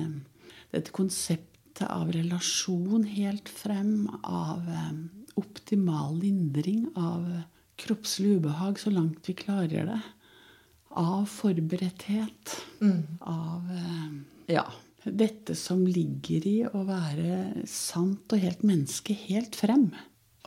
dette 0.71 0.93
konseptet 0.93 1.54
av 1.83 2.13
relasjon 2.13 3.05
helt 3.09 3.49
frem, 3.49 4.07
av 4.23 4.69
um, 4.69 5.09
optimal 5.35 6.21
lindring, 6.21 6.87
av 6.95 7.27
kroppslig 7.81 8.37
ubehag 8.39 8.79
så 8.79 8.93
langt 8.95 9.29
vi 9.29 9.35
klarer 9.35 9.89
det 9.91 10.01
av 10.95 11.27
forberedthet. 11.27 12.57
Mm. 12.81 13.03
Av 13.21 13.71
eh, 13.71 14.55
ja, 14.55 14.65
dette 15.05 15.57
som 15.59 15.87
ligger 15.87 16.47
i 16.47 16.57
å 16.71 16.85
være 16.87 17.67
sant 17.69 18.33
og 18.33 18.45
helt 18.45 18.63
menneske 18.67 19.17
helt 19.27 19.59
frem. 19.59 19.89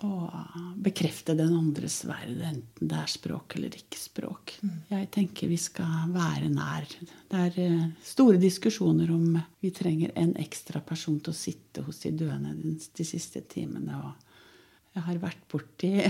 Og 0.05 0.75
bekrefte 0.85 1.33
den 1.33 1.55
andres 1.57 2.03
verd, 2.05 2.35
enten 2.45 2.89
det 2.91 2.99
er 2.99 3.09
språk 3.09 3.55
eller 3.57 3.73
ikke 3.79 3.97
språk. 3.97 4.53
Mm. 4.61 4.75
Jeg 4.91 5.09
tenker 5.15 5.49
vi 5.49 5.57
skal 5.57 6.11
være 6.13 6.51
nær. 6.53 6.85
Det 7.31 7.41
er 7.47 7.57
eh, 7.63 7.87
store 8.05 8.37
diskusjoner 8.41 9.09
om 9.15 9.39
vi 9.63 9.73
trenger 9.73 10.13
en 10.13 10.35
ekstra 10.37 10.83
person 10.85 11.17
til 11.17 11.33
å 11.33 11.39
sitte 11.39 11.85
hos 11.87 12.03
de 12.05 12.13
døende 12.19 12.53
de 12.77 13.07
siste 13.07 13.41
timene. 13.49 13.97
Og 13.97 14.93
jeg 14.93 15.07
har 15.09 15.25
vært 15.25 15.49
borti 15.49 15.95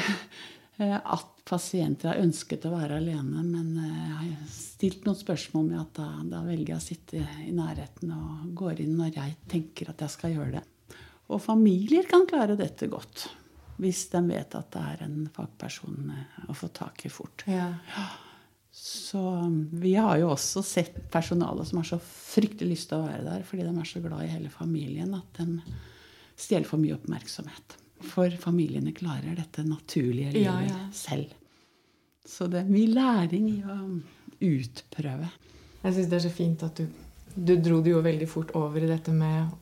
Eh, 0.78 0.94
at 0.96 1.30
pasienter 1.48 2.12
har 2.12 2.22
ønsket 2.22 2.68
å 2.68 2.74
være 2.76 3.00
alene. 3.02 3.42
Men 3.42 3.72
eh, 3.82 4.02
jeg 4.04 4.18
har 4.20 4.52
stilt 4.54 5.08
noen 5.08 5.18
spørsmål 5.18 5.66
med 5.72 5.80
at 5.82 5.94
da, 5.98 6.10
da, 6.36 6.44
velger 6.46 6.76
jeg 6.76 6.78
å 6.78 6.86
sitte 6.86 7.24
i 7.48 7.54
nærheten 7.56 8.14
og 8.14 8.52
går 8.58 8.84
inn 8.86 8.94
når 9.00 9.16
jeg 9.16 9.38
tenker 9.50 9.92
at 9.94 10.06
jeg 10.06 10.14
skal 10.14 10.36
gjøre 10.36 10.60
det. 10.60 10.66
Og 11.34 11.42
familier 11.44 12.06
kan 12.08 12.28
klare 12.30 12.56
dette 12.60 12.88
godt. 12.92 13.26
Hvis 13.78 14.08
de 14.10 14.22
vet 14.30 14.56
at 14.58 14.72
det 14.74 14.84
er 14.94 15.04
en 15.06 15.28
fagperson 15.34 16.14
eh, 16.14 16.40
å 16.50 16.56
få 16.58 16.70
tak 16.74 17.06
i 17.06 17.12
fort. 17.14 17.46
Ja. 17.50 17.74
Så 18.78 19.22
vi 19.72 19.96
har 19.98 20.20
jo 20.22 20.32
også 20.34 20.62
sett 20.66 20.98
personale 21.14 21.66
som 21.66 21.80
har 21.82 21.88
så 21.90 21.98
fryktelig 22.02 22.76
lyst 22.76 22.92
til 22.92 23.00
å 23.00 23.08
være 23.08 23.24
der 23.26 23.46
fordi 23.48 23.66
de 23.66 23.74
er 23.74 23.90
så 23.90 24.02
glad 24.04 24.26
i 24.26 24.30
hele 24.30 24.52
familien 24.54 25.16
at 25.18 25.40
de 25.40 25.62
stjeler 26.38 26.70
for 26.70 26.82
mye 26.82 26.98
oppmerksomhet. 26.98 27.78
For 28.06 28.34
familiene 28.38 28.94
klarer 28.94 29.38
dette 29.38 29.66
naturlige 29.66 30.36
livet 30.36 30.46
ja, 30.46 30.60
ja. 30.68 30.84
selv. 30.94 31.34
Så 32.28 32.46
det 32.52 32.62
er 32.62 32.70
mye 32.70 32.94
læring 32.94 33.50
i 33.50 33.60
å 33.66 33.78
utprøve. 34.46 35.30
Jeg 35.82 35.96
syns 35.96 36.10
det 36.12 36.20
er 36.20 36.26
så 36.28 36.34
fint 36.34 36.66
at 36.68 36.78
du, 36.78 36.86
du 37.34 37.56
dro 37.58 37.82
det 37.82 37.94
jo 37.96 38.04
veldig 38.06 38.30
fort 38.30 38.54
over 38.60 38.84
i 38.84 38.90
dette 38.90 39.14
med 39.16 39.56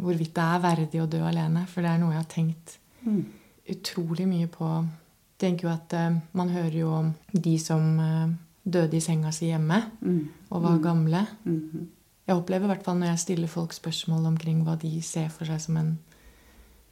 hvorvidt 0.00 0.34
det 0.36 0.44
er 0.56 0.62
verdig 0.64 1.02
å 1.02 1.08
dø 1.10 1.20
alene. 1.26 1.66
For 1.68 1.84
det 1.84 1.92
er 1.92 2.00
noe 2.00 2.14
jeg 2.14 2.22
har 2.22 2.30
tenkt 2.32 2.78
mm. 3.04 3.24
Utrolig 3.70 4.26
mye 4.28 4.48
på. 4.50 4.70
Jeg 5.34 5.42
tenker 5.42 5.68
jo 5.68 5.74
at 5.74 5.94
uh, 5.98 6.16
Man 6.36 6.52
hører 6.54 6.78
jo 6.78 6.92
om 6.94 7.12
de 7.32 7.58
som 7.58 7.98
uh, 7.98 8.30
døde 8.64 8.96
i 8.96 9.02
senga 9.04 9.32
si 9.34 9.50
hjemme 9.50 9.82
mm. 10.00 10.22
og 10.50 10.62
var 10.62 10.78
mm. 10.78 10.82
gamle. 10.82 11.26
-hmm. 11.44 11.86
Jeg 12.26 12.36
opplever 12.36 12.64
i 12.64 12.72
hvert 12.72 12.84
fall 12.84 12.98
når 12.98 13.06
jeg 13.06 13.18
stiller 13.18 13.48
folk 13.48 13.72
spørsmål 13.72 14.26
omkring 14.26 14.62
hva 14.64 14.76
de 14.80 15.02
ser 15.02 15.28
for 15.28 15.44
seg 15.44 15.60
som 15.60 15.76
en 15.76 15.98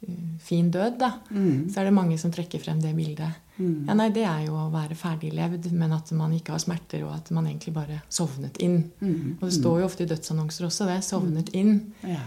uh, 0.07 0.39
fin 0.39 0.71
død, 0.71 0.99
da, 0.99 1.11
Mm. 1.29 1.69
så 1.69 1.79
er 1.79 1.83
det 1.83 1.93
mange 1.93 2.17
som 2.17 2.31
trekker 2.31 2.59
frem 2.59 2.81
det 2.81 2.95
bildet. 2.95 3.31
Mm. 3.57 3.85
Ja, 3.87 3.93
nei, 3.93 4.09
Det 4.09 4.23
er 4.23 4.45
jo 4.45 4.53
å 4.53 4.71
være 4.71 4.95
ferdiglevd, 4.95 5.71
men 5.71 5.91
at 5.93 6.11
man 6.11 6.33
ikke 6.33 6.51
har 6.51 6.59
smerter, 6.59 7.03
og 7.03 7.15
at 7.15 7.31
man 7.31 7.45
egentlig 7.45 7.73
bare 7.73 8.01
sovnet 8.09 8.57
inn. 8.57 8.91
Mm. 8.99 9.37
Og 9.41 9.49
det 9.49 9.53
står 9.53 9.79
jo 9.79 9.85
ofte 9.85 10.03
i 10.03 10.07
dødsannonser 10.07 10.65
også 10.65 10.85
det. 10.85 11.03
Sovnet 11.03 11.49
inn. 11.53 11.93
Ja. 12.03 12.19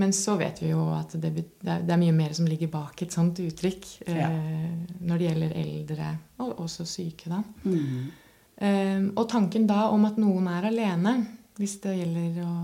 Men 0.00 0.12
så 0.16 0.38
vet 0.40 0.62
vi 0.62 0.70
jo 0.70 0.86
at 0.96 1.12
det, 1.20 1.34
det, 1.60 1.68
er, 1.68 1.98
mye 2.00 2.14
mer 2.16 2.32
som 2.32 2.46
ligger 2.48 2.70
bak 2.72 3.02
et 3.04 3.12
sånt 3.12 3.36
uttrykk 3.44 3.88
Ja. 4.08 4.30
eh, 4.30 4.70
når 5.04 5.18
det 5.20 5.26
gjelder 5.28 5.52
eldre, 5.60 6.12
og 6.40 6.62
også 6.64 6.86
syke, 6.88 7.28
da. 7.28 7.42
Mm. 7.64 8.06
Eh, 8.56 9.02
og 9.16 9.28
tanken 9.28 9.66
da 9.68 9.88
om 9.92 10.04
at 10.08 10.16
noen 10.16 10.48
er 10.48 10.68
alene, 10.70 11.12
hvis 11.58 11.76
det 11.84 11.98
gjelder 11.98 12.40
å 12.46 12.54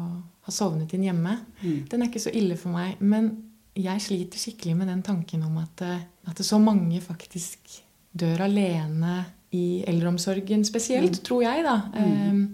ha 0.48 0.52
sovnet 0.54 0.94
inn 0.96 1.04
hjemme, 1.04 1.34
Mm. 1.62 1.88
den 1.90 2.02
er 2.02 2.06
ikke 2.08 2.22
så 2.24 2.32
ille 2.34 2.56
for 2.56 2.72
meg. 2.72 2.96
Men 3.00 3.44
jeg 3.76 4.00
sliter 4.00 4.38
skikkelig 4.40 4.76
med 4.76 4.88
den 4.88 5.02
tanken 5.02 5.42
om 5.44 5.58
at, 5.58 5.82
eh, 5.82 6.00
at 6.28 6.36
så 6.36 6.58
mange 6.58 7.00
faktisk 7.04 7.82
dør 8.16 8.40
alene 8.46 9.26
i 9.52 9.84
eldreomsorgen 9.86 10.64
spesielt, 10.64 11.20
tror 11.22 11.42
jeg, 11.42 11.62
da. 11.64 11.76
Eh, 11.94 12.46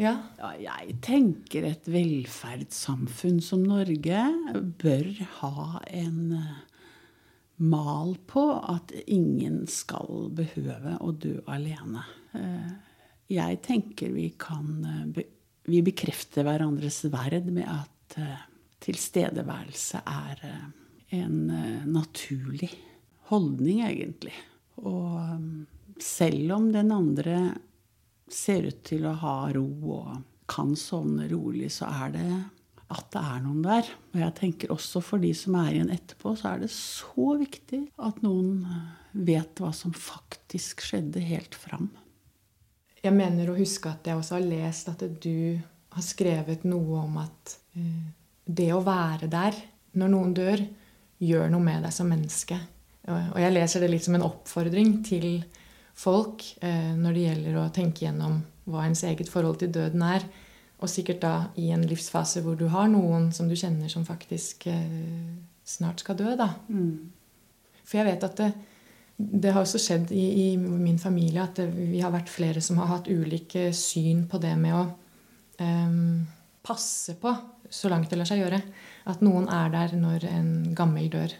ja. 0.00 0.14
Jeg 0.60 0.96
tenker 1.04 1.66
et 1.68 1.88
velferdssamfunn 1.90 3.40
som 3.44 3.62
Norge 3.66 4.22
bør 4.80 5.10
ha 5.40 5.80
en 5.86 6.32
eh, 6.38 6.60
mal 7.60 8.14
på 8.30 8.44
at 8.72 8.94
ingen 9.04 9.66
skal 9.68 10.30
behøve 10.36 10.96
å 11.04 11.12
dø 11.12 11.36
alene. 11.52 12.06
Eh, 12.36 12.70
Jeg 13.30 13.60
tenker 13.62 14.10
vi 14.10 14.30
kan 14.40 14.84
eh, 14.84 15.24
Vi 15.70 15.82
bekrefter 15.86 16.48
hverandres 16.48 17.04
verd 17.12 17.52
med 17.52 17.68
at 17.68 18.16
tilstedeværelse 18.82 20.00
er 20.08 20.40
en 21.14 21.36
naturlig 21.86 22.72
holdning, 23.28 23.84
egentlig. 23.86 24.34
Og 24.82 26.00
selv 26.02 26.56
om 26.56 26.72
den 26.74 26.90
andre 26.90 27.36
ser 28.34 28.68
ut 28.70 28.82
til 28.86 29.06
å 29.08 29.16
ha 29.22 29.36
ro 29.54 29.66
og 29.96 30.16
kan 30.50 30.74
sovne 30.78 31.28
rolig, 31.30 31.70
så 31.72 31.88
er 31.90 32.14
det 32.16 32.28
at 32.90 33.06
det 33.14 33.22
er 33.22 33.42
noen 33.44 33.62
der. 33.62 33.90
Og 34.14 34.22
jeg 34.24 34.36
tenker 34.40 34.72
også 34.74 35.02
for 35.04 35.22
de 35.22 35.30
som 35.36 35.56
er 35.60 35.76
igjen 35.76 35.92
etterpå, 35.94 36.34
så 36.38 36.54
er 36.54 36.64
det 36.64 36.70
så 36.74 37.34
viktig 37.38 37.84
at 38.02 38.18
noen 38.24 38.64
vet 39.12 39.62
hva 39.62 39.70
som 39.74 39.94
faktisk 39.94 40.82
skjedde 40.86 41.22
helt 41.22 41.54
fram. 41.58 41.88
Jeg 43.00 43.14
mener 43.16 43.48
å 43.48 43.56
huske 43.56 43.90
at 43.90 44.06
jeg 44.06 44.18
også 44.18 44.36
har 44.36 44.48
lest 44.48 44.90
at 44.92 45.04
du 45.22 45.58
har 45.90 46.04
skrevet 46.04 46.66
noe 46.68 47.04
om 47.06 47.16
at 47.22 47.54
eh, 47.78 48.10
det 48.44 48.68
å 48.74 48.82
være 48.84 49.30
der 49.30 49.56
når 49.98 50.12
noen 50.12 50.34
dør, 50.36 50.62
gjør 51.20 51.50
noe 51.52 51.64
med 51.64 51.82
deg 51.84 51.94
som 51.94 52.10
menneske. 52.10 52.58
Og 53.10 53.38
jeg 53.40 53.52
leser 53.52 53.82
det 53.82 53.90
litt 53.90 54.04
som 54.06 54.16
en 54.16 54.26
oppfordring 54.26 55.00
til 55.06 55.40
folk 55.94 56.44
eh, 56.64 56.92
når 56.96 57.16
det 57.16 57.26
gjelder 57.26 57.58
å 57.60 57.68
tenke 57.74 58.06
gjennom 58.06 58.40
hva 58.70 58.86
ens 58.86 59.02
eget 59.08 59.30
forhold 59.30 59.60
til 59.60 59.72
døden 59.74 60.02
er. 60.06 60.24
Og 60.80 60.88
sikkert 60.88 61.20
da 61.24 61.34
i 61.60 61.68
en 61.74 61.84
livsfase 61.84 62.42
hvor 62.44 62.56
du 62.56 62.66
har 62.72 62.88
noen 62.88 63.30
som 63.36 63.48
du 63.50 63.56
kjenner 63.58 63.90
som 63.92 64.06
faktisk 64.08 64.66
eh, 64.70 65.36
snart 65.66 66.04
skal 66.04 66.18
dø. 66.18 66.34
da. 66.38 66.54
For 67.84 68.00
jeg 68.00 68.08
vet 68.08 68.26
at 68.26 68.40
det, 68.40 68.50
det 69.16 69.52
har 69.52 69.64
også 69.64 69.80
skjedd 69.82 70.12
i, 70.16 70.26
i 70.46 70.56
min 70.56 70.98
familie 70.98 71.42
at 71.44 71.60
det, 71.60 71.68
vi 71.74 72.00
har 72.00 72.14
vært 72.14 72.32
flere 72.32 72.62
som 72.64 72.80
har 72.80 72.92
hatt 72.94 73.10
ulike 73.10 73.68
syn 73.76 74.24
på 74.30 74.40
det 74.42 74.54
med 74.60 74.76
å 74.78 74.84
em, 75.60 76.26
passe 76.64 77.16
på, 77.20 77.34
så 77.70 77.90
langt 77.92 78.10
det 78.10 78.18
lar 78.18 78.28
seg 78.28 78.40
gjøre, 78.42 78.60
at 79.10 79.22
noen 79.24 79.48
er 79.52 79.70
der 79.74 79.94
når 79.98 80.26
en 80.30 80.50
gammel 80.76 81.10
dør. 81.12 81.34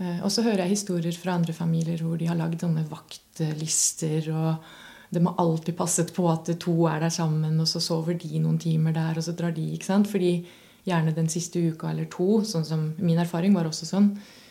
Eh, 0.00 0.20
og 0.24 0.30
så 0.32 0.44
hører 0.46 0.64
jeg 0.64 0.76
historier 0.76 1.16
fra 1.18 1.36
andre 1.38 1.52
familier 1.56 2.00
hvor 2.02 2.18
de 2.20 2.28
har 2.30 2.38
lagd 2.38 2.64
sånne 2.64 2.86
vaktlister, 2.88 4.30
og 4.32 5.14
de 5.14 5.22
har 5.26 5.40
alltid 5.42 5.76
passet 5.78 6.12
på 6.16 6.26
at 6.32 6.50
to 6.62 6.76
er 6.90 7.04
der 7.04 7.12
sammen, 7.12 7.58
og 7.60 7.68
så 7.70 7.82
sover 7.82 8.16
de 8.18 8.40
noen 8.40 8.58
timer 8.58 8.96
der, 8.96 9.18
og 9.18 9.26
så 9.26 9.34
drar 9.36 9.54
de. 9.54 9.66
ikke 9.74 9.90
sant? 9.90 10.10
Fordi 10.10 10.38
gjerne 10.84 11.14
den 11.16 11.28
siste 11.32 11.60
uka 11.60 11.90
eller 11.92 12.08
to, 12.12 12.42
sånn 12.44 12.66
som 12.68 12.88
min 13.00 13.20
erfaring 13.20 13.54
var 13.56 13.68
også 13.68 13.88
sånn, 13.88 14.10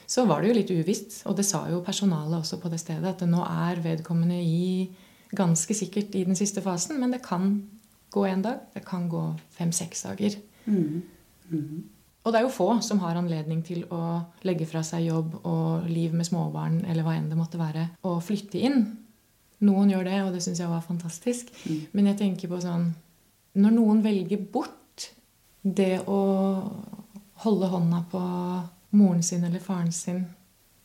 så 0.10 0.26
var 0.30 0.41
det 0.41 0.52
jo 0.52 0.58
litt 0.60 0.74
uvisst. 0.74 1.22
Og 1.30 1.38
det 1.38 1.46
sa 1.48 1.64
jo 1.72 1.84
personalet 1.86 2.39
også 2.39 2.60
på 2.62 2.72
det 2.72 2.82
stedet, 2.82 3.10
at 3.10 3.26
nå 3.30 3.44
er 3.46 3.82
vedkommende 3.84 4.39
i 4.41 4.89
ganske 5.34 5.74
sikkert 5.78 6.14
i 6.16 6.26
den 6.28 6.38
siste 6.38 6.62
fasen, 6.62 7.00
men 7.02 7.14
det 7.14 7.24
kan 7.26 7.56
gå 8.14 8.28
én 8.30 8.44
dag, 8.46 8.68
det 8.76 8.86
kan 8.86 9.08
gå 9.10 9.24
fem-seks 9.58 10.06
dager. 10.06 10.38
Og 12.24 12.32
det 12.32 12.39
er 12.39 12.45
jo 12.45 12.53
få 12.55 12.67
som 12.86 13.01
har 13.03 13.17
anledning 13.19 13.61
til 13.67 13.84
å 13.91 14.01
legge 14.47 14.67
fra 14.69 14.84
seg 14.88 15.09
jobb 15.09 15.41
og 15.43 15.88
liv 15.91 16.13
med 16.15 16.28
småbarn 16.28 16.84
eller 16.88 17.03
hva 17.03 17.17
enn 17.17 17.28
det 17.32 17.39
måtte 17.39 17.59
være, 17.59 17.89
og 18.07 18.21
flytte 18.24 18.61
inn. 18.63 18.86
Noen 19.63 19.91
gjør 19.91 20.07
det, 20.07 20.19
og 20.24 20.36
det 20.36 20.43
syns 20.43 20.61
jeg 20.63 20.71
var 20.71 20.84
fantastisk. 20.84 21.51
Men 21.95 22.09
jeg 22.11 22.19
tenker 22.19 22.51
på 22.51 22.59
sånn 22.63 22.89
Når 23.53 23.76
noen 23.76 23.99
velger 24.03 24.39
bort 24.51 25.09
det 25.61 26.01
å 26.09 26.21
holde 27.43 27.69
hånda 27.71 27.99
på 28.11 28.21
moren 28.97 29.24
sin 29.24 29.43
eller 29.45 29.63
faren 29.63 29.91
sin, 29.95 30.24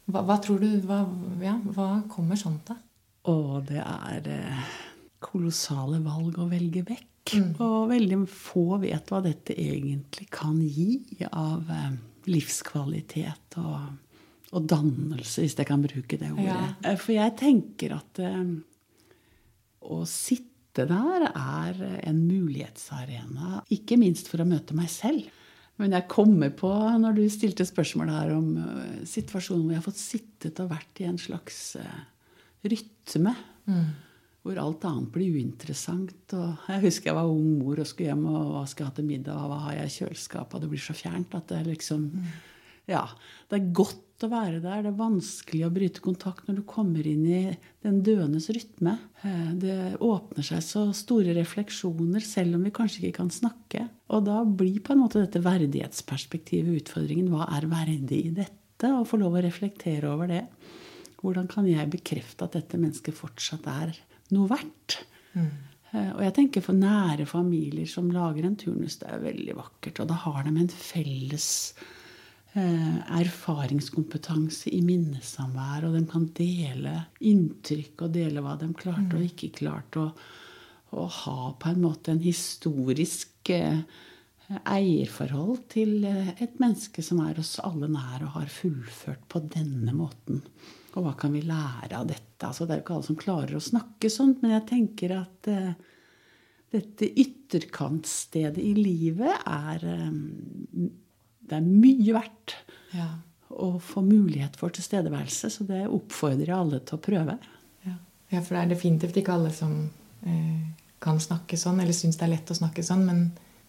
hva, 0.09 0.23
hva 0.25 0.39
tror 0.43 0.61
du 0.63 0.69
hva, 0.87 1.03
ja, 1.43 1.57
hva 1.75 1.89
kommer 2.13 2.39
sånt 2.39 2.71
av? 2.73 2.79
Å, 3.29 3.61
det 3.67 3.83
er 3.83 4.29
eh, 4.33 4.69
kolossale 5.21 5.99
valg 6.05 6.39
å 6.41 6.47
velge 6.49 6.85
vekk. 6.89 7.18
Mm. 7.35 7.55
Og 7.65 7.89
veldig 7.93 8.19
få 8.31 8.79
vet 8.83 9.11
hva 9.13 9.21
dette 9.25 9.57
egentlig 9.59 10.29
kan 10.33 10.59
gi 10.63 11.01
av 11.29 11.69
eh, 11.73 11.97
livskvalitet 12.29 13.59
og, 13.61 13.89
og 14.53 14.69
dannelse, 14.69 15.43
hvis 15.45 15.57
jeg 15.59 15.69
kan 15.69 15.85
bruke 15.85 16.21
det 16.21 16.33
ordet. 16.35 16.49
Ja. 16.49 16.69
Eh, 16.83 16.99
For 17.01 17.17
jeg 17.17 17.37
tenker 17.41 17.97
at 17.99 18.23
eh, 18.25 18.55
å 19.89 20.03
sitte 20.09 20.87
der 20.89 21.27
er 21.33 21.79
en 22.07 22.21
mulighetsarena, 22.29 23.65
ikke 23.75 23.97
minst 23.99 24.29
for 24.31 24.45
å 24.45 24.47
møte 24.47 24.77
meg 24.79 24.93
selv. 24.93 25.27
Men 25.79 25.95
jeg 25.95 26.11
kommer 26.11 26.53
på, 26.55 26.71
når 26.71 27.17
du 27.17 27.25
stilte 27.31 27.67
spørsmål 27.67 28.11
her 28.11 28.31
om 28.35 28.47
situasjonen 29.07 29.65
hvor 29.65 29.75
jeg 29.75 29.81
har 29.81 29.87
fått 29.87 30.01
sittet 30.01 30.63
og 30.63 30.71
vært 30.73 31.03
i 31.03 31.07
en 31.07 31.19
slags 31.23 31.59
rytme 31.79 32.07
rytme. 32.67 33.35
Hvor 34.49 34.59
alt 34.63 34.85
annet 34.89 35.11
blir 35.13 35.35
uinteressant. 35.37 36.33
Og 36.33 36.69
jeg 36.71 36.85
husker 36.87 37.11
jeg 37.11 37.17
var 37.19 37.29
ung 37.29 37.59
mor 37.61 37.83
og 37.83 37.89
skulle 37.89 38.09
hjem 38.09 38.23
og 38.31 38.55
hva 38.55 38.63
skal 38.65 38.87
jeg 38.87 38.89
ha 38.89 38.97
til 38.97 39.09
middag, 39.11 39.37
og 39.37 39.51
hva 39.51 39.59
har 39.67 39.75
jeg 39.83 39.91
i 39.91 39.97
kjøleskapet? 39.99 40.63
Det 40.63 40.71
blir 40.73 40.81
så 40.87 40.97
fjernt 40.97 41.37
at 41.37 41.51
det 41.53 41.67
liksom 41.67 42.07
Ja. 42.89 43.03
Det 43.51 43.59
er 43.59 43.73
godt 43.77 44.25
å 44.25 44.31
være 44.33 44.63
der. 44.65 44.81
Det 44.87 44.89
er 44.89 44.97
vanskelig 44.97 45.67
å 45.67 45.75
bryte 45.75 46.01
kontakt 46.01 46.49
når 46.49 46.57
du 46.57 46.63
kommer 46.67 47.05
inn 47.07 47.27
i 47.29 47.43
den 47.85 48.01
døendes 48.03 48.49
rytme. 48.49 48.97
Eh, 49.23 49.53
Det 49.61 50.01
åpner 50.01 50.49
seg 50.49 50.65
så 50.65 50.87
store 50.97 51.37
refleksjoner, 51.37 52.25
selv 52.25 52.57
om 52.57 52.65
vi 52.65 52.73
kanskje 52.73 53.05
ikke 53.05 53.21
kan 53.21 53.29
snakke. 53.29 53.85
Og 54.09 54.25
da 54.25 54.41
blir 54.45 54.81
på 54.81 54.97
en 54.97 55.05
måte 55.05 55.21
dette 55.21 55.45
verdighetsperspektivet 55.45 56.81
utfordringen. 56.81 57.29
Hva 57.29 57.53
er 57.53 57.69
verdig 57.69 58.25
i 58.25 58.35
dette? 58.41 58.89
Og 58.97 59.07
få 59.11 59.21
lov 59.21 59.37
å 59.37 59.45
reflektere 59.45 60.09
over 60.09 60.33
det. 60.33 60.47
Hvordan 61.21 61.49
kan 61.51 61.67
jeg 61.67 61.91
bekrefte 61.91 62.47
at 62.47 62.55
dette 62.55 62.79
mennesket 62.79 63.15
fortsatt 63.15 63.67
er 63.67 63.97
noe 64.35 64.49
verdt? 64.51 65.01
Mm. 65.35 65.51
Og 65.93 66.21
jeg 66.21 66.35
tenker 66.37 66.65
for 66.65 66.77
nære 66.77 67.25
familier 67.29 67.89
som 67.89 68.11
lager 68.13 68.45
en 68.45 68.59
turnus, 68.61 68.99
det 69.01 69.09
er 69.09 69.23
veldig 69.23 69.55
vakkert. 69.57 70.03
Og 70.03 70.11
da 70.11 70.19
har 70.21 70.43
de 70.45 70.53
en 70.53 70.69
felles 70.69 71.47
eh, 72.53 72.99
erfaringskompetanse 73.21 74.69
i 74.77 74.83
minnesamvær, 74.85 75.87
og 75.89 75.97
de 75.97 76.03
kan 76.11 76.27
dele 76.37 76.93
inntrykk 77.25 78.05
og 78.05 78.13
dele 78.19 78.45
hva 78.45 78.59
de 78.61 78.69
klarte 78.77 79.17
og 79.17 79.25
ikke 79.25 79.55
klarte. 79.63 80.05
Og, 80.05 80.29
og 80.99 81.09
ha 81.23 81.39
på 81.61 81.73
en 81.73 81.83
måte 81.85 82.13
en 82.13 82.23
historisk 82.25 83.53
eh, 83.57 83.81
eierforhold 84.59 85.65
til 85.73 86.05
eh, 86.09 86.35
et 86.41 86.61
menneske 86.61 87.05
som 87.05 87.21
er 87.25 87.41
oss 87.41 87.59
alle 87.65 87.89
nær 87.93 88.25
og 88.27 88.37
har 88.39 88.53
fullført 88.53 89.25
på 89.29 89.45
denne 89.57 89.97
måten. 89.97 90.45
Og 90.97 91.05
hva 91.05 91.13
kan 91.21 91.33
vi 91.35 91.43
lære 91.45 91.93
av 91.99 92.07
dette? 92.09 92.47
Altså, 92.49 92.65
det 92.67 92.73
er 92.75 92.81
jo 92.81 92.85
ikke 92.87 92.95
alle 92.97 93.09
som 93.11 93.19
klarer 93.21 93.57
å 93.59 93.63
snakke 93.63 94.11
sånt, 94.11 94.41
men 94.43 94.55
jeg 94.57 94.67
tenker 94.71 95.15
at 95.19 95.49
eh, 95.53 95.73
dette 96.73 97.09
ytterkantstedet 97.23 98.63
i 98.63 98.73
livet 98.77 99.45
er 99.49 99.85
eh, 99.89 100.89
Det 101.49 101.57
er 101.57 101.65
mye 101.65 102.13
verdt 102.17 102.57
Ja. 102.93 103.09
å 103.49 103.79
få 103.81 104.03
mulighet 104.05 104.57
for 104.61 104.69
tilstedeværelse, 104.73 105.49
så 105.51 105.65
det 105.69 105.87
oppfordrer 105.89 106.51
jeg 106.51 106.57
alle 106.57 106.81
til 106.85 106.99
å 106.99 107.01
prøve. 107.05 107.39
Ja. 107.87 107.95
ja, 108.31 108.41
for 108.43 108.55
det 108.55 108.63
er 108.63 108.73
definitivt 108.75 109.17
ikke 109.17 109.33
alle 109.37 109.53
som 109.57 109.75
eh, 110.25 110.67
kan 111.01 111.21
snakke 111.21 111.57
sånn, 111.57 111.81
eller 111.81 111.97
syns 111.97 112.17
det 112.21 112.27
er 112.29 112.35
lett 112.35 112.51
å 112.53 112.57
snakke 112.59 112.85
sånn. 112.85 113.05
Men 113.09 113.23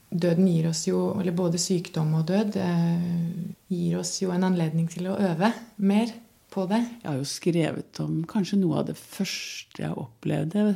døden 0.09 0.47
gir 0.49 0.67
oss 0.72 0.86
jo, 0.88 1.13
eller 1.20 1.36
både 1.38 1.59
sykdom 1.61 2.11
og 2.20 2.26
død, 2.32 2.55
eh, 2.59 3.53
gir 3.72 3.99
oss 3.99 4.15
jo 4.22 4.32
en 4.36 4.43
anledning 4.49 4.88
til 4.91 5.07
å 5.11 5.17
øve 5.20 5.51
mer 5.78 6.11
på 6.60 6.66
det. 6.68 6.82
Jeg 7.01 7.07
har 7.07 7.20
jo 7.20 7.28
skrevet 7.28 7.99
om 8.03 8.24
kanskje 8.28 8.60
noe 8.60 8.82
av 8.82 8.89
det 8.89 8.97
første 8.99 9.84
jeg 9.84 9.95
opplevde 9.95 10.74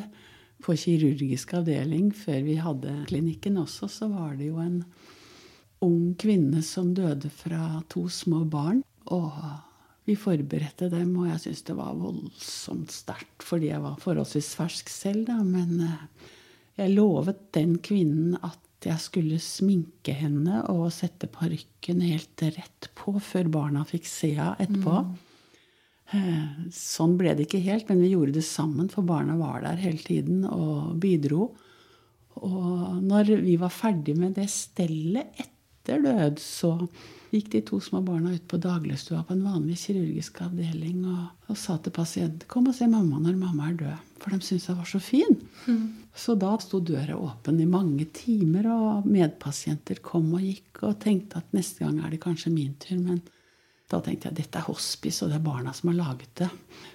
på 0.63 0.75
kirurgisk 0.79 1.57
avdeling, 1.57 2.13
før 2.15 2.39
vi 2.45 2.55
hadde 2.61 2.93
klinikken 3.09 3.59
også, 3.59 3.89
så 3.91 4.07
var 4.11 4.37
det 4.39 4.47
jo 4.47 4.61
en 4.63 4.79
ung 5.83 6.13
kvinne 6.19 6.63
som 6.63 6.93
døde 6.95 7.31
fra 7.33 7.81
to 7.91 8.05
små 8.07 8.45
barn. 8.47 8.79
Og 9.11 9.35
vi 10.07 10.15
forberedte 10.19 10.87
dem, 10.91 11.11
og 11.19 11.27
jeg 11.33 11.43
syntes 11.43 11.65
det 11.67 11.75
var 11.79 11.99
voldsomt 11.99 12.95
sterkt 12.95 13.43
fordi 13.43 13.73
jeg 13.73 13.83
var 13.83 13.99
forholdsvis 14.03 14.53
fersk 14.59 14.91
selv, 14.91 15.25
da. 15.27 15.41
Men 15.43 15.83
eh, 15.83 16.31
jeg 16.79 16.95
lovet 16.95 17.49
den 17.55 17.75
kvinnen 17.83 18.37
at 18.39 18.87
jeg 18.87 18.99
skulle 18.99 19.39
sminke 19.43 20.15
henne 20.15 20.63
og 20.71 20.89
sette 20.95 21.27
parykken 21.31 22.01
helt 22.03 22.47
rett 22.55 22.89
på 22.99 23.15
før 23.23 23.51
barna 23.51 23.83
fikk 23.87 24.07
se 24.07 24.33
henne 24.37 24.55
etterpå. 24.63 25.03
Mm. 25.11 25.32
Sånn 26.73 27.17
ble 27.17 27.33
det 27.33 27.47
ikke 27.47 27.63
helt, 27.65 27.89
men 27.89 28.03
vi 28.03 28.13
gjorde 28.13 28.37
det 28.37 28.45
sammen, 28.45 28.89
for 28.91 29.05
barna 29.07 29.37
var 29.39 29.63
der 29.65 29.81
hele 29.81 30.03
tiden 30.03 30.43
og 30.45 30.93
bidro. 31.01 31.51
Og 32.41 33.01
når 33.01 33.35
vi 33.43 33.57
var 33.61 33.73
ferdig 33.73 34.15
med 34.17 34.37
det 34.37 34.49
stellet 34.51 35.33
etter 35.41 36.01
død, 36.03 36.39
så 36.41 36.75
gikk 37.33 37.49
de 37.53 37.61
to 37.65 37.79
små 37.81 38.03
barna 38.05 38.33
ut 38.35 38.45
på 38.49 38.59
dagligstua 38.61 39.23
på 39.25 39.33
en 39.33 39.45
vanlig 39.45 39.79
kirurgisk 39.81 40.43
avdeling 40.45 41.01
og, 41.09 41.23
og 41.49 41.57
sa 41.57 41.79
til 41.81 41.95
pasienten 41.95 42.47
'Kom 42.47 42.69
og 42.69 42.75
se 42.77 42.87
mamma 42.87 43.19
når 43.19 43.39
mamma 43.39 43.69
er 43.69 43.77
død'. 43.81 44.09
For 44.21 44.31
de 44.31 44.39
syntes 44.39 44.69
jeg 44.69 44.77
var 44.77 44.85
så 44.87 44.99
fin. 45.01 45.39
Mm. 45.67 45.87
Så 46.15 46.35
da 46.39 46.53
sto 46.61 46.79
døra 46.79 47.17
åpen 47.17 47.59
i 47.59 47.65
mange 47.65 48.05
timer, 48.13 48.69
og 48.71 49.07
medpasienter 49.09 49.99
kom 50.01 50.33
og 50.33 50.45
gikk 50.45 50.83
og 50.83 50.99
tenkte 50.99 51.41
at 51.41 51.53
neste 51.57 51.83
gang 51.83 51.99
er 51.99 52.13
det 52.13 52.21
kanskje 52.21 52.53
min 52.53 52.75
tur. 52.79 53.01
Men 53.01 53.21
da 53.93 54.01
tenkte 54.01 54.29
jeg 54.29 54.39
dette 54.41 54.59
er 54.59 54.67
hospice, 54.67 55.21
og 55.23 55.31
det 55.31 55.37
er 55.37 55.45
barna 55.45 55.73
som 55.75 55.91
har 55.91 55.99
laget 55.99 56.33
det. 56.41 56.49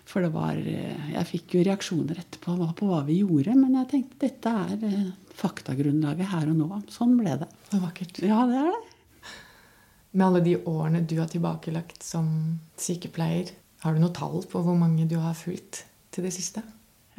For 0.09 0.25
det 0.25 0.33
var 0.35 0.59
eh, 0.59 1.11
Jeg 1.15 1.29
fikk 1.31 1.57
jo 1.57 1.65
reaksjoner 1.69 2.21
etterpå 2.25 2.57
på 2.79 2.91
hva 2.91 3.01
vi 3.07 3.21
gjorde, 3.21 3.55
men 3.59 3.77
jeg 3.81 3.91
tenkte 3.93 4.23
dette 4.27 4.55
er 4.65 4.87
eh, 4.89 5.11
faktagrunnlaget 5.39 6.33
her 6.33 6.51
og 6.53 6.59
nå. 6.59 6.83
Sånn 6.93 7.17
ble 7.19 7.37
det. 7.45 7.51
Så 7.71 7.83
vakkert. 7.83 8.23
Ja, 8.27 8.43
det 8.51 8.63
er 8.63 8.71
det. 8.73 8.85
Med 10.19 10.27
alle 10.27 10.45
de 10.45 10.57
årene 10.67 11.05
du 11.05 11.19
har 11.21 11.29
tilbakelagt 11.31 12.03
som 12.03 12.29
sykepleier, 12.81 13.53
har 13.85 13.95
du 13.95 14.03
noe 14.03 14.15
tall 14.15 14.41
på 14.51 14.63
hvor 14.65 14.79
mange 14.79 15.05
du 15.07 15.19
har 15.23 15.37
fulgt 15.39 15.85
til 16.15 16.27
det 16.27 16.33
siste? 16.35 16.65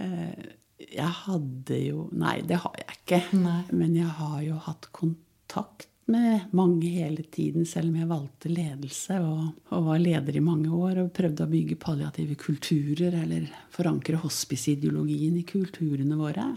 Eh, 0.02 0.56
jeg 0.80 1.12
hadde 1.26 1.78
jo 1.84 2.08
Nei, 2.16 2.40
det 2.48 2.60
har 2.64 2.76
jeg 2.80 2.98
ikke. 2.98 3.22
Nei. 3.40 3.62
Men 3.76 3.96
jeg 3.98 4.12
har 4.20 4.42
jo 4.46 4.60
hatt 4.66 4.90
kontakt 4.96 5.89
med 6.10 6.50
mange 6.58 6.90
hele 6.90 7.24
tiden, 7.24 7.66
selv 7.70 7.92
om 7.92 8.00
jeg 8.00 8.10
valgte 8.10 8.52
ledelse 8.52 9.20
og, 9.22 9.44
og, 9.70 9.86
var 9.86 10.02
leder 10.02 10.40
i 10.40 10.44
mange 10.44 10.72
år 10.74 11.04
og 11.04 11.14
prøvde 11.16 11.46
å 11.46 11.52
bygge 11.52 11.78
palliative 11.82 12.38
kulturer 12.40 13.16
eller 13.22 13.48
forankre 13.74 14.20
hospiceideologien 14.24 15.38
i 15.40 15.46
kulturene 15.48 16.18
våre. 16.20 16.48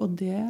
Og 0.00 0.16
det, 0.20 0.40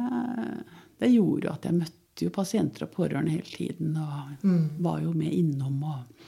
det 0.99 1.11
gjorde 1.13 1.53
at 1.53 1.67
jeg 1.67 1.77
møtte 1.77 2.25
jo 2.27 2.33
pasienter 2.33 2.87
og 2.87 2.93
pårørende 2.95 3.35
hele 3.35 3.51
tiden 3.53 3.93
og 4.01 4.43
mm. 4.43 4.63
var 4.83 5.03
jo 5.03 5.13
med 5.15 5.33
innom 5.35 5.77
og, 5.85 6.27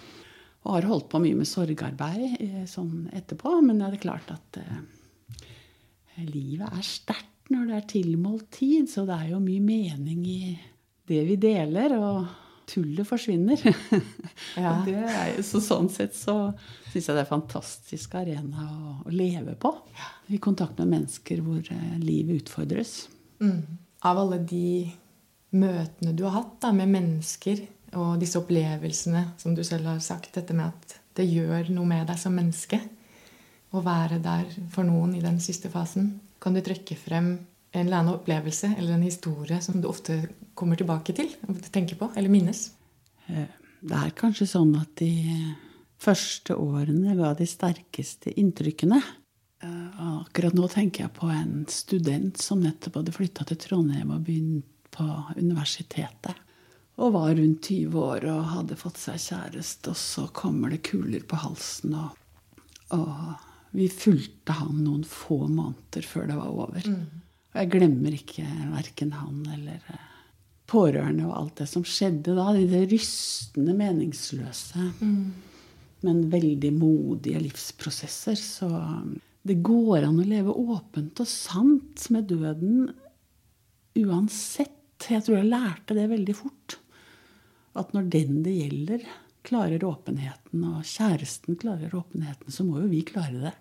og, 0.64 0.74
har 0.76 0.90
holdt 0.92 1.10
på 1.12 1.22
mye 1.24 1.40
med 1.40 1.50
sorgarbeid 1.50 2.44
eh, 2.44 2.64
sånn 2.70 3.08
etterpå. 3.16 3.56
Men 3.66 3.82
det 3.82 3.94
er 3.94 4.04
klart 4.04 4.36
at 4.36 4.60
eh, 4.62 6.26
livet 6.28 6.68
er 6.70 6.86
sterkt 6.86 7.50
når 7.50 7.66
det 7.66 7.78
er 7.80 7.88
tilmålt 7.96 8.52
tid, 8.54 8.90
så 8.92 9.08
det 9.10 9.16
er 9.16 9.32
jo 9.32 9.40
mye 9.42 9.64
mening 9.64 10.22
i 10.30 10.42
det 11.10 11.24
vi 11.28 11.36
deler, 11.42 11.96
og 11.98 12.28
tullet 12.70 13.08
forsvinner. 13.08 13.62
Ja. 14.60 14.80
er, 14.88 15.38
så 15.46 15.60
sånn 15.62 15.88
sett 15.92 16.16
så 16.18 16.34
syns 16.90 17.06
jeg 17.08 17.14
det 17.14 17.22
er 17.22 17.26
en 17.26 17.30
fantastisk 17.30 18.16
arena 18.18 18.66
å, 18.66 18.94
å 19.06 19.12
leve 19.14 19.54
på. 19.60 19.72
Ja. 19.96 20.08
I 20.36 20.40
kontakt 20.42 20.80
med 20.82 20.90
mennesker 20.94 21.42
hvor 21.46 21.60
eh, 21.74 21.98
livet 22.02 22.44
utfordres. 22.44 22.94
Mm. 23.44 23.62
Av 24.08 24.20
alle 24.20 24.40
de 24.50 24.90
møtene 25.56 26.16
du 26.18 26.26
har 26.26 26.36
hatt 26.40 26.58
da, 26.66 26.72
med 26.76 26.92
mennesker, 26.92 27.62
og 28.00 28.18
disse 28.22 28.40
opplevelsene 28.42 29.24
som 29.42 29.56
du 29.58 29.64
selv 29.66 29.90
har 29.92 30.02
sagt, 30.04 30.34
dette 30.36 30.56
med 30.58 30.70
at 30.70 30.98
det 31.18 31.28
gjør 31.30 31.72
noe 31.74 31.90
med 31.90 32.10
deg 32.10 32.20
som 32.22 32.36
menneske 32.36 32.82
å 33.76 33.84
være 33.86 34.20
der 34.24 34.50
for 34.74 34.88
noen 34.88 35.16
i 35.18 35.24
den 35.24 35.40
siste 35.44 35.72
fasen, 35.74 36.16
kan 36.42 36.56
du 36.56 36.62
trekke 36.66 36.98
frem 36.98 37.34
en 37.72 37.86
eller 37.86 37.98
annen 37.98 38.14
opplevelse 38.14 38.74
eller 38.78 38.94
en 38.94 39.06
historie 39.06 39.62
som 39.62 39.82
du 39.82 39.88
ofte 39.90 40.22
kommer 40.58 40.80
tilbake 40.80 41.14
til, 41.16 41.32
tenker 41.72 42.00
på 42.00 42.10
eller 42.16 42.32
minnes? 42.34 42.72
Eh, 43.28 43.48
det 43.82 43.96
er 43.96 44.16
kanskje 44.18 44.50
sånn 44.50 44.74
at 44.80 44.96
de 45.00 45.14
første 46.00 46.56
årene 46.58 47.16
var 47.20 47.38
de 47.40 47.48
sterkeste 47.48 48.34
inntrykkene. 48.40 49.00
Eh, 49.64 50.02
akkurat 50.24 50.56
nå 50.56 50.68
tenker 50.72 51.06
jeg 51.06 51.16
på 51.16 51.30
en 51.32 51.64
student 51.72 52.40
som 52.42 52.64
nettopp 52.64 53.02
hadde 53.02 53.16
flytta 53.16 53.48
til 53.48 53.60
Trondheim 53.60 54.14
og 54.16 54.26
begynt 54.28 54.68
på 54.96 55.06
universitetet. 55.38 56.46
Og 57.00 57.14
var 57.16 57.32
rundt 57.36 57.70
20 57.70 58.00
år 58.02 58.26
og 58.28 58.50
hadde 58.56 58.80
fått 58.80 58.98
seg 59.00 59.22
kjæreste, 59.24 59.94
og 59.94 60.00
så 60.00 60.26
kommer 60.36 60.74
det 60.74 60.82
kuler 60.90 61.24
på 61.24 61.38
halsen. 61.40 61.94
Og, 61.96 62.18
og 62.98 63.78
vi 63.78 63.88
fulgte 63.94 64.58
han 64.58 64.82
noen 64.84 65.06
få 65.08 65.46
måneder 65.46 66.04
før 66.04 66.28
det 66.28 66.36
var 66.40 66.50
over. 66.52 66.90
Mm. 66.90 67.29
Og 67.50 67.62
jeg 67.64 67.72
glemmer 67.74 68.14
ikke 68.14 68.46
verken 68.76 69.14
han 69.18 69.42
eller 69.56 69.80
eh, 69.90 70.10
pårørende 70.70 71.26
og 71.28 71.38
alt 71.38 71.62
det 71.64 71.70
som 71.72 71.86
skjedde 71.88 72.36
da. 72.38 72.52
De 72.54 72.84
rystende, 72.92 73.74
meningsløse, 73.78 74.90
mm. 75.00 75.24
men 76.06 76.26
veldig 76.32 76.74
modige 76.78 77.42
livsprosesser. 77.48 78.38
Så 78.38 78.70
um, 78.70 79.16
det 79.42 79.60
går 79.66 80.06
an 80.06 80.22
å 80.22 80.28
leve 80.28 80.54
åpent 80.54 81.24
og 81.24 81.32
sant 81.32 82.06
med 82.14 82.30
døden 82.30 82.92
uansett. 83.98 84.76
Jeg 85.10 85.26
tror 85.26 85.40
jeg 85.40 85.50
lærte 85.50 85.98
det 85.98 86.06
veldig 86.12 86.36
fort. 86.38 86.78
At 87.80 87.96
når 87.96 88.12
den 88.14 88.44
det 88.46 88.54
gjelder, 88.58 89.04
klarer 89.48 89.86
åpenheten, 89.88 90.66
og 90.68 90.86
kjæresten 90.86 91.58
klarer 91.58 91.96
åpenheten, 91.96 92.52
så 92.52 92.66
må 92.68 92.84
jo 92.84 92.90
vi 92.92 93.02
klare 93.08 93.40
det 93.40 93.56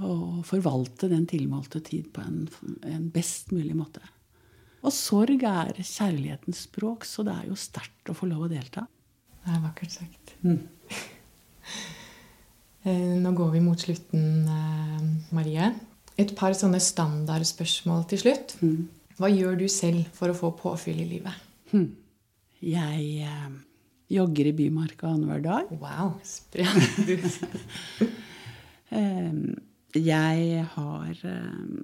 og 0.00 0.42
forvalte 0.48 1.10
den 1.10 1.26
tilmålte 1.28 1.82
tid 1.84 2.08
på 2.14 2.24
en, 2.24 2.46
en, 2.88 3.08
best 3.12 3.52
mulig 3.52 3.74
måte. 3.76 4.02
Og 4.82 4.94
sorg 4.94 5.44
er 5.46 5.76
kjærlighetens 5.78 6.64
språk, 6.66 7.04
så 7.06 7.24
det 7.26 7.34
er 7.36 7.50
jo 7.50 7.58
sterkt 7.58 8.10
å 8.10 8.16
få 8.16 8.28
lov 8.30 8.46
å 8.46 8.50
delta. 8.50 8.86
Det 9.42 9.52
er 9.52 9.64
vakkert 9.66 9.98
sagt. 10.00 10.36
Mm. 10.44 10.62
Eh, 12.82 13.12
nå 13.14 13.30
går 13.38 13.52
vi 13.52 13.60
mot 13.62 13.78
slutten, 13.78 14.48
eh, 14.50 15.02
Marie. 15.30 15.68
Et 16.18 16.32
par 16.34 16.50
sånne 16.58 16.80
standardspørsmål 16.82 18.08
til 18.10 18.18
slutt. 18.24 18.56
Mm. 18.58 18.88
Hva 19.20 19.30
gjør 19.30 19.60
du 19.60 19.68
selv 19.70 20.08
for 20.16 20.32
å 20.32 20.34
få 20.34 20.50
påfyll 20.58 20.98
i 20.98 21.06
livet? 21.12 21.44
Hm. 21.70 21.84
Jeg 22.58 23.22
eh, 23.22 23.54
jogger 24.18 24.50
i 24.50 24.54
Bymarka 24.58 25.12
annenhver 25.12 25.44
dag. 25.46 25.70
Wow, 25.78 26.16
sprø. 26.26 26.66
um, 28.90 29.54
Jeg 29.92 30.62
har 30.72 31.18
eh, 31.28 31.82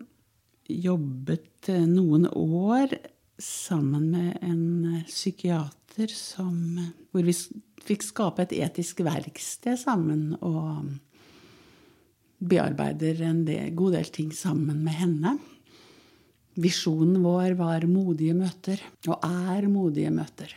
jobbet 0.73 1.69
eh, 1.69 1.85
noen 1.85 2.25
år 2.33 2.95
sammen 3.37 4.07
med 4.15 4.39
en 4.41 4.95
eh, 4.95 5.03
psykiater 5.05 6.15
som, 6.17 6.57
hvor 7.13 7.27
vi 7.27 7.35
fikk 7.85 8.07
skape 8.07 8.47
et 8.47 8.55
etisk 8.65 9.03
verksted 9.05 9.77
sammen 9.83 10.39
og 10.41 10.89
bearbeider 12.39 13.21
en 13.29 13.45
del, 13.45 13.75
god 13.77 13.99
del 13.99 14.09
ting 14.15 14.33
sammen 14.33 14.81
med 14.87 14.97
henne. 15.03 15.37
Visjonen 16.57 17.21
vår 17.21 17.59
var 17.61 17.85
modige 17.91 18.35
møter, 18.35 18.81
og 19.05 19.21
er 19.21 19.69
modige 19.69 20.15
møter. 20.15 20.55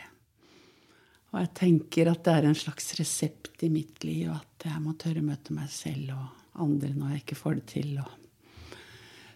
Og 1.32 1.42
jeg 1.42 1.52
tenker 1.58 2.08
at 2.14 2.24
det 2.24 2.38
er 2.38 2.48
en 2.48 2.56
slags 2.56 2.94
resept 2.96 3.60
i 3.66 3.68
mitt 3.72 4.00
liv 4.08 4.32
at 4.32 4.72
jeg 4.72 4.80
må 4.80 4.96
tørre 4.96 5.20
møte 5.24 5.52
meg 5.52 5.68
selv 5.72 6.16
og 6.16 6.41
andre 6.60 6.92
når 6.94 7.14
jeg 7.14 7.22
ikke 7.22 7.38
får 7.38 7.60
det 7.60 7.64
til. 7.72 7.94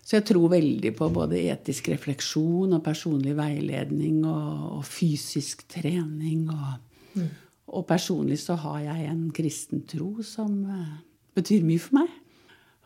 Så 0.06 0.20
jeg 0.20 0.26
tror 0.28 0.52
veldig 0.52 0.92
på 0.94 1.08
både 1.10 1.40
etisk 1.50 1.88
refleksjon 1.90 2.76
og 2.76 2.84
personlig 2.84 3.34
veiledning 3.38 4.20
og, 4.22 4.76
og 4.78 4.84
fysisk 4.86 5.64
trening. 5.72 6.44
Og, 6.52 7.16
mm. 7.16 7.32
og, 7.72 7.82
personlig 7.88 8.38
så 8.44 8.54
har 8.62 8.84
jeg 8.84 9.08
en 9.10 9.24
kristen 9.34 9.82
tro 9.90 10.12
som 10.22 10.60
uh, 10.68 10.94
betyr 11.34 11.66
mye 11.66 11.82
for 11.82 11.98
meg. 11.98 12.14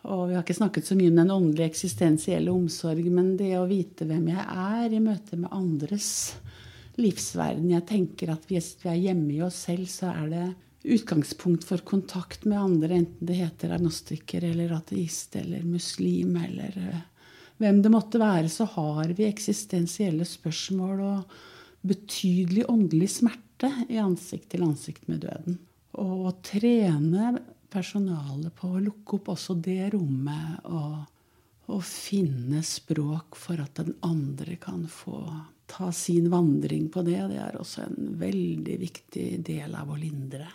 Og 0.08 0.30
vi 0.30 0.38
har 0.38 0.46
ikke 0.46 0.56
snakket 0.56 0.88
så 0.88 0.96
mye 0.96 1.10
om 1.12 1.20
den 1.20 1.34
åndelige 1.34 1.68
eksistensielle 1.74 2.54
omsorg, 2.54 3.04
men 3.12 3.34
det 3.36 3.52
å 3.58 3.68
vite 3.68 4.08
hvem 4.08 4.30
jeg 4.32 4.46
er 4.46 4.96
i 4.96 5.02
møte 5.04 5.36
med 5.36 5.52
andres 5.52 6.08
livsverden 7.00 7.70
Jeg 7.70 7.86
tenker 7.88 8.32
at 8.32 8.48
hvis 8.48 8.74
vi 8.80 8.90
er 8.90 9.04
hjemme 9.08 9.34
i 9.36 9.42
oss 9.44 9.60
selv, 9.68 9.86
så 9.92 10.10
er 10.12 10.32
det 10.32 10.46
utgangspunkt 10.82 11.64
for 11.68 11.82
kontakt 11.84 12.44
med 12.48 12.60
andre, 12.60 12.94
enten 13.02 13.26
det 13.26 13.38
heter 13.40 13.74
agnostiker 13.76 14.44
eller 14.44 14.72
ateist 14.78 15.36
eller 15.36 15.64
muslim 15.66 16.36
eller 16.40 16.76
uh, 16.78 17.00
hvem 17.60 17.82
det 17.84 17.92
måtte 17.92 18.20
være, 18.20 18.48
så 18.48 18.64
har 18.72 19.12
vi 19.16 19.26
eksistensielle 19.28 20.24
spørsmål 20.24 21.00
og 21.04 21.34
betydelig 21.84 22.64
åndelig 22.72 23.10
smerte 23.18 23.68
i 23.92 23.98
ansikt 24.00 24.48
til 24.54 24.64
ansikt 24.64 25.08
med 25.10 25.20
døden. 25.26 25.58
Og 26.00 26.30
å 26.30 26.34
trene 26.44 27.34
personalet 27.70 28.54
på 28.56 28.72
å 28.72 28.82
lukke 28.82 29.18
opp 29.18 29.28
også 29.34 29.58
det 29.60 29.90
rommet 29.92 30.64
og, 30.72 31.02
og 31.68 31.84
finne 31.84 32.64
språk 32.64 33.36
for 33.38 33.60
at 33.60 33.76
den 33.82 33.92
andre 34.08 34.56
kan 34.60 34.86
få 34.88 35.20
ta 35.70 35.92
sin 35.94 36.30
vandring 36.32 36.88
på 36.90 37.04
det. 37.06 37.20
Det 37.30 37.38
er 37.44 37.60
også 37.60 37.84
en 37.86 38.14
veldig 38.20 38.80
viktig 38.80 39.28
del 39.46 39.76
av 39.76 39.92
å 39.92 40.00
lindre. 40.00 40.48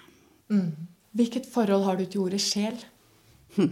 Mm. 0.51 0.87
Hvilket 1.15 1.47
forhold 1.49 1.85
har 1.87 1.99
du 1.99 2.05
til 2.05 2.25
ordet 2.25 2.41
sjel? 2.43 2.77
Hm. 3.55 3.71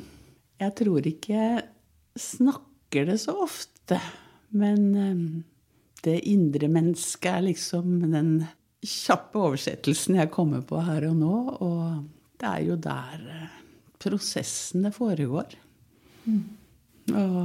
Jeg 0.63 0.75
tror 0.79 1.07
ikke 1.09 1.33
jeg 1.33 1.63
snakker 2.19 3.09
det 3.09 3.19
så 3.23 3.35
ofte. 3.43 3.99
Men 4.55 4.81
um, 4.95 5.25
det 6.05 6.19
indre 6.29 6.69
mennesket 6.71 7.31
er 7.31 7.47
liksom 7.49 7.97
den 8.13 8.35
kjappe 8.83 9.39
oversettelsen 9.39 10.19
jeg 10.19 10.31
kommer 10.33 10.63
på 10.67 10.81
her 10.85 11.09
og 11.09 11.19
nå. 11.19 11.37
Og 11.65 11.83
det 12.39 12.49
er 12.49 12.65
jo 12.67 12.79
der 12.79 13.27
uh, 13.27 13.61
prosessene 14.03 14.93
foregår. 14.95 15.57
Mm. 16.23 16.43
Og 17.11 17.39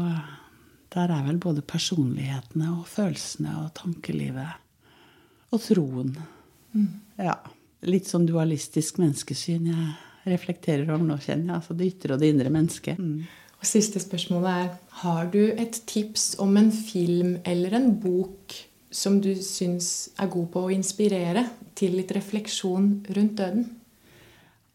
der 0.95 1.13
er 1.13 1.27
vel 1.27 1.39
både 1.43 1.65
personlighetene 1.67 2.71
og 2.77 2.87
følelsene 2.89 3.57
og 3.65 3.73
tankelivet 3.77 4.65
og 5.53 5.63
troen. 5.65 6.13
Mm. 6.73 6.91
Ja. 7.19 7.37
Litt 7.87 8.09
sånn 8.11 8.27
dualistisk 8.27 8.99
menneskesyn 8.99 9.69
jeg 9.71 9.89
reflekterer 10.29 10.89
om 10.95 11.05
nå, 11.07 11.19
kjenner 11.23 11.53
jeg. 11.53 11.59
Altså 11.61 11.77
det 11.79 11.91
ytre 11.93 12.17
og 12.17 12.23
det 12.23 12.33
indre 12.33 12.51
mennesket. 12.53 12.99
Mm. 12.99 13.29
Og 13.59 13.67
Siste 13.67 14.03
spørsmålet 14.03 14.51
er 14.51 14.69
Har 15.03 15.31
du 15.33 15.43
et 15.51 15.81
tips 15.87 16.37
om 16.43 16.57
en 16.59 16.73
film 16.73 17.37
eller 17.47 17.75
en 17.79 17.93
bok 18.01 18.55
som 18.91 19.19
du 19.21 19.35
syns 19.45 20.11
er 20.19 20.31
god 20.33 20.49
på 20.55 20.65
å 20.65 20.73
inspirere 20.73 21.45
til 21.79 21.99
litt 21.99 22.15
refleksjon 22.17 22.89
rundt 23.15 23.37
døden? 23.39 23.69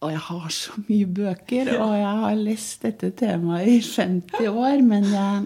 Og 0.03 0.11
jeg 0.11 0.19
har 0.19 0.47
så 0.51 0.81
mye 0.83 1.07
bøker, 1.07 1.69
og 1.79 1.93
jeg 1.95 2.15
har 2.23 2.39
lest 2.39 2.81
dette 2.83 3.11
temaet 3.15 3.69
i 3.71 3.77
50 3.79 4.49
år. 4.51 4.81
Men 4.83 5.07
jeg 5.07 5.45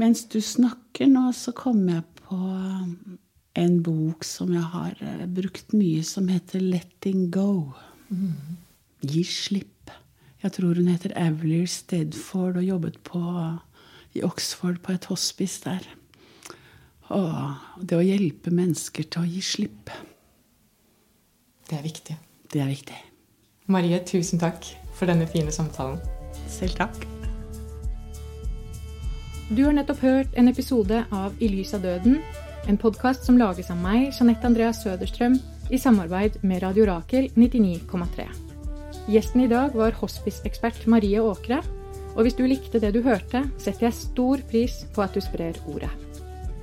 mens 0.00 0.24
du 0.30 0.40
snakker 0.40 1.10
nå, 1.10 1.28
så 1.36 1.52
kommer 1.56 1.98
jeg 1.98 2.04
på 2.22 2.38
en 3.58 3.80
bok 3.82 4.24
som 4.24 4.52
jeg 4.54 4.66
har 4.72 4.96
eh, 5.00 5.26
brukt 5.26 5.74
mye, 5.74 6.02
som 6.06 6.28
heter 6.28 6.60
'Letting 6.60 7.30
Go'. 7.30 7.72
Mm. 8.10 8.56
Gi 9.02 9.24
slipp. 9.24 9.90
Jeg 10.42 10.52
tror 10.52 10.74
hun 10.74 10.88
heter 10.88 11.12
Avlier 11.16 11.66
Stedford 11.66 12.56
og 12.56 12.64
jobbet 12.64 12.98
på, 13.04 13.20
i 14.14 14.22
Oxford 14.22 14.80
på 14.82 14.92
et 14.92 15.04
hospice 15.04 15.60
der. 15.64 15.84
Og 17.10 17.82
det 17.82 17.98
å 17.98 18.04
hjelpe 18.04 18.50
mennesker 18.54 19.02
til 19.02 19.22
å 19.22 19.28
gi 19.28 19.40
slipp. 19.40 19.90
Det 21.68 21.78
er 21.78 21.82
viktig. 21.82 22.16
Det 22.52 22.60
er 22.62 22.70
viktig. 22.70 22.96
Marie, 23.66 23.98
tusen 24.06 24.38
takk 24.38 24.64
for 24.94 25.10
denne 25.10 25.26
fine 25.30 25.52
samtalen. 25.52 26.00
Selv 26.48 26.78
takk. 26.78 26.96
Du 29.50 29.64
har 29.64 29.74
nettopp 29.74 30.02
hørt 30.02 30.34
en 30.38 30.48
episode 30.48 31.04
av 31.10 31.34
I 31.42 31.50
lys 31.50 31.74
av 31.74 31.82
døden, 31.82 32.20
en 32.68 32.78
podkast 32.78 33.24
som 33.24 33.38
lages 33.38 33.70
av 33.72 33.78
meg, 33.80 34.10
Jeanette 34.14 34.46
Andreas 34.46 34.82
Søderstrøm, 34.84 35.36
i 35.70 35.78
samarbeid 35.78 36.40
med 36.46 36.62
Radio 36.64 36.86
Rakel 36.88 37.28
99,3. 37.36 38.26
Gjesten 39.10 39.44
i 39.44 39.50
dag 39.50 39.74
var 39.76 39.96
hospiceekspert 40.00 40.86
Marie 40.90 41.22
Åkre. 41.22 41.60
Og 42.16 42.24
hvis 42.26 42.36
du 42.36 42.42
likte 42.44 42.80
det 42.82 42.92
du 42.94 43.00
hørte, 43.06 43.44
setter 43.62 43.88
jeg 43.88 43.96
stor 43.96 44.42
pris 44.50 44.80
på 44.94 45.04
at 45.04 45.14
du 45.14 45.22
sprer 45.24 45.58
ordet. 45.70 45.90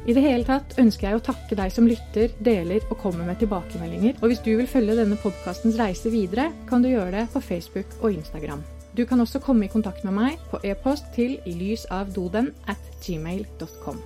I 0.07 0.15
det 0.15 0.23
hele 0.23 0.47
tatt 0.47 0.77
ønsker 0.79 1.09
jeg 1.09 1.19
å 1.19 1.23
takke 1.23 1.55
deg 1.59 1.71
som 1.73 1.87
lytter, 1.87 2.31
deler 2.43 2.83
og 2.87 2.99
kommer 3.01 3.27
med 3.27 3.41
tilbakemeldinger. 3.41 4.19
Og 4.21 4.31
hvis 4.31 4.43
du 4.43 4.53
vil 4.55 4.69
følge 4.69 4.95
denne 4.99 5.19
podkastens 5.19 5.79
reise 5.79 6.11
videre, 6.13 6.51
kan 6.69 6.83
du 6.83 6.91
gjøre 6.91 7.15
det 7.15 7.25
på 7.33 7.43
Facebook 7.43 7.97
og 8.01 8.13
Instagram. 8.15 8.63
Du 8.95 9.03
kan 9.05 9.19
også 9.21 9.43
komme 9.43 9.67
i 9.67 9.71
kontakt 9.71 10.07
med 10.07 10.15
meg 10.15 10.37
på 10.51 10.61
e-post 10.65 11.11
til 11.15 11.37
lysavdoden 11.45 12.53
at 12.71 12.93
gmail.com. 13.03 13.99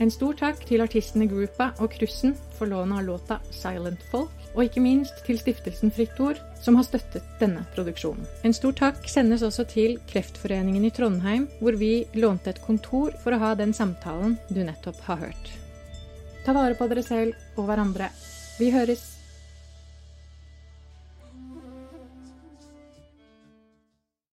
En 0.00 0.10
stor 0.10 0.36
takk 0.38 0.62
til 0.66 0.82
artistene 0.84 1.28
Groupa 1.30 1.70
og 1.82 1.92
Krussen 1.92 2.32
for 2.56 2.70
lånet 2.70 3.02
av 3.02 3.06
låta 3.06 3.38
Silent 3.52 4.02
Folk, 4.10 4.32
og 4.52 4.64
ikke 4.64 4.82
minst 4.84 5.22
til 5.26 5.38
stiftelsen 5.40 5.92
Fritt 5.94 6.18
Ord, 6.20 6.40
som 6.64 6.76
har 6.78 6.86
støttet 6.88 7.26
denne 7.40 7.64
produksjonen. 7.74 8.26
En 8.44 8.56
stor 8.56 8.74
takk 8.78 9.04
sendes 9.08 9.44
også 9.46 9.66
til 9.68 9.96
Kreftforeningen 10.10 10.88
i 10.88 10.92
Trondheim, 10.94 11.48
hvor 11.60 11.78
vi 11.80 12.04
lånte 12.16 12.52
et 12.52 12.62
kontor 12.64 13.16
for 13.22 13.34
å 13.34 13.42
ha 13.42 13.54
den 13.58 13.76
samtalen 13.76 14.38
du 14.50 14.62
nettopp 14.64 15.00
har 15.08 15.24
hørt. 15.26 15.56
Ta 16.46 16.56
vare 16.56 16.76
på 16.78 16.88
dere 16.90 17.06
selv 17.06 17.58
og 17.58 17.68
hverandre. 17.68 18.10
Vi 18.58 18.72
høres! 18.74 19.11